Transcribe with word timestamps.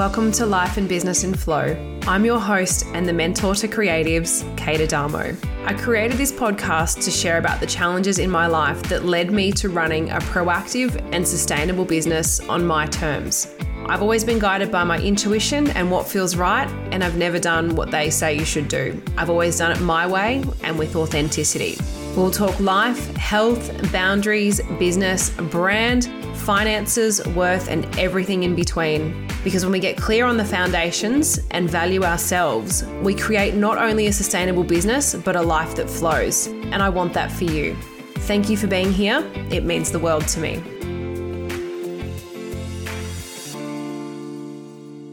Welcome 0.00 0.32
to 0.32 0.46
Life 0.46 0.78
and 0.78 0.88
Business 0.88 1.24
in 1.24 1.34
Flow. 1.34 1.76
I'm 2.06 2.24
your 2.24 2.40
host 2.40 2.86
and 2.94 3.06
the 3.06 3.12
mentor 3.12 3.54
to 3.56 3.68
creatives, 3.68 4.42
Kate 4.56 4.80
Adamo. 4.80 5.36
I 5.66 5.74
created 5.74 6.16
this 6.16 6.32
podcast 6.32 7.04
to 7.04 7.10
share 7.10 7.36
about 7.36 7.60
the 7.60 7.66
challenges 7.66 8.18
in 8.18 8.30
my 8.30 8.46
life 8.46 8.82
that 8.84 9.04
led 9.04 9.30
me 9.30 9.52
to 9.52 9.68
running 9.68 10.08
a 10.08 10.16
proactive 10.20 10.96
and 11.12 11.28
sustainable 11.28 11.84
business 11.84 12.40
on 12.48 12.66
my 12.66 12.86
terms. 12.86 13.54
I've 13.88 14.00
always 14.00 14.24
been 14.24 14.38
guided 14.38 14.72
by 14.72 14.84
my 14.84 14.98
intuition 14.98 15.68
and 15.72 15.90
what 15.90 16.08
feels 16.08 16.34
right, 16.34 16.66
and 16.92 17.04
I've 17.04 17.18
never 17.18 17.38
done 17.38 17.76
what 17.76 17.90
they 17.90 18.08
say 18.08 18.34
you 18.34 18.46
should 18.46 18.68
do. 18.68 19.02
I've 19.18 19.28
always 19.28 19.58
done 19.58 19.70
it 19.70 19.82
my 19.82 20.06
way 20.06 20.42
and 20.62 20.78
with 20.78 20.96
authenticity. 20.96 21.76
We'll 22.16 22.30
talk 22.30 22.58
life, 22.58 23.14
health, 23.16 23.92
boundaries, 23.92 24.62
business, 24.78 25.28
brand, 25.50 26.06
finances, 26.36 27.22
worth, 27.26 27.68
and 27.68 27.84
everything 27.98 28.44
in 28.44 28.54
between. 28.54 29.29
Because 29.42 29.64
when 29.64 29.72
we 29.72 29.80
get 29.80 29.96
clear 29.96 30.26
on 30.26 30.36
the 30.36 30.44
foundations 30.44 31.40
and 31.50 31.68
value 31.68 32.02
ourselves, 32.04 32.84
we 33.02 33.14
create 33.14 33.54
not 33.54 33.78
only 33.78 34.06
a 34.06 34.12
sustainable 34.12 34.64
business, 34.64 35.14
but 35.14 35.34
a 35.34 35.42
life 35.42 35.74
that 35.76 35.88
flows. 35.88 36.48
And 36.48 36.82
I 36.82 36.88
want 36.90 37.14
that 37.14 37.32
for 37.32 37.44
you. 37.44 37.74
Thank 38.20 38.50
you 38.50 38.56
for 38.56 38.66
being 38.66 38.92
here. 38.92 39.26
It 39.50 39.64
means 39.64 39.90
the 39.90 39.98
world 39.98 40.28
to 40.28 40.40
me. 40.40 40.62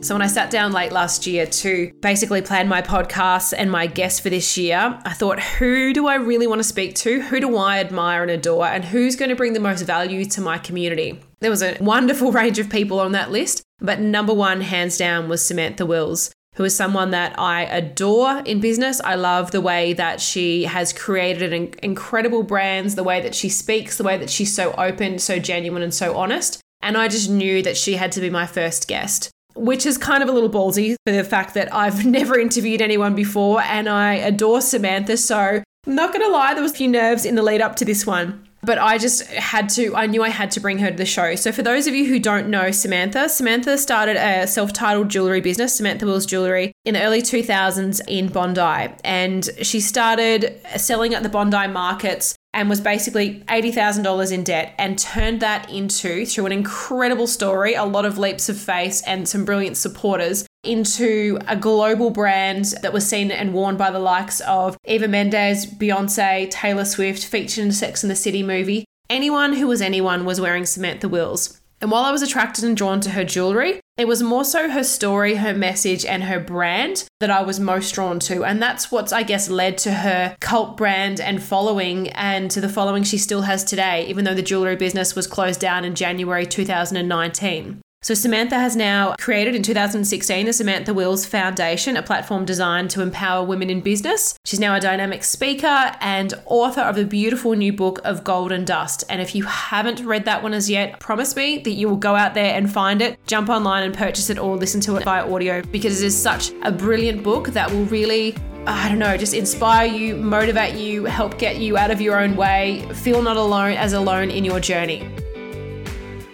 So, 0.08 0.16
when 0.16 0.22
I 0.22 0.28
sat 0.28 0.50
down 0.50 0.72
late 0.72 0.94
last 0.94 1.28
year 1.28 1.46
to 1.46 1.92
basically 2.02 2.42
plan 2.42 2.70
my 2.70 2.82
podcast 2.82 3.54
and 3.58 3.70
my 3.70 3.88
guests 3.88 4.22
for 4.22 4.30
this 4.30 4.58
year, 4.58 4.98
I 5.04 5.12
thought, 5.12 5.40
who 5.40 5.92
do 5.92 6.08
I 6.08 6.16
really 6.16 6.48
want 6.48 6.60
to 6.60 6.64
speak 6.64 6.96
to? 6.96 7.22
Who 7.24 7.42
do 7.42 7.58
I 7.58 7.80
admire 7.80 8.22
and 8.22 8.32
adore? 8.32 8.68
And 8.68 8.86
who's 8.86 9.18
going 9.18 9.30
to 9.30 9.36
bring 9.36 9.52
the 9.52 9.60
most 9.60 9.82
value 9.82 10.24
to 10.24 10.40
my 10.40 10.60
community? 10.60 11.20
There 11.42 11.50
was 11.50 11.62
a 11.62 11.76
wonderful 11.82 12.32
range 12.40 12.58
of 12.58 12.70
people 12.70 13.02
on 13.02 13.12
that 13.12 13.32
list, 13.32 13.64
but 13.80 14.00
number 14.00 14.34
one, 14.34 14.62
hands 14.62 14.98
down, 14.98 15.30
was 15.30 15.46
Samantha 15.46 15.86
Wills 15.86 16.32
who 16.58 16.64
is 16.64 16.76
someone 16.76 17.12
that 17.12 17.38
I 17.40 17.66
adore 17.66 18.40
in 18.40 18.60
business. 18.60 19.00
I 19.02 19.14
love 19.14 19.52
the 19.52 19.62
way 19.62 19.94
that 19.94 20.20
she 20.20 20.64
has 20.64 20.92
created 20.92 21.54
incredible 21.84 22.42
brands, 22.42 22.96
the 22.96 23.04
way 23.04 23.22
that 23.22 23.36
she 23.36 23.48
speaks, 23.48 23.96
the 24.00 24.04
way 24.04 24.18
that 24.18 24.32
she's 24.32 24.56
so 24.56 24.74
open, 24.74 25.20
so 25.20 25.38
genuine, 25.38 25.84
and 25.84 25.94
so 25.94 26.18
honest. 26.18 26.60
And 26.82 26.98
I 26.98 27.10
just 27.10 27.30
knew 27.30 27.62
that 27.62 27.78
she 27.78 27.94
had 27.94 28.12
to 28.14 28.22
be 28.22 28.30
my 28.30 28.46
first 28.46 28.88
guest 28.88 29.32
which 29.58 29.88
is 29.88 29.98
kind 29.98 30.22
of 30.22 30.30
a 30.30 30.32
little 30.32 30.52
ballsy 30.52 30.96
for 31.04 31.12
the 31.12 31.24
fact 31.24 31.56
that 31.56 31.74
I've 31.74 32.06
never 32.18 32.38
interviewed 32.38 32.80
anyone 32.80 33.16
before 33.16 33.60
and 33.62 33.90
I 33.90 34.14
adore 34.14 34.62
Samantha. 34.62 35.18
So, 35.18 35.64
I'm 35.88 35.96
not 35.96 36.14
going 36.14 36.24
to 36.24 36.32
lie, 36.32 36.54
there 36.54 36.62
was 36.62 36.74
a 36.74 36.76
few 36.76 36.88
nerves 36.88 37.26
in 37.26 37.34
the 37.34 37.42
lead 37.42 37.62
up 37.62 37.76
to 37.78 37.86
this 37.86 38.06
one. 38.06 38.47
But 38.68 38.80
I 38.80 38.98
just 38.98 39.26
had 39.28 39.70
to, 39.70 39.96
I 39.96 40.08
knew 40.08 40.24
I 40.24 40.30
had 40.30 40.52
to 40.52 40.60
bring 40.60 40.80
her 40.80 40.92
to 40.92 40.98
the 40.98 41.06
show. 41.06 41.36
So, 41.36 41.54
for 41.54 41.64
those 41.64 41.88
of 41.88 41.96
you 41.96 42.06
who 42.06 42.20
don't 42.20 42.50
know 42.50 42.70
Samantha, 42.72 43.30
Samantha 43.30 43.78
started 43.78 44.18
a 44.18 44.46
self 44.46 44.74
titled 44.74 45.08
jewelry 45.08 45.40
business, 45.40 45.78
Samantha 45.78 46.06
Wills 46.06 46.26
Jewelry, 46.26 46.74
in 46.84 46.96
the 46.96 47.02
early 47.02 47.22
2000s 47.22 48.02
in 48.10 48.28
Bondi. 48.28 48.94
And 49.06 49.50
she 49.62 49.80
started 49.80 50.60
selling 50.76 51.14
at 51.14 51.24
the 51.24 51.30
Bondi 51.30 51.66
markets 51.68 52.36
and 52.54 52.70
was 52.70 52.82
basically 52.82 53.42
$80,000 53.48 54.32
in 54.32 54.44
debt 54.44 54.74
and 54.80 54.98
turned 54.98 55.42
that 55.42 55.70
into, 55.70 56.26
through 56.26 56.48
an 56.48 56.52
incredible 56.52 57.28
story, 57.28 57.76
a 57.76 57.86
lot 57.86 58.04
of 58.04 58.18
leaps 58.18 58.50
of 58.50 58.58
faith 58.58 59.04
and 59.06 59.30
some 59.30 59.46
brilliant 59.46 59.78
supporters, 59.78 60.47
into 60.64 61.40
a 61.48 61.56
global 61.56 62.10
brand 62.10 62.74
that 62.82 62.94
was 62.94 63.08
seen 63.08 63.32
and 63.32 63.54
worn 63.54 63.78
by 63.78 63.92
the 63.92 64.00
likes 64.00 64.42
of 64.42 64.78
Eva 64.86 65.08
Mendes, 65.08 65.66
Beyonce, 65.66 66.50
Taylor 66.50 66.86
Swift, 66.86 67.26
featured 67.26 67.64
in 67.64 67.72
Sex 67.72 68.04
and 68.04 68.12
the 68.12 68.16
City 68.16 68.44
movie. 68.44 68.86
Anyone 69.10 69.54
who 69.54 69.68
was 69.68 69.82
anyone 69.82 70.26
was 70.26 70.42
wearing 70.42 70.66
Samantha 70.66 71.08
Wills. 71.08 71.62
And 71.80 71.92
while 71.92 72.04
I 72.04 72.12
was 72.12 72.24
attracted 72.24 72.64
and 72.64 72.76
drawn 72.76 73.00
to 73.02 73.12
her 73.12 73.24
jewelry, 73.24 73.80
it 73.98 74.08
was 74.08 74.24
more 74.24 74.44
so 74.44 74.70
her 74.70 74.84
story, 74.84 75.36
her 75.36 75.54
message, 75.54 76.06
and 76.06 76.24
her 76.24 76.40
brand 76.40 77.06
that 77.20 77.30
I 77.30 77.44
was 77.44 77.60
most 77.60 77.94
drawn 77.94 78.20
to. 78.22 78.44
And 78.44 78.62
that's 78.62 78.92
what's, 78.92 79.14
I 79.14 79.22
guess, 79.22 79.48
led 79.50 79.78
to 79.80 79.92
her 79.92 80.36
cult 80.40 80.76
brand 80.76 81.22
and 81.22 81.42
following 81.42 82.10
and 82.10 82.50
to 82.52 82.62
the 82.62 82.70
following 82.70 83.04
she 83.04 83.20
still 83.20 83.42
has 83.42 83.64
today, 83.64 84.08
even 84.08 84.26
though 84.26 84.34
the 84.34 84.42
jewelry 84.42 84.76
business 84.76 85.16
was 85.16 85.28
closed 85.28 85.60
down 85.60 85.86
in 85.86 85.94
January 85.94 86.48
2019. 86.48 87.82
So, 88.04 88.14
Samantha 88.14 88.60
has 88.60 88.76
now 88.76 89.16
created 89.20 89.56
in 89.56 89.64
2016 89.64 90.46
the 90.46 90.54
Samantha 90.54 90.94
Wills 90.94 91.26
Foundation, 91.26 91.98
a 91.98 92.04
platform 92.04 92.46
designed 92.46 92.92
to 92.92 93.02
empower 93.02 93.44
women 93.44 93.72
in 93.72 93.82
business. 93.82 94.38
She's 94.46 94.60
now 94.60 94.76
a 94.76 94.80
dynamic 94.80 95.24
speaker 95.24 95.92
and 96.00 96.34
author 96.46 96.82
of 96.82 96.96
the 96.96 97.06
beautiful 97.06 97.54
new 97.54 97.74
book 97.74 98.00
of 98.04 98.24
Gold 98.24 98.52
and 98.52 98.68
Dust. 98.68 99.04
And 99.10 99.20
if 99.20 99.34
you 99.34 99.44
haven't 99.46 100.06
read 100.06 100.26
that 100.26 100.44
one 100.44 100.54
as 100.54 100.70
yet, 100.70 101.00
promise 101.00 101.36
me 101.36 101.58
that 101.58 101.72
you 101.72 101.90
will 101.90 101.98
go 101.98 102.16
out 102.16 102.36
there 102.36 102.56
and 102.56 102.72
find 102.72 103.02
it, 103.02 103.18
jump 103.26 103.50
online 103.50 103.84
and 103.84 103.98
purchase 103.98 104.30
it 104.30 104.38
or 104.38 104.56
listen 104.56 104.80
to 104.82 104.98
it 104.98 105.04
via 105.04 105.30
audio 105.30 105.64
because 105.64 106.02
it 106.02 106.06
is 106.06 106.16
such 106.16 106.52
a 106.62 106.72
brilliant 106.72 107.24
book 107.24 107.48
that 107.50 107.70
will 107.72 107.86
really 107.86 108.36
I 108.68 108.90
don't 108.90 109.00
know, 109.00 109.16
just 109.16 109.34
inspire 109.34 109.88
you, 109.88 110.18
motivate 110.18 110.76
you, 110.76 111.06
help 111.06 111.38
get 111.38 111.58
you 111.58 111.78
out 111.78 111.90
of 111.90 112.02
your 112.02 112.20
own 112.20 112.36
way, 112.36 112.86
feel 112.96 113.22
not 113.22 113.38
alone 113.38 113.78
as 113.78 113.94
alone 113.94 114.30
in 114.30 114.44
your 114.44 114.60
journey. 114.60 115.10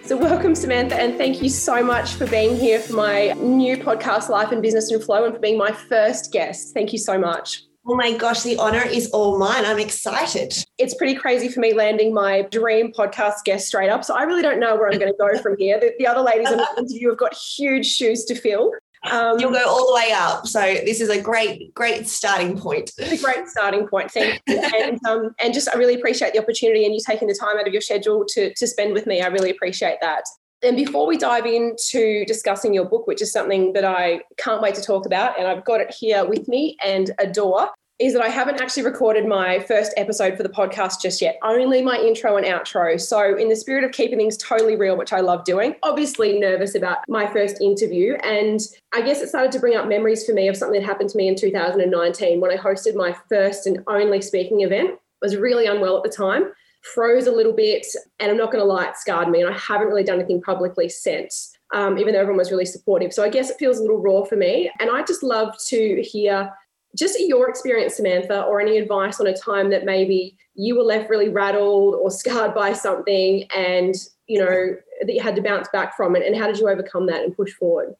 So, 0.04 0.18
welcome, 0.18 0.54
Samantha, 0.54 1.00
and 1.00 1.16
thank 1.16 1.40
you 1.40 1.48
so 1.48 1.82
much 1.82 2.12
for 2.12 2.26
being 2.26 2.58
here 2.58 2.78
for 2.78 2.92
my 2.92 3.32
new 3.38 3.78
podcast, 3.78 4.28
Life 4.28 4.52
and 4.52 4.60
Business 4.60 4.90
and 4.90 5.02
Flow, 5.02 5.24
and 5.24 5.32
for 5.32 5.40
being 5.40 5.56
my 5.56 5.72
first 5.72 6.30
guest. 6.30 6.74
Thank 6.74 6.92
you 6.92 6.98
so 6.98 7.18
much. 7.18 7.62
Oh 7.86 7.96
my 7.96 8.14
gosh, 8.14 8.42
the 8.42 8.58
honor 8.58 8.82
is 8.82 9.08
all 9.12 9.38
mine. 9.38 9.64
I'm 9.64 9.78
excited. 9.78 10.62
It's 10.76 10.94
pretty 10.94 11.14
crazy 11.14 11.48
for 11.48 11.60
me 11.60 11.72
landing 11.72 12.12
my 12.12 12.42
dream 12.42 12.92
podcast 12.92 13.44
guest 13.46 13.66
straight 13.66 13.88
up. 13.88 14.04
So 14.04 14.14
I 14.14 14.24
really 14.24 14.42
don't 14.42 14.60
know 14.60 14.76
where 14.76 14.90
I'm 14.90 14.98
going 14.98 15.10
to 15.10 15.18
go 15.18 15.40
from 15.40 15.56
here. 15.56 15.80
The, 15.80 15.94
the 15.98 16.06
other 16.06 16.20
ladies 16.20 16.50
in 16.50 16.58
the 16.58 16.68
interview 16.78 17.08
have 17.08 17.18
got 17.18 17.34
huge 17.34 17.86
shoes 17.86 18.26
to 18.26 18.34
fill. 18.34 18.72
Um, 19.10 19.38
You'll 19.38 19.52
go 19.52 19.68
all 19.68 19.88
the 19.88 19.94
way 19.94 20.12
up. 20.12 20.46
So 20.46 20.60
this 20.60 21.00
is 21.00 21.10
a 21.10 21.20
great, 21.20 21.74
great 21.74 22.08
starting 22.08 22.58
point. 22.58 22.90
It's 22.98 23.20
a 23.20 23.24
great 23.24 23.48
starting 23.48 23.86
point. 23.86 24.10
Thank 24.10 24.40
you. 24.46 24.58
and, 24.58 25.04
um, 25.06 25.34
and 25.42 25.52
just 25.52 25.68
I 25.68 25.78
really 25.78 25.94
appreciate 25.94 26.32
the 26.32 26.40
opportunity 26.40 26.84
and 26.84 26.94
you 26.94 27.00
taking 27.06 27.28
the 27.28 27.34
time 27.34 27.58
out 27.58 27.66
of 27.66 27.72
your 27.72 27.82
schedule 27.82 28.24
to, 28.28 28.52
to 28.54 28.66
spend 28.66 28.94
with 28.94 29.06
me. 29.06 29.20
I 29.20 29.26
really 29.26 29.50
appreciate 29.50 29.98
that. 30.00 30.24
And 30.62 30.76
before 30.76 31.06
we 31.06 31.18
dive 31.18 31.44
into 31.44 32.24
discussing 32.24 32.72
your 32.72 32.86
book, 32.86 33.06
which 33.06 33.20
is 33.20 33.30
something 33.30 33.74
that 33.74 33.84
I 33.84 34.22
can't 34.38 34.62
wait 34.62 34.74
to 34.76 34.82
talk 34.82 35.04
about, 35.04 35.38
and 35.38 35.46
I've 35.46 35.64
got 35.64 35.82
it 35.82 35.94
here 35.94 36.24
with 36.24 36.48
me 36.48 36.78
and 36.82 37.10
adore, 37.18 37.68
is 38.00 38.12
that 38.12 38.22
I 38.22 38.28
haven't 38.28 38.60
actually 38.60 38.82
recorded 38.82 39.26
my 39.26 39.60
first 39.60 39.92
episode 39.96 40.36
for 40.36 40.42
the 40.42 40.48
podcast 40.48 41.00
just 41.00 41.22
yet, 41.22 41.38
only 41.42 41.80
my 41.80 41.96
intro 41.96 42.36
and 42.36 42.44
outro. 42.44 43.00
So, 43.00 43.36
in 43.36 43.48
the 43.48 43.54
spirit 43.54 43.84
of 43.84 43.92
keeping 43.92 44.18
things 44.18 44.36
totally 44.36 44.74
real, 44.74 44.96
which 44.96 45.12
I 45.12 45.20
love 45.20 45.44
doing, 45.44 45.76
obviously 45.82 46.38
nervous 46.38 46.74
about 46.74 46.98
my 47.08 47.32
first 47.32 47.60
interview. 47.60 48.14
And 48.24 48.60
I 48.92 49.02
guess 49.02 49.20
it 49.20 49.28
started 49.28 49.52
to 49.52 49.60
bring 49.60 49.76
up 49.76 49.86
memories 49.86 50.26
for 50.26 50.32
me 50.32 50.48
of 50.48 50.56
something 50.56 50.80
that 50.80 50.86
happened 50.86 51.10
to 51.10 51.16
me 51.16 51.28
in 51.28 51.36
2019 51.36 52.40
when 52.40 52.50
I 52.50 52.56
hosted 52.56 52.96
my 52.96 53.16
first 53.28 53.66
and 53.66 53.78
only 53.86 54.20
speaking 54.20 54.62
event. 54.62 54.90
I 54.90 54.96
was 55.22 55.36
really 55.36 55.66
unwell 55.66 55.96
at 55.96 56.02
the 56.02 56.10
time, 56.10 56.52
froze 56.82 57.28
a 57.28 57.32
little 57.32 57.52
bit, 57.52 57.86
and 58.18 58.30
I'm 58.30 58.36
not 58.36 58.50
going 58.50 58.62
to 58.62 58.66
lie, 58.68 58.86
it 58.86 58.96
scarred 58.96 59.28
me. 59.28 59.40
And 59.40 59.54
I 59.54 59.56
haven't 59.56 59.86
really 59.86 60.04
done 60.04 60.18
anything 60.18 60.42
publicly 60.42 60.88
since. 60.88 61.52
Um, 61.72 61.98
even 61.98 62.12
though 62.12 62.20
everyone 62.20 62.38
was 62.38 62.52
really 62.52 62.66
supportive. 62.66 63.12
So 63.12 63.24
I 63.24 63.28
guess 63.28 63.50
it 63.50 63.56
feels 63.58 63.78
a 63.78 63.82
little 63.82 64.00
raw 64.00 64.22
for 64.22 64.36
me. 64.36 64.70
And 64.78 64.90
I 64.90 65.02
just 65.02 65.24
love 65.24 65.56
to 65.70 66.02
hear 66.02 66.52
just 66.94 67.18
your 67.20 67.48
experience, 67.48 67.96
Samantha, 67.96 68.42
or 68.42 68.60
any 68.60 68.78
advice 68.78 69.20
on 69.20 69.26
a 69.26 69.36
time 69.36 69.70
that 69.70 69.84
maybe 69.84 70.36
you 70.54 70.76
were 70.76 70.84
left 70.84 71.10
really 71.10 71.28
rattled 71.28 71.96
or 71.96 72.10
scarred 72.10 72.54
by 72.54 72.72
something 72.72 73.44
and, 73.54 73.94
you 74.26 74.38
know, 74.38 74.76
that 75.00 75.12
you 75.12 75.20
had 75.20 75.36
to 75.36 75.42
bounce 75.42 75.68
back 75.72 75.96
from 75.96 76.14
it. 76.16 76.24
And 76.24 76.36
how 76.36 76.46
did 76.46 76.58
you 76.58 76.68
overcome 76.68 77.06
that 77.06 77.22
and 77.24 77.36
push 77.36 77.52
forward? 77.52 77.94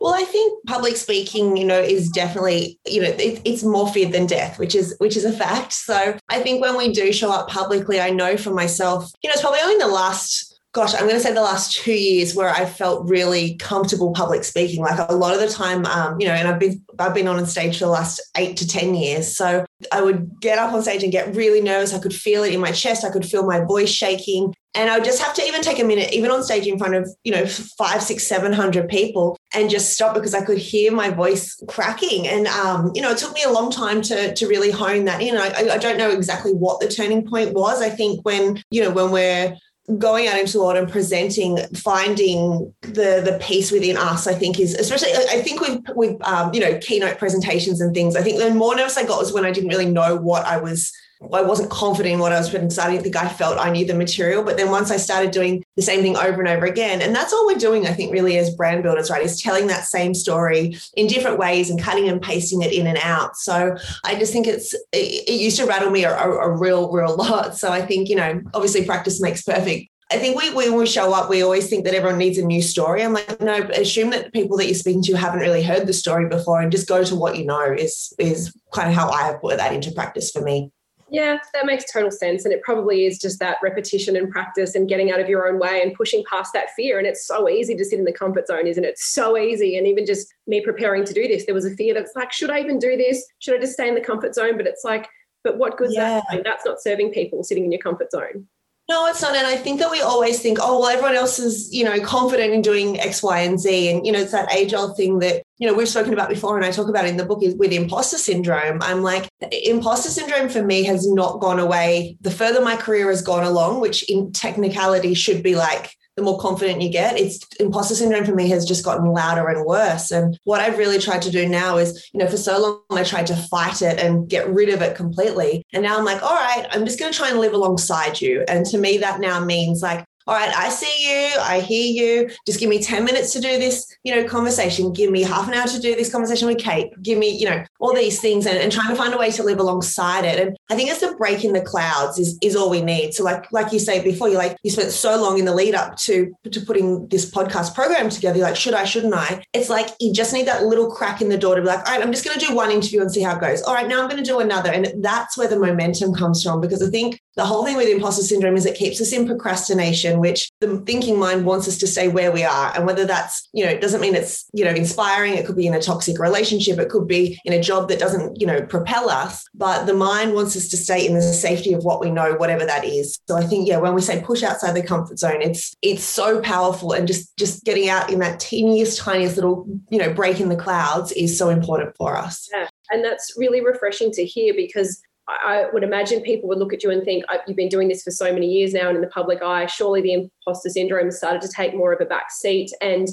Well, 0.00 0.14
I 0.14 0.22
think 0.22 0.64
public 0.66 0.96
speaking, 0.96 1.56
you 1.56 1.64
know, 1.64 1.80
is 1.80 2.08
definitely, 2.08 2.78
you 2.86 3.02
know, 3.02 3.08
it, 3.08 3.42
it's 3.44 3.64
more 3.64 3.88
fear 3.88 4.08
than 4.08 4.26
death, 4.26 4.58
which 4.58 4.76
is 4.76 4.94
which 4.98 5.16
is 5.16 5.24
a 5.24 5.32
fact. 5.32 5.72
So 5.72 6.16
I 6.28 6.40
think 6.40 6.62
when 6.62 6.76
we 6.76 6.92
do 6.92 7.12
show 7.12 7.32
up 7.32 7.48
publicly, 7.48 8.00
I 8.00 8.10
know 8.10 8.36
for 8.36 8.54
myself, 8.54 9.10
you 9.22 9.28
know, 9.28 9.32
it's 9.32 9.42
probably 9.42 9.60
only 9.60 9.78
the 9.78 9.88
last 9.88 10.47
gosh, 10.72 10.94
I'm 10.94 11.02
going 11.02 11.14
to 11.14 11.20
say 11.20 11.32
the 11.32 11.40
last 11.40 11.72
two 11.72 11.92
years 11.92 12.34
where 12.34 12.50
I 12.50 12.66
felt 12.66 13.08
really 13.08 13.56
comfortable 13.56 14.12
public 14.12 14.44
speaking. 14.44 14.82
Like 14.82 14.98
a 15.08 15.14
lot 15.14 15.34
of 15.34 15.40
the 15.40 15.48
time, 15.48 15.86
um, 15.86 16.20
you 16.20 16.26
know, 16.26 16.34
and 16.34 16.46
I've 16.46 16.60
been 16.60 16.82
I've 16.98 17.14
been 17.14 17.28
on 17.28 17.44
stage 17.46 17.78
for 17.78 17.86
the 17.86 17.90
last 17.90 18.20
eight 18.36 18.56
to 18.58 18.66
ten 18.66 18.94
years. 18.94 19.34
So 19.34 19.64
I 19.92 20.02
would 20.02 20.40
get 20.40 20.58
up 20.58 20.72
on 20.72 20.82
stage 20.82 21.02
and 21.02 21.12
get 21.12 21.34
really 21.34 21.60
nervous. 21.60 21.94
I 21.94 22.00
could 22.00 22.14
feel 22.14 22.42
it 22.42 22.52
in 22.52 22.60
my 22.60 22.72
chest. 22.72 23.04
I 23.04 23.10
could 23.10 23.24
feel 23.24 23.46
my 23.46 23.60
voice 23.64 23.90
shaking, 23.90 24.54
and 24.74 24.90
I 24.90 24.96
would 24.96 25.04
just 25.04 25.22
have 25.22 25.34
to 25.34 25.42
even 25.42 25.62
take 25.62 25.78
a 25.78 25.84
minute, 25.84 26.12
even 26.12 26.30
on 26.30 26.42
stage 26.42 26.66
in 26.66 26.78
front 26.78 26.94
of 26.94 27.08
you 27.24 27.32
know 27.32 27.46
five, 27.46 28.02
six, 28.02 28.26
seven 28.26 28.52
hundred 28.52 28.88
people, 28.88 29.38
and 29.54 29.70
just 29.70 29.94
stop 29.94 30.14
because 30.14 30.34
I 30.34 30.44
could 30.44 30.58
hear 30.58 30.92
my 30.92 31.10
voice 31.10 31.60
cracking. 31.66 32.28
And 32.28 32.46
um, 32.46 32.92
you 32.94 33.00
know, 33.00 33.12
it 33.12 33.18
took 33.18 33.32
me 33.32 33.42
a 33.42 33.50
long 33.50 33.70
time 33.70 34.02
to 34.02 34.34
to 34.34 34.46
really 34.46 34.70
hone 34.70 35.06
that 35.06 35.22
in. 35.22 35.36
I, 35.36 35.70
I 35.72 35.78
don't 35.78 35.98
know 35.98 36.10
exactly 36.10 36.52
what 36.52 36.80
the 36.80 36.88
turning 36.88 37.26
point 37.26 37.54
was. 37.54 37.80
I 37.80 37.88
think 37.88 38.24
when 38.24 38.62
you 38.70 38.82
know 38.82 38.90
when 38.90 39.10
we're 39.10 39.56
going 39.96 40.28
out 40.28 40.38
into 40.38 40.52
the 40.52 40.60
world 40.60 40.76
and 40.76 40.90
presenting, 40.90 41.58
finding 41.74 42.74
the 42.82 43.22
the 43.24 43.38
peace 43.40 43.70
within 43.70 43.96
us, 43.96 44.26
I 44.26 44.34
think 44.34 44.60
is 44.60 44.74
especially. 44.74 45.12
I 45.12 45.40
think 45.40 45.60
with 45.60 45.82
with 45.94 46.22
um, 46.26 46.52
you 46.52 46.60
know 46.60 46.78
keynote 46.78 47.18
presentations 47.18 47.80
and 47.80 47.94
things. 47.94 48.16
I 48.16 48.22
think 48.22 48.38
the 48.38 48.52
more 48.54 48.76
nervous 48.76 48.98
I 48.98 49.04
got 49.04 49.18
was 49.18 49.32
when 49.32 49.44
I 49.44 49.50
didn't 49.50 49.70
really 49.70 49.90
know 49.90 50.16
what 50.16 50.44
I 50.44 50.58
was 50.58 50.92
I 51.20 51.42
wasn't 51.42 51.70
confident 51.70 52.14
in 52.14 52.20
what 52.20 52.32
I 52.32 52.38
was 52.38 52.48
putting 52.48 52.68
because 52.68 52.78
I 52.78 52.90
didn't 52.90 53.02
think 53.02 53.16
I 53.16 53.28
felt 53.28 53.58
I 53.58 53.70
knew 53.70 53.84
the 53.84 53.94
material. 53.94 54.44
But 54.44 54.56
then 54.56 54.70
once 54.70 54.90
I 54.90 54.96
started 54.96 55.32
doing 55.32 55.64
the 55.76 55.82
same 55.82 56.02
thing 56.02 56.16
over 56.16 56.40
and 56.40 56.48
over 56.48 56.66
again, 56.66 57.02
and 57.02 57.14
that's 57.14 57.32
all 57.32 57.46
we're 57.46 57.58
doing, 57.58 57.86
I 57.86 57.92
think, 57.92 58.12
really 58.12 58.38
as 58.38 58.54
brand 58.54 58.82
builders, 58.82 59.10
right? 59.10 59.22
Is 59.22 59.40
telling 59.40 59.66
that 59.66 59.84
same 59.84 60.14
story 60.14 60.78
in 60.96 61.06
different 61.08 61.38
ways 61.38 61.70
and 61.70 61.80
cutting 61.80 62.08
and 62.08 62.22
pasting 62.22 62.62
it 62.62 62.72
in 62.72 62.86
and 62.86 62.98
out. 62.98 63.36
So 63.36 63.76
I 64.04 64.14
just 64.14 64.32
think 64.32 64.46
it's 64.46 64.74
it, 64.92 65.28
it 65.28 65.40
used 65.40 65.58
to 65.58 65.66
rattle 65.66 65.90
me 65.90 66.04
a, 66.04 66.16
a, 66.16 66.30
a 66.30 66.56
real, 66.56 66.90
real 66.92 67.16
lot. 67.16 67.56
So 67.56 67.70
I 67.70 67.82
think, 67.82 68.08
you 68.08 68.16
know, 68.16 68.40
obviously 68.54 68.84
practice 68.84 69.20
makes 69.20 69.42
perfect. 69.42 69.90
I 70.10 70.16
think 70.16 70.40
we, 70.40 70.54
when 70.54 70.74
we 70.74 70.86
show 70.86 71.12
up, 71.12 71.28
we 71.28 71.42
always 71.42 71.68
think 71.68 71.84
that 71.84 71.92
everyone 71.92 72.18
needs 72.18 72.38
a 72.38 72.44
new 72.44 72.62
story. 72.62 73.02
I'm 73.02 73.12
like, 73.12 73.42
no, 73.42 73.58
assume 73.74 74.08
that 74.10 74.32
people 74.32 74.56
that 74.56 74.64
you're 74.64 74.74
speaking 74.74 75.02
to 75.02 75.14
haven't 75.16 75.40
really 75.40 75.62
heard 75.62 75.86
the 75.86 75.92
story 75.92 76.26
before 76.28 76.62
and 76.62 76.72
just 76.72 76.88
go 76.88 77.04
to 77.04 77.14
what 77.14 77.36
you 77.36 77.44
know 77.44 77.74
is 77.74 78.14
is 78.18 78.54
kind 78.72 78.88
of 78.88 78.94
how 78.94 79.10
I 79.10 79.24
have 79.24 79.40
put 79.42 79.58
that 79.58 79.74
into 79.74 79.92
practice 79.92 80.30
for 80.30 80.40
me. 80.40 80.70
Yeah, 81.10 81.38
that 81.54 81.66
makes 81.66 81.90
total 81.90 82.10
sense. 82.10 82.44
And 82.44 82.52
it 82.52 82.62
probably 82.62 83.06
is 83.06 83.18
just 83.18 83.38
that 83.38 83.56
repetition 83.62 84.16
and 84.16 84.30
practice 84.30 84.74
and 84.74 84.88
getting 84.88 85.10
out 85.10 85.20
of 85.20 85.28
your 85.28 85.48
own 85.48 85.58
way 85.58 85.80
and 85.82 85.94
pushing 85.94 86.22
past 86.28 86.52
that 86.52 86.70
fear. 86.76 86.98
And 86.98 87.06
it's 87.06 87.26
so 87.26 87.48
easy 87.48 87.74
to 87.76 87.84
sit 87.84 87.98
in 87.98 88.04
the 88.04 88.12
comfort 88.12 88.46
zone, 88.46 88.66
isn't 88.66 88.84
it? 88.84 88.98
So 88.98 89.38
easy. 89.38 89.78
And 89.78 89.86
even 89.86 90.04
just 90.04 90.32
me 90.46 90.60
preparing 90.60 91.04
to 91.04 91.14
do 91.14 91.26
this, 91.26 91.46
there 91.46 91.54
was 91.54 91.64
a 91.64 91.74
fear 91.74 91.94
that's 91.94 92.12
like, 92.14 92.32
should 92.32 92.50
I 92.50 92.60
even 92.60 92.78
do 92.78 92.96
this? 92.96 93.24
Should 93.38 93.56
I 93.56 93.60
just 93.60 93.72
stay 93.72 93.88
in 93.88 93.94
the 93.94 94.00
comfort 94.00 94.34
zone? 94.34 94.56
But 94.56 94.66
it's 94.66 94.84
like, 94.84 95.08
but 95.44 95.56
what 95.56 95.78
good's 95.78 95.94
yeah. 95.94 96.20
that? 96.30 96.42
That's 96.44 96.66
not 96.66 96.80
serving 96.80 97.12
people 97.12 97.42
sitting 97.42 97.64
in 97.64 97.72
your 97.72 97.80
comfort 97.80 98.10
zone. 98.10 98.46
No, 98.88 99.06
it's 99.06 99.20
not. 99.20 99.36
And 99.36 99.46
I 99.46 99.56
think 99.56 99.80
that 99.80 99.90
we 99.90 100.00
always 100.00 100.40
think, 100.40 100.56
oh, 100.62 100.80
well, 100.80 100.88
everyone 100.88 101.14
else 101.14 101.38
is, 101.38 101.70
you 101.70 101.84
know, 101.84 102.00
confident 102.00 102.54
in 102.54 102.62
doing 102.62 102.98
X, 102.98 103.22
Y, 103.22 103.40
and 103.40 103.60
Z. 103.60 103.90
And, 103.90 104.06
you 104.06 104.12
know, 104.12 104.20
it's 104.20 104.32
that 104.32 104.50
age 104.50 104.72
old 104.72 104.96
thing 104.96 105.18
that, 105.18 105.42
you 105.58 105.68
know, 105.68 105.74
we've 105.74 105.88
spoken 105.88 106.14
about 106.14 106.30
before 106.30 106.56
and 106.56 106.64
I 106.64 106.70
talk 106.70 106.88
about 106.88 107.04
in 107.04 107.18
the 107.18 107.26
book 107.26 107.42
is 107.42 107.54
with 107.56 107.70
imposter 107.70 108.16
syndrome. 108.16 108.80
I'm 108.80 109.02
like, 109.02 109.28
imposter 109.52 110.08
syndrome 110.08 110.48
for 110.48 110.62
me 110.62 110.84
has 110.84 111.06
not 111.06 111.38
gone 111.38 111.58
away. 111.58 112.16
The 112.22 112.30
further 112.30 112.64
my 112.64 112.76
career 112.76 113.10
has 113.10 113.20
gone 113.20 113.44
along, 113.44 113.80
which 113.80 114.08
in 114.08 114.32
technicality 114.32 115.12
should 115.12 115.42
be 115.42 115.54
like 115.54 115.94
the 116.18 116.24
more 116.24 116.38
confident 116.38 116.82
you 116.82 116.90
get. 116.90 117.16
It's 117.16 117.46
imposter 117.60 117.94
syndrome 117.94 118.24
for 118.24 118.34
me 118.34 118.48
has 118.48 118.66
just 118.66 118.84
gotten 118.84 119.12
louder 119.12 119.46
and 119.46 119.64
worse. 119.64 120.10
And 120.10 120.38
what 120.42 120.60
I've 120.60 120.76
really 120.76 120.98
tried 120.98 121.22
to 121.22 121.30
do 121.30 121.48
now 121.48 121.78
is, 121.78 122.10
you 122.12 122.18
know, 122.18 122.28
for 122.28 122.36
so 122.36 122.82
long 122.90 122.98
I 122.98 123.04
tried 123.04 123.28
to 123.28 123.36
fight 123.36 123.82
it 123.82 124.00
and 124.00 124.28
get 124.28 124.48
rid 124.50 124.68
of 124.68 124.82
it 124.82 124.96
completely. 124.96 125.64
And 125.72 125.84
now 125.84 125.96
I'm 125.96 126.04
like, 126.04 126.22
all 126.22 126.34
right, 126.34 126.66
I'm 126.72 126.84
just 126.84 126.98
going 126.98 127.12
to 127.12 127.16
try 127.16 127.30
and 127.30 127.38
live 127.38 127.52
alongside 127.52 128.20
you. 128.20 128.44
And 128.48 128.66
to 128.66 128.78
me, 128.78 128.98
that 128.98 129.20
now 129.20 129.44
means 129.44 129.80
like, 129.80 130.04
all 130.28 130.34
right, 130.34 130.54
I 130.54 130.68
see 130.68 131.08
you, 131.08 131.40
I 131.40 131.60
hear 131.60 131.86
you. 131.86 132.30
Just 132.44 132.60
give 132.60 132.68
me 132.68 132.82
10 132.82 133.02
minutes 133.02 133.32
to 133.32 133.40
do 133.40 133.56
this, 133.56 133.96
you 134.04 134.14
know, 134.14 134.28
conversation. 134.28 134.92
Give 134.92 135.10
me 135.10 135.22
half 135.22 135.48
an 135.48 135.54
hour 135.54 135.66
to 135.66 135.80
do 135.80 135.96
this 135.96 136.12
conversation 136.12 136.46
with 136.46 136.58
Kate. 136.58 136.92
Give 137.02 137.16
me, 137.16 137.30
you 137.30 137.48
know, 137.48 137.64
all 137.80 137.94
these 137.94 138.20
things 138.20 138.44
and, 138.44 138.58
and 138.58 138.70
trying 138.70 138.90
to 138.90 138.94
find 138.94 139.14
a 139.14 139.16
way 139.16 139.30
to 139.30 139.42
live 139.42 139.58
alongside 139.58 140.26
it. 140.26 140.38
And 140.38 140.54
I 140.68 140.76
think 140.76 140.90
it's 140.90 141.00
the 141.00 141.14
break 141.16 141.46
in 141.46 141.54
the 141.54 141.62
clouds 141.62 142.18
is, 142.18 142.36
is 142.42 142.54
all 142.54 142.68
we 142.68 142.82
need. 142.82 143.14
So 143.14 143.24
like, 143.24 143.50
like 143.52 143.72
you 143.72 143.78
say 143.78 144.04
before, 144.04 144.28
you 144.28 144.36
like, 144.36 144.58
you 144.62 144.70
spent 144.70 144.90
so 144.90 145.18
long 145.18 145.38
in 145.38 145.46
the 145.46 145.54
lead 145.54 145.74
up 145.74 145.96
to, 146.00 146.30
to 146.52 146.60
putting 146.60 147.08
this 147.08 147.30
podcast 147.30 147.74
program 147.74 148.10
together. 148.10 148.36
You're 148.36 148.48
like, 148.48 148.56
should 148.56 148.74
I, 148.74 148.84
shouldn't 148.84 149.14
I? 149.14 149.42
It's 149.54 149.70
like, 149.70 149.88
you 149.98 150.12
just 150.12 150.34
need 150.34 150.46
that 150.46 150.64
little 150.64 150.90
crack 150.90 151.22
in 151.22 151.30
the 151.30 151.38
door 151.38 151.54
to 151.54 151.62
be 151.62 151.68
like, 151.68 151.88
all 151.88 151.96
right, 151.96 152.02
I'm 152.02 152.12
just 152.12 152.26
going 152.26 152.38
to 152.38 152.46
do 152.46 152.54
one 152.54 152.70
interview 152.70 153.00
and 153.00 153.10
see 153.10 153.22
how 153.22 153.34
it 153.34 153.40
goes. 153.40 153.62
All 153.62 153.72
right, 153.72 153.88
now 153.88 154.02
I'm 154.02 154.10
going 154.10 154.22
to 154.22 154.30
do 154.30 154.40
another. 154.40 154.70
And 154.70 155.02
that's 155.02 155.38
where 155.38 155.48
the 155.48 155.58
momentum 155.58 156.12
comes 156.12 156.42
from 156.42 156.60
because 156.60 156.82
I 156.82 156.90
think 156.90 157.18
the 157.38 157.44
whole 157.44 157.64
thing 157.64 157.76
with 157.76 157.88
imposter 157.88 158.24
syndrome 158.24 158.56
is 158.56 158.66
it 158.66 158.76
keeps 158.76 159.00
us 159.00 159.12
in 159.12 159.24
procrastination, 159.24 160.18
which 160.18 160.50
the 160.58 160.78
thinking 160.78 161.20
mind 161.20 161.46
wants 161.46 161.68
us 161.68 161.78
to 161.78 161.86
stay 161.86 162.08
where 162.08 162.32
we 162.32 162.42
are. 162.42 162.72
And 162.74 162.84
whether 162.84 163.04
that's, 163.04 163.48
you 163.52 163.64
know, 163.64 163.70
it 163.70 163.80
doesn't 163.80 164.00
mean 164.00 164.16
it's, 164.16 164.46
you 164.52 164.64
know, 164.64 164.72
inspiring. 164.72 165.34
It 165.34 165.46
could 165.46 165.54
be 165.54 165.68
in 165.68 165.72
a 165.72 165.80
toxic 165.80 166.18
relationship. 166.18 166.80
It 166.80 166.88
could 166.88 167.06
be 167.06 167.38
in 167.44 167.52
a 167.52 167.62
job 167.62 167.90
that 167.90 168.00
doesn't, 168.00 168.40
you 168.40 168.46
know, 168.48 168.62
propel 168.62 169.08
us. 169.08 169.46
But 169.54 169.86
the 169.86 169.94
mind 169.94 170.34
wants 170.34 170.56
us 170.56 170.66
to 170.70 170.76
stay 170.76 171.06
in 171.06 171.14
the 171.14 171.22
safety 171.22 171.72
of 171.74 171.84
what 171.84 172.00
we 172.00 172.10
know, 172.10 172.34
whatever 172.34 172.66
that 172.66 172.84
is. 172.84 173.20
So 173.28 173.36
I 173.36 173.44
think, 173.44 173.68
yeah, 173.68 173.78
when 173.78 173.94
we 173.94 174.00
say 174.00 174.20
push 174.20 174.42
outside 174.42 174.72
the 174.72 174.82
comfort 174.82 175.20
zone, 175.20 175.40
it's 175.40 175.76
it's 175.80 176.02
so 176.02 176.40
powerful. 176.40 176.92
And 176.92 177.06
just 177.06 177.36
just 177.38 177.62
getting 177.64 177.88
out 177.88 178.10
in 178.10 178.18
that 178.18 178.40
teeniest, 178.40 178.98
tiniest 178.98 179.36
little, 179.36 179.64
you 179.90 179.98
know, 180.00 180.12
break 180.12 180.40
in 180.40 180.48
the 180.48 180.56
clouds 180.56 181.12
is 181.12 181.38
so 181.38 181.50
important 181.50 181.96
for 181.96 182.16
us. 182.16 182.48
Yeah. 182.52 182.66
And 182.90 183.04
that's 183.04 183.34
really 183.36 183.64
refreshing 183.64 184.10
to 184.12 184.24
hear 184.24 184.54
because 184.54 185.00
I 185.28 185.66
would 185.74 185.82
imagine 185.82 186.22
people 186.22 186.48
would 186.48 186.58
look 186.58 186.72
at 186.72 186.82
you 186.82 186.90
and 186.90 187.04
think, 187.04 187.24
you've 187.46 187.56
been 187.56 187.68
doing 187.68 187.88
this 187.88 188.02
for 188.02 188.10
so 188.10 188.32
many 188.32 188.46
years 188.46 188.72
now 188.72 188.88
and 188.88 188.96
in 188.96 189.02
the 189.02 189.08
public 189.08 189.42
eye, 189.42 189.66
surely 189.66 190.00
the 190.00 190.14
imposter 190.14 190.70
syndrome 190.70 191.10
started 191.10 191.42
to 191.42 191.48
take 191.48 191.74
more 191.74 191.92
of 191.92 192.00
a 192.00 192.06
back 192.06 192.30
seat 192.30 192.70
and 192.80 193.08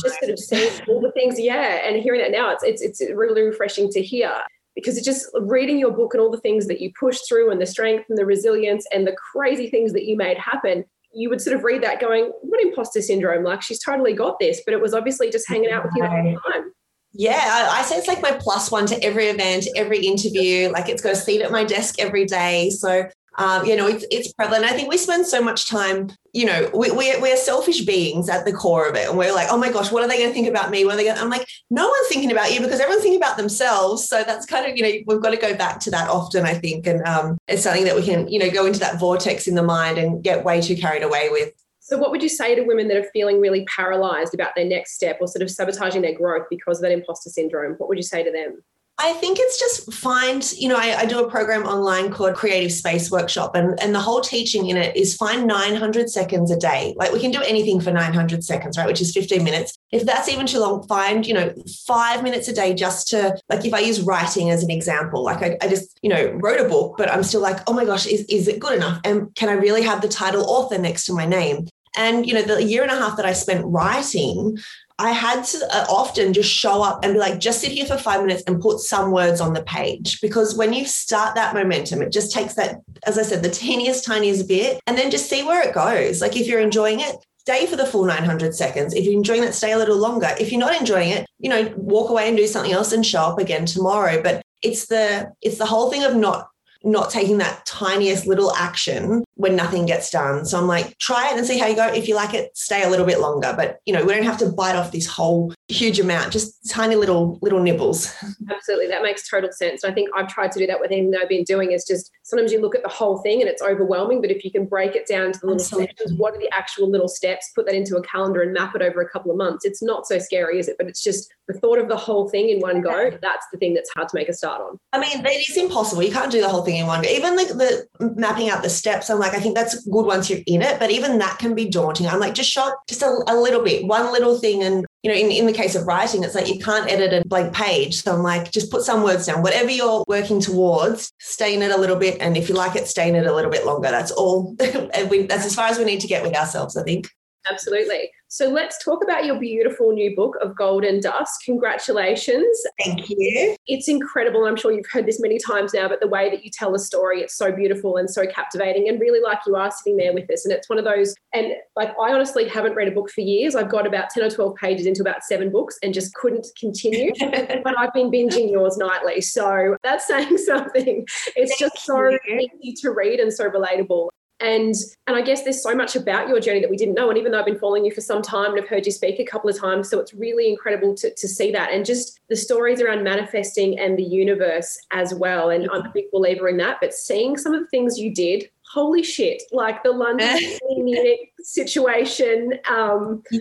just 0.00 0.18
sort 0.18 0.32
of 0.32 0.38
seeing 0.38 0.72
all 0.88 1.00
the 1.00 1.12
things. 1.12 1.38
Yeah. 1.38 1.80
And 1.86 2.02
hearing 2.02 2.20
that 2.22 2.32
now, 2.32 2.50
it's, 2.50 2.64
it's, 2.64 2.82
it's 2.82 3.00
really 3.14 3.42
refreshing 3.42 3.88
to 3.90 4.02
hear 4.02 4.32
because 4.74 4.96
it's 4.96 5.06
just 5.06 5.26
reading 5.42 5.78
your 5.78 5.92
book 5.92 6.12
and 6.12 6.20
all 6.20 6.30
the 6.30 6.40
things 6.40 6.66
that 6.66 6.80
you 6.80 6.90
pushed 6.98 7.28
through 7.28 7.52
and 7.52 7.60
the 7.60 7.66
strength 7.66 8.06
and 8.08 8.18
the 8.18 8.26
resilience 8.26 8.84
and 8.92 9.06
the 9.06 9.16
crazy 9.32 9.70
things 9.70 9.92
that 9.92 10.06
you 10.06 10.16
made 10.16 10.38
happen. 10.38 10.84
You 11.12 11.28
would 11.30 11.40
sort 11.40 11.56
of 11.56 11.62
read 11.62 11.82
that 11.84 12.00
going, 12.00 12.32
what 12.42 12.60
imposter 12.60 13.00
syndrome? 13.00 13.44
Like 13.44 13.62
she's 13.62 13.82
totally 13.82 14.12
got 14.12 14.40
this, 14.40 14.60
but 14.64 14.74
it 14.74 14.80
was 14.80 14.94
obviously 14.94 15.30
just 15.30 15.48
hanging 15.48 15.70
out 15.70 15.84
with 15.84 15.92
you 15.94 16.02
the 16.02 16.08
whole 16.08 16.52
time. 16.52 16.72
Yeah, 17.12 17.40
I, 17.42 17.80
I, 17.80 17.82
say 17.82 17.96
it's 17.96 18.06
like 18.06 18.22
my 18.22 18.32
plus 18.32 18.70
one 18.70 18.86
to 18.86 19.02
every 19.02 19.26
event, 19.26 19.66
every 19.74 20.06
interview. 20.06 20.70
Like 20.70 20.88
it's 20.88 21.02
got 21.02 21.12
a 21.12 21.16
seat 21.16 21.42
at 21.42 21.50
my 21.50 21.64
desk 21.64 21.96
every 21.98 22.24
day. 22.24 22.70
So, 22.70 23.08
um, 23.36 23.64
you 23.64 23.74
know, 23.74 23.88
it's, 23.88 24.04
it's 24.10 24.32
prevalent. 24.32 24.64
I 24.64 24.72
think 24.72 24.88
we 24.88 24.96
spend 24.96 25.26
so 25.26 25.42
much 25.42 25.68
time, 25.68 26.10
you 26.32 26.44
know, 26.44 26.70
we, 26.72 26.90
we're, 26.92 27.20
we're 27.20 27.36
selfish 27.36 27.84
beings 27.84 28.28
at 28.28 28.44
the 28.44 28.52
core 28.52 28.88
of 28.88 28.94
it. 28.94 29.08
And 29.08 29.18
we're 29.18 29.34
like, 29.34 29.48
oh 29.50 29.58
my 29.58 29.72
gosh, 29.72 29.90
what 29.90 30.04
are 30.04 30.08
they 30.08 30.18
going 30.18 30.28
to 30.28 30.34
think 30.34 30.48
about 30.48 30.70
me? 30.70 30.84
What 30.84 30.94
are 30.94 30.96
they 30.98 31.04
going 31.04 31.18
I'm 31.18 31.30
like, 31.30 31.48
no 31.68 31.88
one's 31.88 32.08
thinking 32.08 32.30
about 32.30 32.52
you 32.52 32.60
because 32.60 32.78
everyone's 32.78 33.02
thinking 33.02 33.20
about 33.20 33.36
themselves. 33.36 34.06
So 34.06 34.22
that's 34.22 34.46
kind 34.46 34.70
of, 34.70 34.76
you 34.76 34.82
know, 34.84 34.92
we've 35.06 35.22
got 35.22 35.30
to 35.30 35.36
go 35.36 35.56
back 35.56 35.80
to 35.80 35.90
that 35.90 36.08
often, 36.08 36.44
I 36.44 36.54
think. 36.54 36.86
And 36.86 37.02
um, 37.06 37.38
it's 37.48 37.64
something 37.64 37.84
that 37.84 37.96
we 37.96 38.04
can, 38.04 38.28
you 38.28 38.38
know, 38.38 38.50
go 38.50 38.66
into 38.66 38.80
that 38.80 39.00
vortex 39.00 39.48
in 39.48 39.56
the 39.56 39.64
mind 39.64 39.98
and 39.98 40.22
get 40.22 40.44
way 40.44 40.60
too 40.60 40.76
carried 40.76 41.02
away 41.02 41.28
with. 41.30 41.52
So, 41.90 41.98
what 41.98 42.12
would 42.12 42.22
you 42.22 42.28
say 42.28 42.54
to 42.54 42.62
women 42.62 42.86
that 42.86 42.96
are 42.96 43.10
feeling 43.12 43.40
really 43.40 43.64
paralyzed 43.64 44.32
about 44.32 44.52
their 44.54 44.64
next 44.64 44.92
step 44.92 45.18
or 45.20 45.26
sort 45.26 45.42
of 45.42 45.50
sabotaging 45.50 46.02
their 46.02 46.14
growth 46.14 46.46
because 46.48 46.78
of 46.78 46.82
that 46.82 46.92
imposter 46.92 47.30
syndrome? 47.30 47.74
What 47.78 47.88
would 47.88 47.98
you 47.98 48.04
say 48.04 48.22
to 48.22 48.30
them? 48.30 48.62
I 48.96 49.14
think 49.14 49.38
it's 49.40 49.58
just 49.58 49.92
find, 49.92 50.52
you 50.52 50.68
know, 50.68 50.76
I, 50.76 51.00
I, 51.00 51.06
do 51.06 51.24
a 51.24 51.28
program 51.28 51.64
online 51.64 52.12
called 52.12 52.34
Creative 52.34 52.70
Space 52.70 53.10
Workshop, 53.10 53.56
and, 53.56 53.80
and 53.82 53.94
the 53.94 53.98
whole 53.98 54.20
teaching 54.20 54.68
in 54.68 54.76
it 54.76 54.94
is 54.94 55.16
find 55.16 55.46
900 55.46 56.10
seconds 56.10 56.50
a 56.50 56.56
day. 56.56 56.94
Like 56.96 57.10
we 57.10 57.18
can 57.18 57.30
do 57.30 57.40
anything 57.40 57.80
for 57.80 57.90
900 57.90 58.44
seconds, 58.44 58.76
right? 58.76 58.86
Which 58.86 59.00
is 59.00 59.12
15 59.12 59.42
minutes. 59.42 59.74
If 59.90 60.04
that's 60.04 60.28
even 60.28 60.46
too 60.46 60.60
long, 60.60 60.86
find, 60.86 61.26
you 61.26 61.34
know, 61.34 61.52
five 61.86 62.22
minutes 62.22 62.46
a 62.46 62.52
day 62.52 62.74
just 62.74 63.08
to, 63.08 63.36
like, 63.48 63.64
if 63.64 63.72
I 63.74 63.80
use 63.80 64.02
writing 64.02 64.50
as 64.50 64.62
an 64.62 64.70
example, 64.70 65.24
like 65.24 65.42
I, 65.42 65.56
I 65.62 65.66
just, 65.66 65.98
you 66.02 66.10
know, 66.10 66.38
wrote 66.40 66.60
a 66.60 66.68
book, 66.68 66.96
but 66.98 67.10
I'm 67.10 67.22
still 67.22 67.40
like, 67.40 67.58
oh 67.66 67.72
my 67.72 67.86
gosh, 67.86 68.06
is, 68.06 68.26
is 68.26 68.46
it 68.46 68.60
good 68.60 68.74
enough? 68.74 69.00
And 69.02 69.34
can 69.34 69.48
I 69.48 69.54
really 69.54 69.82
have 69.82 70.02
the 70.02 70.08
title 70.08 70.44
author 70.44 70.76
next 70.78 71.06
to 71.06 71.14
my 71.14 71.24
name? 71.24 71.66
And, 72.00 72.26
you 72.26 72.32
know, 72.32 72.40
the 72.40 72.64
year 72.64 72.82
and 72.82 72.90
a 72.90 72.96
half 72.96 73.18
that 73.18 73.26
I 73.26 73.34
spent 73.34 73.62
writing, 73.66 74.58
I 74.98 75.10
had 75.10 75.44
to 75.44 75.68
uh, 75.70 75.84
often 75.90 76.32
just 76.32 76.50
show 76.50 76.82
up 76.82 77.04
and 77.04 77.12
be 77.12 77.20
like, 77.20 77.38
just 77.38 77.60
sit 77.60 77.72
here 77.72 77.84
for 77.84 77.98
five 77.98 78.22
minutes 78.22 78.42
and 78.46 78.58
put 78.58 78.80
some 78.80 79.12
words 79.12 79.38
on 79.38 79.52
the 79.52 79.62
page. 79.64 80.18
Because 80.22 80.56
when 80.56 80.72
you 80.72 80.86
start 80.86 81.34
that 81.34 81.52
momentum, 81.52 82.00
it 82.00 82.10
just 82.10 82.32
takes 82.32 82.54
that, 82.54 82.80
as 83.06 83.18
I 83.18 83.22
said, 83.22 83.42
the 83.42 83.50
teeniest, 83.50 84.06
tiniest 84.06 84.48
bit, 84.48 84.80
and 84.86 84.96
then 84.96 85.10
just 85.10 85.28
see 85.28 85.42
where 85.42 85.66
it 85.66 85.74
goes. 85.74 86.22
Like 86.22 86.36
if 86.36 86.46
you're 86.46 86.60
enjoying 86.60 87.00
it, 87.00 87.16
stay 87.38 87.66
for 87.66 87.76
the 87.76 87.86
full 87.86 88.06
900 88.06 88.54
seconds. 88.54 88.94
If 88.94 89.04
you're 89.04 89.12
enjoying 89.12 89.44
it, 89.44 89.52
stay 89.52 89.72
a 89.72 89.78
little 89.78 89.98
longer. 89.98 90.30
If 90.40 90.50
you're 90.50 90.58
not 90.58 90.80
enjoying 90.80 91.10
it, 91.10 91.26
you 91.38 91.50
know, 91.50 91.70
walk 91.76 92.08
away 92.08 92.28
and 92.28 92.36
do 92.36 92.46
something 92.46 92.72
else 92.72 92.92
and 92.92 93.04
show 93.04 93.24
up 93.24 93.38
again 93.38 93.66
tomorrow. 93.66 94.22
But 94.22 94.40
it's 94.62 94.86
the 94.86 95.32
it's 95.42 95.58
the 95.58 95.66
whole 95.66 95.90
thing 95.90 96.04
of 96.04 96.16
not 96.16 96.48
not 96.82 97.10
taking 97.10 97.38
that 97.38 97.64
tiniest 97.66 98.26
little 98.26 98.54
action 98.54 99.24
when 99.34 99.56
nothing 99.56 99.86
gets 99.86 100.10
done. 100.10 100.44
So 100.44 100.58
I'm 100.58 100.66
like, 100.66 100.96
try 100.98 101.30
it 101.30 101.36
and 101.36 101.46
see 101.46 101.58
how 101.58 101.66
you 101.66 101.76
go. 101.76 101.86
If 101.86 102.08
you 102.08 102.14
like 102.14 102.34
it, 102.34 102.56
stay 102.56 102.82
a 102.82 102.88
little 102.88 103.06
bit 103.06 103.20
longer. 103.20 103.54
But 103.56 103.80
you 103.86 103.92
know, 103.92 104.04
we 104.04 104.14
don't 104.14 104.24
have 104.24 104.38
to 104.38 104.50
bite 104.50 104.76
off 104.76 104.92
this 104.92 105.06
whole 105.06 105.52
huge 105.68 106.00
amount, 106.00 106.32
just 106.32 106.70
tiny 106.70 106.96
little 106.96 107.38
little 107.42 107.60
nibbles. 107.60 108.14
Absolutely. 108.50 108.88
That 108.88 109.02
makes 109.02 109.28
total 109.28 109.52
sense. 109.52 109.84
I 109.84 109.92
think 109.92 110.10
I've 110.14 110.28
tried 110.28 110.52
to 110.52 110.58
do 110.58 110.66
that 110.66 110.80
with 110.80 110.90
anything 110.90 111.10
that 111.12 111.22
I've 111.22 111.28
been 111.28 111.44
doing 111.44 111.72
is 111.72 111.84
just 111.84 112.10
sometimes 112.22 112.52
you 112.52 112.60
look 112.60 112.74
at 112.74 112.82
the 112.82 112.88
whole 112.88 113.18
thing 113.18 113.40
and 113.40 113.48
it's 113.48 113.62
overwhelming. 113.62 114.20
But 114.20 114.30
if 114.30 114.44
you 114.44 114.50
can 114.50 114.66
break 114.66 114.94
it 114.94 115.06
down 115.06 115.32
to 115.32 115.38
the 115.38 115.46
little 115.46 115.60
Absolutely. 115.60 115.88
sections, 115.88 116.18
what 116.18 116.34
are 116.34 116.38
the 116.38 116.50
actual 116.52 116.90
little 116.90 117.08
steps, 117.08 117.50
put 117.54 117.66
that 117.66 117.74
into 117.74 117.96
a 117.96 118.02
calendar 118.02 118.42
and 118.42 118.52
map 118.52 118.74
it 118.74 118.82
over 118.82 119.00
a 119.00 119.08
couple 119.08 119.30
of 119.30 119.36
months, 119.36 119.64
it's 119.64 119.82
not 119.82 120.06
so 120.06 120.18
scary, 120.18 120.58
is 120.58 120.68
it? 120.68 120.76
But 120.78 120.88
it's 120.88 121.02
just 121.02 121.30
the 121.48 121.58
thought 121.58 121.78
of 121.78 121.88
the 121.88 121.96
whole 121.96 122.28
thing 122.28 122.48
in 122.48 122.60
one 122.60 122.80
go, 122.80 123.10
that's 123.22 123.46
the 123.52 123.58
thing 123.58 123.74
that's 123.74 123.90
hard 123.94 124.08
to 124.08 124.14
make 124.14 124.28
a 124.28 124.32
start 124.32 124.60
on. 124.60 124.78
I 124.92 125.00
mean, 125.00 125.24
it 125.24 125.48
is 125.48 125.56
impossible. 125.56 126.02
You 126.02 126.12
can't 126.12 126.30
do 126.30 126.40
the 126.40 126.48
whole 126.48 126.62
thing 126.62 126.69
in 126.76 126.86
one. 126.86 127.04
Even 127.04 127.36
like 127.36 127.48
the 127.48 127.86
mapping 128.16 128.48
out 128.48 128.62
the 128.62 128.70
steps, 128.70 129.10
I'm 129.10 129.18
like, 129.18 129.34
I 129.34 129.40
think 129.40 129.54
that's 129.54 129.84
good 129.86 130.06
once 130.06 130.30
you're 130.30 130.40
in 130.46 130.62
it, 130.62 130.78
but 130.78 130.90
even 130.90 131.18
that 131.18 131.38
can 131.38 131.54
be 131.54 131.68
daunting. 131.68 132.06
I'm 132.06 132.20
like, 132.20 132.34
just 132.34 132.50
shot 132.50 132.74
just 132.88 133.02
a, 133.02 133.22
a 133.26 133.36
little 133.36 133.62
bit, 133.62 133.86
one 133.86 134.12
little 134.12 134.38
thing. 134.38 134.62
And, 134.62 134.86
you 135.02 135.10
know, 135.10 135.16
in, 135.16 135.30
in 135.30 135.46
the 135.46 135.52
case 135.52 135.74
of 135.74 135.86
writing, 135.86 136.24
it's 136.24 136.34
like 136.34 136.48
you 136.48 136.58
can't 136.58 136.90
edit 136.90 137.12
a 137.12 137.28
blank 137.28 137.54
page. 137.54 138.02
So 138.02 138.14
I'm 138.14 138.22
like, 138.22 138.50
just 138.50 138.70
put 138.70 138.82
some 138.82 139.02
words 139.02 139.26
down. 139.26 139.42
Whatever 139.42 139.70
you're 139.70 140.04
working 140.08 140.40
towards, 140.40 141.12
stay 141.18 141.54
in 141.54 141.62
it 141.62 141.70
a 141.70 141.78
little 141.78 141.96
bit. 141.96 142.18
And 142.20 142.36
if 142.36 142.48
you 142.48 142.54
like 142.54 142.76
it, 142.76 142.88
stay 142.88 143.08
in 143.08 143.14
it 143.14 143.26
a 143.26 143.34
little 143.34 143.50
bit 143.50 143.66
longer. 143.66 143.90
That's 143.90 144.10
all. 144.10 144.54
that's 144.58 145.46
as 145.46 145.54
far 145.54 145.68
as 145.68 145.78
we 145.78 145.84
need 145.84 146.00
to 146.00 146.08
get 146.08 146.22
with 146.22 146.36
ourselves, 146.36 146.76
I 146.76 146.82
think. 146.82 147.08
Absolutely. 147.48 148.10
So 148.28 148.48
let's 148.48 148.82
talk 148.84 149.02
about 149.02 149.24
your 149.24 149.40
beautiful 149.40 149.92
new 149.92 150.14
book 150.14 150.36
of 150.40 150.54
Gold 150.54 150.84
and 150.84 151.02
Dust. 151.02 151.42
Congratulations. 151.44 152.62
Thank 152.84 153.08
you. 153.08 153.56
It's 153.66 153.88
incredible. 153.88 154.44
I'm 154.44 154.54
sure 154.54 154.70
you've 154.70 154.86
heard 154.90 155.06
this 155.06 155.20
many 155.20 155.38
times 155.38 155.74
now, 155.74 155.88
but 155.88 156.00
the 156.00 156.06
way 156.06 156.30
that 156.30 156.44
you 156.44 156.50
tell 156.52 156.74
a 156.74 156.78
story, 156.78 157.22
it's 157.22 157.34
so 157.34 157.50
beautiful 157.50 157.96
and 157.96 158.08
so 158.08 158.26
captivating. 158.26 158.88
And 158.88 159.00
really, 159.00 159.20
like 159.20 159.38
you 159.46 159.56
are 159.56 159.70
sitting 159.70 159.96
there 159.96 160.12
with 160.12 160.30
us. 160.30 160.44
And 160.44 160.54
it's 160.54 160.68
one 160.68 160.78
of 160.78 160.84
those, 160.84 161.14
and 161.34 161.54
like 161.74 161.90
I 162.00 162.12
honestly 162.12 162.46
haven't 162.46 162.74
read 162.74 162.86
a 162.86 162.92
book 162.92 163.10
for 163.10 163.22
years. 163.22 163.56
I've 163.56 163.70
got 163.70 163.86
about 163.86 164.10
10 164.10 164.22
or 164.22 164.30
12 164.30 164.54
pages 164.54 164.86
into 164.86 165.02
about 165.02 165.24
seven 165.24 165.50
books 165.50 165.76
and 165.82 165.92
just 165.92 166.14
couldn't 166.14 166.46
continue. 166.58 167.12
but 167.20 167.78
I've 167.78 167.92
been 167.92 168.12
binging 168.12 168.50
yours 168.50 168.76
nightly. 168.76 169.22
So 169.22 169.76
that's 169.82 170.06
saying 170.10 170.38
something. 170.38 171.04
It's 171.34 171.58
Thank 171.58 171.72
just 171.72 171.84
so 171.84 172.10
you. 172.10 172.48
easy 172.62 172.74
to 172.82 172.90
read 172.90 173.18
and 173.18 173.32
so 173.32 173.50
relatable 173.50 174.10
and 174.40 174.74
and 175.06 175.16
i 175.16 175.20
guess 175.20 175.42
there's 175.42 175.62
so 175.62 175.74
much 175.74 175.96
about 175.96 176.28
your 176.28 176.40
journey 176.40 176.60
that 176.60 176.70
we 176.70 176.76
didn't 176.76 176.94
know. 176.94 177.08
And 177.08 177.18
even 177.18 177.32
though 177.32 177.38
i've 177.38 177.46
been 177.46 177.58
following 177.58 177.84
you 177.84 177.92
for 177.92 178.00
some 178.00 178.22
time 178.22 178.52
and 178.52 178.60
i've 178.60 178.68
heard 178.68 178.86
you 178.86 178.92
speak 178.92 179.18
a 179.18 179.24
couple 179.24 179.50
of 179.50 179.58
times 179.58 179.88
so 179.88 179.98
it's 180.00 180.14
really 180.14 180.48
incredible 180.48 180.94
to, 180.96 181.14
to 181.14 181.28
see 181.28 181.50
that. 181.52 181.72
And 181.72 181.84
just 181.84 182.20
the 182.28 182.36
stories 182.36 182.80
around 182.80 183.04
manifesting 183.04 183.78
and 183.78 183.98
the 183.98 184.02
universe 184.02 184.78
as 184.90 185.14
well. 185.14 185.50
And 185.50 185.68
i'm 185.70 185.86
a 185.86 185.90
big 185.92 186.10
believer 186.10 186.48
in 186.48 186.56
that. 186.58 186.78
But 186.80 186.94
seeing 186.94 187.36
some 187.36 187.54
of 187.54 187.60
the 187.60 187.68
things 187.68 187.98
you 187.98 188.14
did 188.14 188.50
holy 188.72 189.02
shit 189.02 189.42
like 189.50 189.82
the 189.82 189.90
london 189.90 190.38
Munich 190.76 191.32
situation 191.40 192.54
um 192.68 193.20
yeah. 193.32 193.40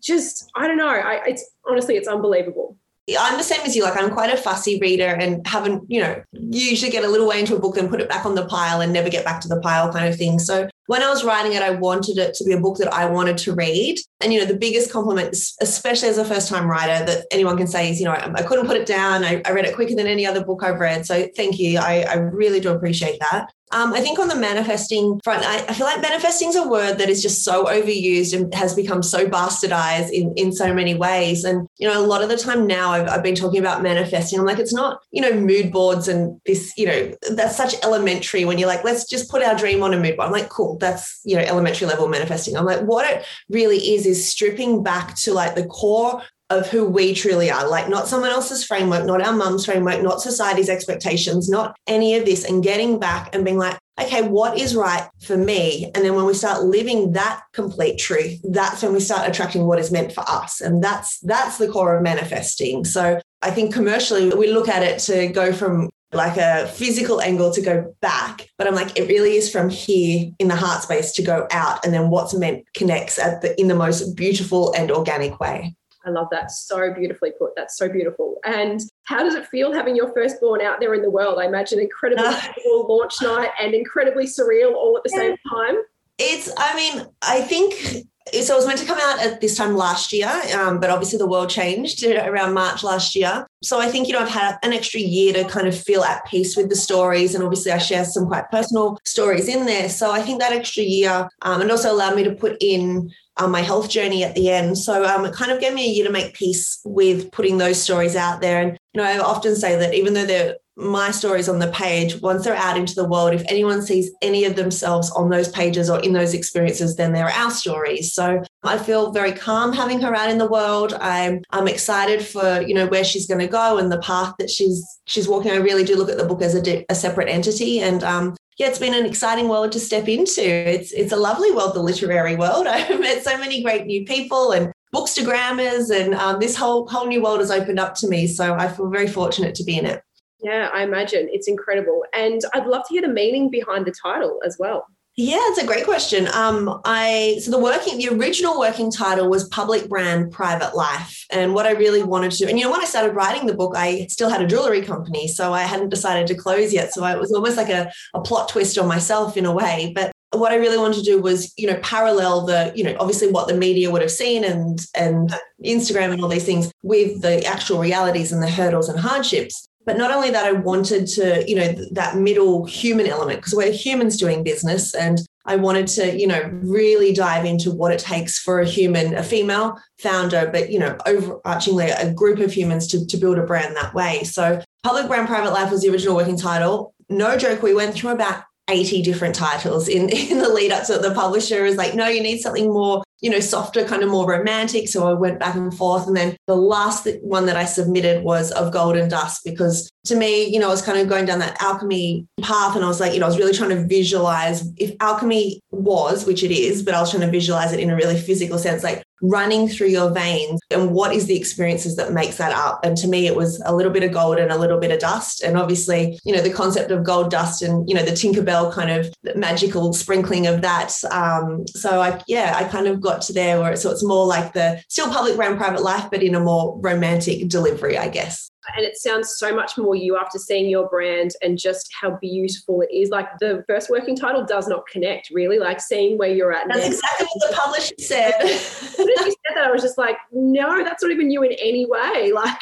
just 0.00 0.50
i 0.54 0.66
don't 0.66 0.78
know. 0.78 0.88
I, 0.88 1.22
it's 1.26 1.44
honestly 1.68 1.96
it's 1.96 2.08
unbelievable 2.08 2.76
I'm 3.18 3.36
the 3.36 3.44
same 3.44 3.60
as 3.62 3.76
you. 3.76 3.82
Like 3.82 3.96
I'm 3.96 4.10
quite 4.10 4.32
a 4.32 4.36
fussy 4.36 4.78
reader 4.80 5.06
and 5.06 5.46
haven't, 5.46 5.84
you 5.88 6.00
know, 6.00 6.22
usually 6.32 6.90
get 6.90 7.04
a 7.04 7.08
little 7.08 7.28
way 7.28 7.40
into 7.40 7.54
a 7.54 7.58
book 7.58 7.76
and 7.76 7.90
put 7.90 8.00
it 8.00 8.08
back 8.08 8.24
on 8.24 8.34
the 8.34 8.46
pile 8.46 8.80
and 8.80 8.92
never 8.92 9.10
get 9.10 9.24
back 9.24 9.40
to 9.42 9.48
the 9.48 9.60
pile 9.60 9.92
kind 9.92 10.08
of 10.08 10.16
thing. 10.16 10.38
So 10.38 10.68
when 10.86 11.02
I 11.02 11.08
was 11.08 11.24
writing 11.24 11.52
it, 11.52 11.62
I 11.62 11.70
wanted 11.70 12.18
it 12.18 12.34
to 12.34 12.44
be 12.44 12.52
a 12.52 12.60
book 12.60 12.76
that 12.78 12.92
I 12.92 13.06
wanted 13.06 13.38
to 13.38 13.54
read. 13.54 13.98
And, 14.20 14.32
you 14.32 14.40
know, 14.40 14.46
the 14.46 14.56
biggest 14.56 14.92
compliment, 14.92 15.36
especially 15.60 16.08
as 16.08 16.18
a 16.18 16.24
first 16.24 16.48
time 16.48 16.68
writer, 16.68 17.04
that 17.04 17.26
anyone 17.30 17.56
can 17.56 17.66
say 17.66 17.90
is, 17.90 17.98
you 17.98 18.06
know, 18.06 18.12
I, 18.12 18.30
I 18.34 18.42
couldn't 18.42 18.66
put 18.66 18.76
it 18.76 18.86
down. 18.86 19.24
I, 19.24 19.42
I, 19.44 19.52
read 19.52 19.64
it 19.64 19.74
quicker 19.74 19.94
than 19.94 20.06
any 20.06 20.26
other 20.26 20.44
book 20.44 20.62
I've 20.62 20.80
read. 20.80 21.06
So 21.06 21.26
thank 21.36 21.58
you. 21.58 21.78
I, 21.78 22.04
I 22.08 22.14
really 22.14 22.60
do 22.60 22.70
appreciate 22.70 23.18
that. 23.20 23.50
Um, 23.74 23.92
I 23.92 24.00
think 24.00 24.20
on 24.20 24.28
the 24.28 24.36
manifesting 24.36 25.20
front, 25.24 25.42
I, 25.44 25.64
I, 25.66 25.74
feel 25.74 25.86
like 25.86 26.00
manifesting 26.00 26.50
is 26.50 26.54
a 26.54 26.68
word 26.68 26.98
that 26.98 27.08
is 27.08 27.20
just 27.20 27.42
so 27.42 27.64
overused 27.64 28.32
and 28.32 28.54
has 28.54 28.72
become 28.72 29.02
so 29.02 29.26
bastardized 29.26 30.10
in, 30.10 30.32
in 30.36 30.52
so 30.52 30.72
many 30.72 30.94
ways. 30.94 31.42
And, 31.42 31.66
you 31.78 31.88
know, 31.88 31.98
a 31.98 32.06
lot 32.06 32.22
of 32.22 32.28
the 32.28 32.36
time 32.36 32.68
now 32.68 32.90
I've, 32.90 33.08
I've 33.08 33.22
been 33.24 33.34
talking 33.34 33.58
about 33.58 33.82
manifesting. 33.82 34.38
I'm 34.38 34.44
like, 34.44 34.60
it's 34.60 34.72
not, 34.72 35.00
you 35.10 35.20
know, 35.20 35.32
mood 35.32 35.72
boards 35.72 36.06
and 36.06 36.40
this, 36.46 36.72
you 36.76 36.86
know, 36.86 37.12
that's 37.32 37.56
such 37.56 37.74
elementary 37.82 38.44
when 38.44 38.58
you're 38.58 38.68
like, 38.68 38.84
let's 38.84 39.08
just 39.08 39.28
put 39.28 39.42
our 39.42 39.56
dream 39.56 39.82
on 39.82 39.92
a 39.92 39.98
mood 39.98 40.16
board. 40.16 40.26
I'm 40.26 40.32
like, 40.32 40.50
cool, 40.50 40.73
that's, 40.80 41.20
you 41.24 41.36
know, 41.36 41.42
elementary 41.42 41.86
level 41.86 42.08
manifesting. 42.08 42.56
I'm 42.56 42.64
like, 42.64 42.80
what 42.82 43.10
it 43.10 43.24
really 43.48 43.78
is, 43.94 44.06
is 44.06 44.28
stripping 44.28 44.82
back 44.82 45.14
to 45.16 45.32
like 45.32 45.54
the 45.54 45.66
core 45.66 46.22
of 46.50 46.68
who 46.68 46.84
we 46.84 47.14
truly 47.14 47.50
are, 47.50 47.68
like 47.68 47.88
not 47.88 48.06
someone 48.06 48.30
else's 48.30 48.64
framework, 48.64 49.06
not 49.06 49.22
our 49.22 49.32
mum's 49.32 49.64
framework, 49.64 50.02
not 50.02 50.20
society's 50.20 50.68
expectations, 50.68 51.48
not 51.48 51.74
any 51.86 52.16
of 52.16 52.24
this, 52.24 52.44
and 52.44 52.62
getting 52.62 52.98
back 52.98 53.34
and 53.34 53.44
being 53.44 53.58
like, 53.58 53.78
okay, 54.00 54.22
what 54.22 54.58
is 54.58 54.76
right 54.76 55.08
for 55.22 55.36
me? 55.36 55.90
And 55.94 56.04
then 56.04 56.14
when 56.14 56.26
we 56.26 56.34
start 56.34 56.64
living 56.64 57.12
that 57.12 57.42
complete 57.52 57.98
truth, 57.98 58.40
that's 58.44 58.82
when 58.82 58.92
we 58.92 59.00
start 59.00 59.28
attracting 59.28 59.66
what 59.66 59.78
is 59.78 59.90
meant 59.90 60.12
for 60.12 60.24
us. 60.28 60.60
And 60.60 60.82
that's 60.82 61.18
that's 61.20 61.58
the 61.58 61.68
core 61.68 61.96
of 61.96 62.02
manifesting. 62.02 62.84
So 62.84 63.20
I 63.40 63.50
think 63.50 63.72
commercially 63.72 64.28
we 64.30 64.52
look 64.52 64.68
at 64.68 64.82
it 64.82 64.98
to 65.00 65.28
go 65.28 65.52
from 65.52 65.90
like 66.14 66.36
a 66.36 66.66
physical 66.68 67.20
angle 67.20 67.52
to 67.52 67.60
go 67.60 67.94
back. 68.00 68.48
But 68.58 68.66
I'm 68.66 68.74
like, 68.74 68.98
it 68.98 69.08
really 69.08 69.36
is 69.36 69.50
from 69.50 69.68
here 69.68 70.30
in 70.38 70.48
the 70.48 70.56
heart 70.56 70.82
space 70.82 71.12
to 71.12 71.22
go 71.22 71.46
out. 71.50 71.84
And 71.84 71.92
then 71.92 72.10
what's 72.10 72.34
meant 72.34 72.64
connects 72.74 73.18
at 73.18 73.42
the 73.42 73.58
in 73.60 73.68
the 73.68 73.74
most 73.74 74.14
beautiful 74.14 74.72
and 74.74 74.90
organic 74.90 75.40
way. 75.40 75.74
I 76.06 76.10
love 76.10 76.28
that. 76.32 76.50
So 76.50 76.92
beautifully 76.92 77.32
put. 77.38 77.56
That's 77.56 77.78
so 77.78 77.88
beautiful. 77.88 78.36
And 78.44 78.80
how 79.04 79.22
does 79.22 79.34
it 79.34 79.46
feel 79.46 79.72
having 79.72 79.96
your 79.96 80.12
firstborn 80.12 80.60
out 80.60 80.80
there 80.80 80.92
in 80.94 81.02
the 81.02 81.10
world? 81.10 81.38
I 81.38 81.46
imagine 81.46 81.78
incredibly 81.78 82.26
ah. 82.26 82.54
cool 82.62 82.86
launch 82.88 83.22
night 83.22 83.50
and 83.60 83.74
incredibly 83.74 84.26
surreal 84.26 84.74
all 84.74 84.96
at 84.98 85.04
the 85.04 85.10
yeah. 85.14 85.18
same 85.18 85.36
time. 85.50 85.76
It's, 86.18 86.52
I 86.58 86.76
mean, 86.76 87.06
I 87.22 87.40
think 87.40 88.06
so. 88.32 88.54
It 88.54 88.56
was 88.56 88.66
meant 88.66 88.78
to 88.80 88.86
come 88.86 88.98
out 89.00 89.20
at 89.20 89.40
this 89.40 89.56
time 89.56 89.76
last 89.76 90.12
year, 90.12 90.30
um, 90.58 90.80
but 90.80 90.90
obviously 90.90 91.18
the 91.18 91.26
world 91.26 91.50
changed 91.50 92.04
around 92.04 92.54
March 92.54 92.82
last 92.82 93.14
year. 93.14 93.46
So 93.62 93.80
I 93.80 93.88
think, 93.88 94.06
you 94.06 94.12
know, 94.12 94.20
I've 94.20 94.28
had 94.28 94.58
an 94.62 94.72
extra 94.72 95.00
year 95.00 95.32
to 95.34 95.44
kind 95.44 95.66
of 95.66 95.78
feel 95.78 96.02
at 96.02 96.24
peace 96.26 96.56
with 96.56 96.68
the 96.68 96.76
stories. 96.76 97.34
And 97.34 97.44
obviously 97.44 97.72
I 97.72 97.78
share 97.78 98.04
some 98.04 98.26
quite 98.26 98.50
personal 98.50 98.98
stories 99.04 99.48
in 99.48 99.66
there. 99.66 99.88
So 99.88 100.10
I 100.10 100.20
think 100.22 100.40
that 100.40 100.52
extra 100.52 100.82
year 100.82 101.28
um, 101.42 101.60
and 101.60 101.70
also 101.70 101.92
allowed 101.92 102.16
me 102.16 102.24
to 102.24 102.34
put 102.34 102.56
in 102.60 103.10
um, 103.36 103.50
my 103.50 103.60
health 103.60 103.90
journey 103.90 104.22
at 104.22 104.34
the 104.34 104.50
end. 104.50 104.78
So 104.78 105.04
um, 105.04 105.24
it 105.24 105.34
kind 105.34 105.50
of 105.50 105.60
gave 105.60 105.74
me 105.74 105.88
a 105.88 105.92
year 105.92 106.06
to 106.06 106.12
make 106.12 106.34
peace 106.34 106.80
with 106.84 107.30
putting 107.32 107.58
those 107.58 107.82
stories 107.82 108.16
out 108.16 108.40
there. 108.40 108.62
And, 108.62 108.78
you 108.92 109.00
know, 109.00 109.04
I 109.04 109.18
often 109.18 109.56
say 109.56 109.76
that 109.76 109.94
even 109.94 110.14
though 110.14 110.26
they're 110.26 110.56
my 110.76 111.10
stories 111.12 111.48
on 111.48 111.60
the 111.60 111.68
page, 111.68 112.20
once 112.20 112.44
they're 112.44 112.56
out 112.56 112.76
into 112.76 112.94
the 112.94 113.08
world, 113.08 113.32
if 113.32 113.44
anyone 113.48 113.80
sees 113.80 114.10
any 114.22 114.44
of 114.44 114.56
themselves 114.56 115.10
on 115.12 115.30
those 115.30 115.48
pages 115.48 115.88
or 115.88 116.00
in 116.00 116.12
those 116.12 116.34
experiences, 116.34 116.96
then 116.96 117.12
they're 117.12 117.28
our 117.28 117.50
stories. 117.50 118.12
So 118.12 118.42
I 118.64 118.78
feel 118.78 119.12
very 119.12 119.32
calm 119.32 119.72
having 119.72 120.00
her 120.00 120.14
out 120.14 120.30
in 120.30 120.38
the 120.38 120.48
world. 120.48 120.94
I'm 120.94 121.42
I'm 121.50 121.68
excited 121.68 122.26
for 122.26 122.60
you 122.60 122.74
know 122.74 122.86
where 122.86 123.04
she's 123.04 123.26
going 123.26 123.40
to 123.40 123.46
go 123.46 123.78
and 123.78 123.90
the 123.90 124.00
path 124.00 124.34
that 124.38 124.50
she's 124.50 124.84
she's 125.06 125.28
walking. 125.28 125.52
I 125.52 125.56
really 125.56 125.84
do 125.84 125.96
look 125.96 126.10
at 126.10 126.18
the 126.18 126.24
book 126.24 126.42
as 126.42 126.54
a, 126.54 126.84
a 126.88 126.94
separate 126.94 127.28
entity, 127.28 127.80
and 127.80 128.02
um, 128.02 128.34
yeah, 128.58 128.68
it's 128.68 128.78
been 128.78 128.94
an 128.94 129.06
exciting 129.06 129.48
world 129.48 129.72
to 129.72 129.80
step 129.80 130.08
into. 130.08 130.42
It's 130.42 130.92
it's 130.92 131.12
a 131.12 131.16
lovely 131.16 131.52
world, 131.52 131.74
the 131.74 131.82
literary 131.82 132.34
world. 132.34 132.66
I've 132.68 133.00
met 133.00 133.22
so 133.22 133.38
many 133.38 133.62
great 133.62 133.86
new 133.86 134.04
people 134.04 134.50
and 134.50 134.72
bookstagrammers, 134.92 135.90
and 135.90 136.14
um, 136.14 136.40
this 136.40 136.56
whole 136.56 136.88
whole 136.88 137.06
new 137.06 137.22
world 137.22 137.40
has 137.40 137.52
opened 137.52 137.78
up 137.78 137.94
to 137.96 138.08
me. 138.08 138.26
So 138.26 138.54
I 138.54 138.66
feel 138.66 138.88
very 138.88 139.08
fortunate 139.08 139.54
to 139.56 139.64
be 139.64 139.78
in 139.78 139.86
it. 139.86 140.02
Yeah, 140.44 140.68
I 140.74 140.82
imagine 140.82 141.30
it's 141.32 141.48
incredible, 141.48 142.04
and 142.12 142.42
I'd 142.52 142.66
love 142.66 142.82
to 142.86 142.92
hear 142.92 143.00
the 143.00 143.08
meaning 143.08 143.50
behind 143.50 143.86
the 143.86 143.94
title 144.02 144.40
as 144.44 144.58
well. 144.58 144.86
Yeah, 145.16 145.38
it's 145.40 145.62
a 145.62 145.66
great 145.66 145.84
question. 145.84 146.28
Um, 146.34 146.82
I 146.84 147.38
so 147.40 147.50
the 147.50 147.58
working 147.58 147.96
the 147.96 148.08
original 148.08 148.58
working 148.58 148.90
title 148.90 149.30
was 149.30 149.48
Public 149.48 149.88
Brand 149.88 150.32
Private 150.32 150.76
Life, 150.76 151.24
and 151.30 151.54
what 151.54 151.64
I 151.64 151.70
really 151.70 152.02
wanted 152.02 152.32
to, 152.32 152.38
do, 152.38 152.46
and 152.46 152.58
you 152.58 152.66
know, 152.66 152.70
when 152.70 152.82
I 152.82 152.84
started 152.84 153.14
writing 153.14 153.46
the 153.46 153.54
book, 153.54 153.72
I 153.74 154.06
still 154.10 154.28
had 154.28 154.42
a 154.42 154.46
jewelry 154.46 154.82
company, 154.82 155.28
so 155.28 155.54
I 155.54 155.62
hadn't 155.62 155.88
decided 155.88 156.26
to 156.26 156.34
close 156.34 156.74
yet. 156.74 156.92
So 156.92 157.06
it 157.06 157.18
was 157.18 157.32
almost 157.32 157.56
like 157.56 157.70
a, 157.70 157.90
a 158.12 158.20
plot 158.20 158.50
twist 158.50 158.76
on 158.76 158.86
myself 158.86 159.38
in 159.38 159.46
a 159.46 159.52
way. 159.52 159.92
But 159.94 160.12
what 160.32 160.52
I 160.52 160.56
really 160.56 160.78
wanted 160.78 160.98
to 160.98 161.04
do 161.04 161.22
was, 161.22 161.54
you 161.56 161.68
know, 161.68 161.78
parallel 161.82 162.44
the, 162.44 162.72
you 162.74 162.84
know, 162.84 162.96
obviously 163.00 163.30
what 163.30 163.48
the 163.48 163.54
media 163.54 163.90
would 163.90 164.02
have 164.02 164.10
seen 164.10 164.44
and 164.44 164.84
and 164.94 165.32
Instagram 165.64 166.12
and 166.12 166.22
all 166.22 166.28
these 166.28 166.44
things 166.44 166.70
with 166.82 167.22
the 167.22 167.46
actual 167.46 167.78
realities 167.78 168.30
and 168.30 168.42
the 168.42 168.50
hurdles 168.50 168.90
and 168.90 169.00
hardships 169.00 169.68
but 169.84 169.96
not 169.96 170.10
only 170.10 170.30
that 170.30 170.44
i 170.44 170.52
wanted 170.52 171.06
to 171.06 171.44
you 171.48 171.56
know 171.56 171.72
that 171.90 172.16
middle 172.16 172.64
human 172.64 173.06
element 173.06 173.38
because 173.38 173.54
we're 173.54 173.72
humans 173.72 174.16
doing 174.16 174.42
business 174.42 174.94
and 174.94 175.18
i 175.46 175.56
wanted 175.56 175.86
to 175.86 176.18
you 176.18 176.26
know 176.26 176.42
really 176.62 177.12
dive 177.12 177.44
into 177.44 177.70
what 177.70 177.92
it 177.92 177.98
takes 177.98 178.38
for 178.38 178.60
a 178.60 178.66
human 178.66 179.14
a 179.14 179.22
female 179.22 179.78
founder 179.98 180.48
but 180.52 180.70
you 180.70 180.78
know 180.78 180.96
overarchingly 181.06 181.92
a 181.98 182.12
group 182.12 182.38
of 182.38 182.52
humans 182.52 182.86
to, 182.88 183.06
to 183.06 183.16
build 183.16 183.38
a 183.38 183.42
brand 183.42 183.76
that 183.76 183.94
way. 183.94 184.22
So 184.24 184.62
public 184.82 185.06
brand 185.08 185.28
private 185.28 185.52
life 185.52 185.70
was 185.70 185.82
the 185.82 185.90
original 185.90 186.16
working 186.16 186.38
title. 186.38 186.94
No 187.08 187.36
joke 187.36 187.62
we 187.62 187.74
went 187.74 187.94
through 187.94 188.10
about 188.10 188.44
80 188.68 189.02
different 189.02 189.34
titles 189.34 189.88
in, 189.88 190.08
in 190.30 190.38
the 190.38 190.48
lead 190.48 190.72
up 190.72 190.86
to 190.86 190.98
the 190.98 191.14
publisher 191.14 191.64
is 191.64 191.76
like, 191.76 191.94
no, 191.94 192.08
you 192.08 192.22
need 192.22 192.38
something 192.38 192.72
more, 192.72 193.02
you 193.20 193.30
know, 193.30 193.40
softer, 193.40 193.84
kind 193.84 194.02
of 194.02 194.10
more 194.10 194.28
romantic. 194.28 194.88
So 194.88 195.08
I 195.08 195.14
went 195.14 195.40
back 195.40 195.54
and 195.54 195.74
forth. 195.74 196.06
And 196.06 196.16
then 196.16 196.36
the 196.46 196.56
last 196.56 197.08
one 197.22 197.46
that 197.46 197.56
I 197.56 197.64
submitted 197.64 198.22
was 198.22 198.50
of 198.52 198.72
Gold 198.72 198.96
and 198.96 199.10
Dust 199.10 199.42
because 199.44 199.90
to 200.06 200.16
me, 200.16 200.46
you 200.46 200.58
know, 200.58 200.66
I 200.66 200.70
was 200.70 200.82
kind 200.82 200.98
of 200.98 201.08
going 201.08 201.24
down 201.24 201.38
that 201.38 201.56
alchemy 201.62 202.26
path 202.42 202.76
and 202.76 202.84
I 202.84 202.88
was 202.88 203.00
like, 203.00 203.14
you 203.14 203.20
know, 203.20 203.26
I 203.26 203.28
was 203.28 203.38
really 203.38 203.54
trying 203.54 203.70
to 203.70 203.86
visualize 203.86 204.64
if 204.76 204.94
alchemy 205.00 205.60
was, 205.70 206.26
which 206.26 206.42
it 206.42 206.50
is, 206.50 206.82
but 206.82 206.94
I 206.94 207.00
was 207.00 207.10
trying 207.10 207.22
to 207.22 207.30
visualize 207.30 207.72
it 207.72 207.80
in 207.80 207.90
a 207.90 207.96
really 207.96 208.18
physical 208.18 208.58
sense, 208.58 208.82
like 208.82 209.02
running 209.22 209.68
through 209.68 209.88
your 209.88 210.10
veins 210.10 210.60
and 210.70 210.92
what 210.92 211.14
is 211.14 211.26
the 211.26 211.36
experiences 211.36 211.96
that 211.96 212.12
makes 212.12 212.36
that 212.36 212.52
up. 212.52 212.84
And 212.84 212.96
to 212.98 213.08
me, 213.08 213.26
it 213.26 213.34
was 213.34 213.62
a 213.64 213.74
little 213.74 213.92
bit 213.92 214.02
of 214.02 214.12
gold 214.12 214.38
and 214.38 214.50
a 214.50 214.58
little 214.58 214.78
bit 214.78 214.90
of 214.90 214.98
dust. 214.98 215.42
And 215.42 215.56
obviously, 215.56 216.18
you 216.24 216.34
know, 216.34 216.42
the 216.42 216.52
concept 216.52 216.90
of 216.90 217.04
gold 217.04 217.30
dust 217.30 217.62
and, 217.62 217.88
you 217.88 217.94
know, 217.94 218.04
the 218.04 218.10
Tinkerbell 218.10 218.72
kind 218.72 218.90
of 218.90 219.12
magical 219.36 219.92
sprinkling 219.94 220.46
of 220.46 220.60
that. 220.60 220.92
Um, 221.10 221.66
so 221.68 222.02
I, 222.02 222.20
yeah, 222.28 222.54
I 222.56 222.64
kind 222.64 222.86
of 222.86 223.00
got 223.04 223.22
to 223.22 223.32
there 223.32 223.60
it's, 223.60 223.76
so 223.76 223.90
it's 223.90 224.04
more 224.04 224.26
like 224.26 224.52
the 224.52 224.82
still 224.88 225.10
public 225.10 225.36
brand 225.36 225.58
private 225.58 225.82
life, 225.82 226.08
but 226.10 226.22
in 226.22 226.34
a 226.34 226.40
more 226.40 226.78
romantic 226.80 227.48
delivery, 227.48 227.96
I 227.96 228.08
guess 228.08 228.50
and 228.76 228.84
it 228.84 228.96
sounds 228.96 229.36
so 229.38 229.54
much 229.54 229.76
more 229.76 229.94
you 229.94 230.16
after 230.16 230.38
seeing 230.38 230.68
your 230.68 230.88
brand 230.88 231.32
and 231.42 231.58
just 231.58 231.92
how 232.00 232.16
beautiful 232.20 232.82
it 232.82 232.94
is. 232.94 233.10
Like 233.10 233.38
the 233.38 233.64
first 233.66 233.90
working 233.90 234.16
title 234.16 234.44
does 234.44 234.68
not 234.68 234.86
connect 234.86 235.30
really, 235.30 235.58
like 235.58 235.80
seeing 235.80 236.18
where 236.18 236.28
you're 236.28 236.52
at. 236.52 236.66
That's 236.68 236.80
now. 236.80 236.86
exactly 236.86 237.26
what 237.34 237.50
the 237.50 237.56
publisher 237.56 237.94
said. 237.98 238.34
did 238.38 239.26
you 239.26 239.34
said 239.46 239.56
that, 239.56 239.64
I 239.64 239.70
was 239.70 239.82
just 239.82 239.98
like, 239.98 240.16
no, 240.32 240.82
that's 240.82 241.02
not 241.02 241.12
even 241.12 241.30
you 241.30 241.42
in 241.42 241.52
any 241.52 241.86
way. 241.86 242.32
Like, 242.44 242.58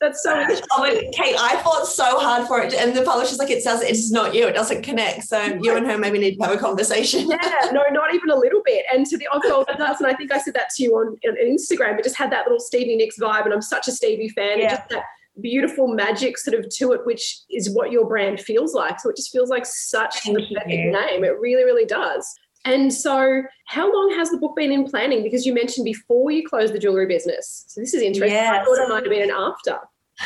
that's 0.00 0.22
so. 0.22 0.32
oh, 0.72 1.00
Kate, 1.12 1.36
I 1.38 1.60
fought 1.62 1.86
so 1.86 2.18
hard 2.18 2.48
for 2.48 2.60
it, 2.62 2.72
and 2.72 2.96
the 2.96 3.02
publisher's 3.02 3.38
like, 3.38 3.50
it 3.50 3.62
says 3.62 3.82
it's 3.82 4.10
not 4.10 4.34
you. 4.34 4.46
It 4.48 4.54
doesn't 4.54 4.82
connect. 4.82 5.24
So 5.24 5.58
you 5.60 5.76
and 5.76 5.86
her 5.86 5.98
maybe 5.98 6.18
need 6.18 6.36
to 6.36 6.44
have 6.44 6.54
a 6.54 6.58
conversation. 6.58 7.28
yeah, 7.28 7.70
no, 7.72 7.82
not 7.90 8.14
even 8.14 8.30
a 8.30 8.36
little 8.36 8.62
bit. 8.64 8.86
And 8.92 9.06
to 9.06 9.18
the 9.18 9.28
Oswald 9.28 9.68
and 9.68 9.82
I 9.82 10.14
think 10.14 10.32
I 10.32 10.38
said 10.38 10.54
that 10.54 10.70
to 10.76 10.82
you 10.82 10.94
on, 10.96 11.18
on 11.28 11.36
Instagram. 11.36 11.98
It 11.98 12.04
just 12.04 12.16
had 12.16 12.32
that 12.32 12.44
little 12.46 12.60
Stevie 12.60 12.96
Nicks 12.96 13.18
vibe, 13.18 13.44
and 13.44 13.52
I'm 13.52 13.62
such 13.62 13.88
a 13.88 13.92
Stevie 13.92 14.30
fan. 14.30 14.58
Yeah. 14.58 14.84
Beautiful 15.40 15.88
magic 15.88 16.38
sort 16.38 16.58
of 16.58 16.68
to 16.76 16.92
it, 16.92 17.04
which 17.04 17.40
is 17.50 17.70
what 17.74 17.90
your 17.90 18.06
brand 18.06 18.40
feels 18.40 18.74
like. 18.74 19.00
So 19.00 19.10
it 19.10 19.16
just 19.16 19.30
feels 19.30 19.50
like 19.50 19.66
such 19.66 20.20
Thank 20.20 20.38
a 20.38 20.54
perfect 20.54 20.68
name. 20.68 21.24
It 21.24 21.38
really, 21.40 21.64
really 21.64 21.86
does. 21.86 22.26
And 22.64 22.92
so, 22.92 23.42
how 23.68 23.90
long 23.90 24.14
has 24.16 24.30
the 24.30 24.36
book 24.36 24.54
been 24.54 24.70
in 24.70 24.84
planning? 24.84 25.22
Because 25.22 25.46
you 25.46 25.54
mentioned 25.54 25.84
before 25.84 26.30
you 26.30 26.46
closed 26.46 26.74
the 26.74 26.78
jewelry 26.78 27.06
business. 27.06 27.64
So 27.68 27.80
this 27.80 27.94
is 27.94 28.02
interesting. 28.02 28.38
I 28.38 28.62
thought 28.62 28.78
it 28.78 28.88
might 28.88 29.02
have 29.02 29.10
been 29.10 29.22
an 29.22 29.30
after. 29.30 29.78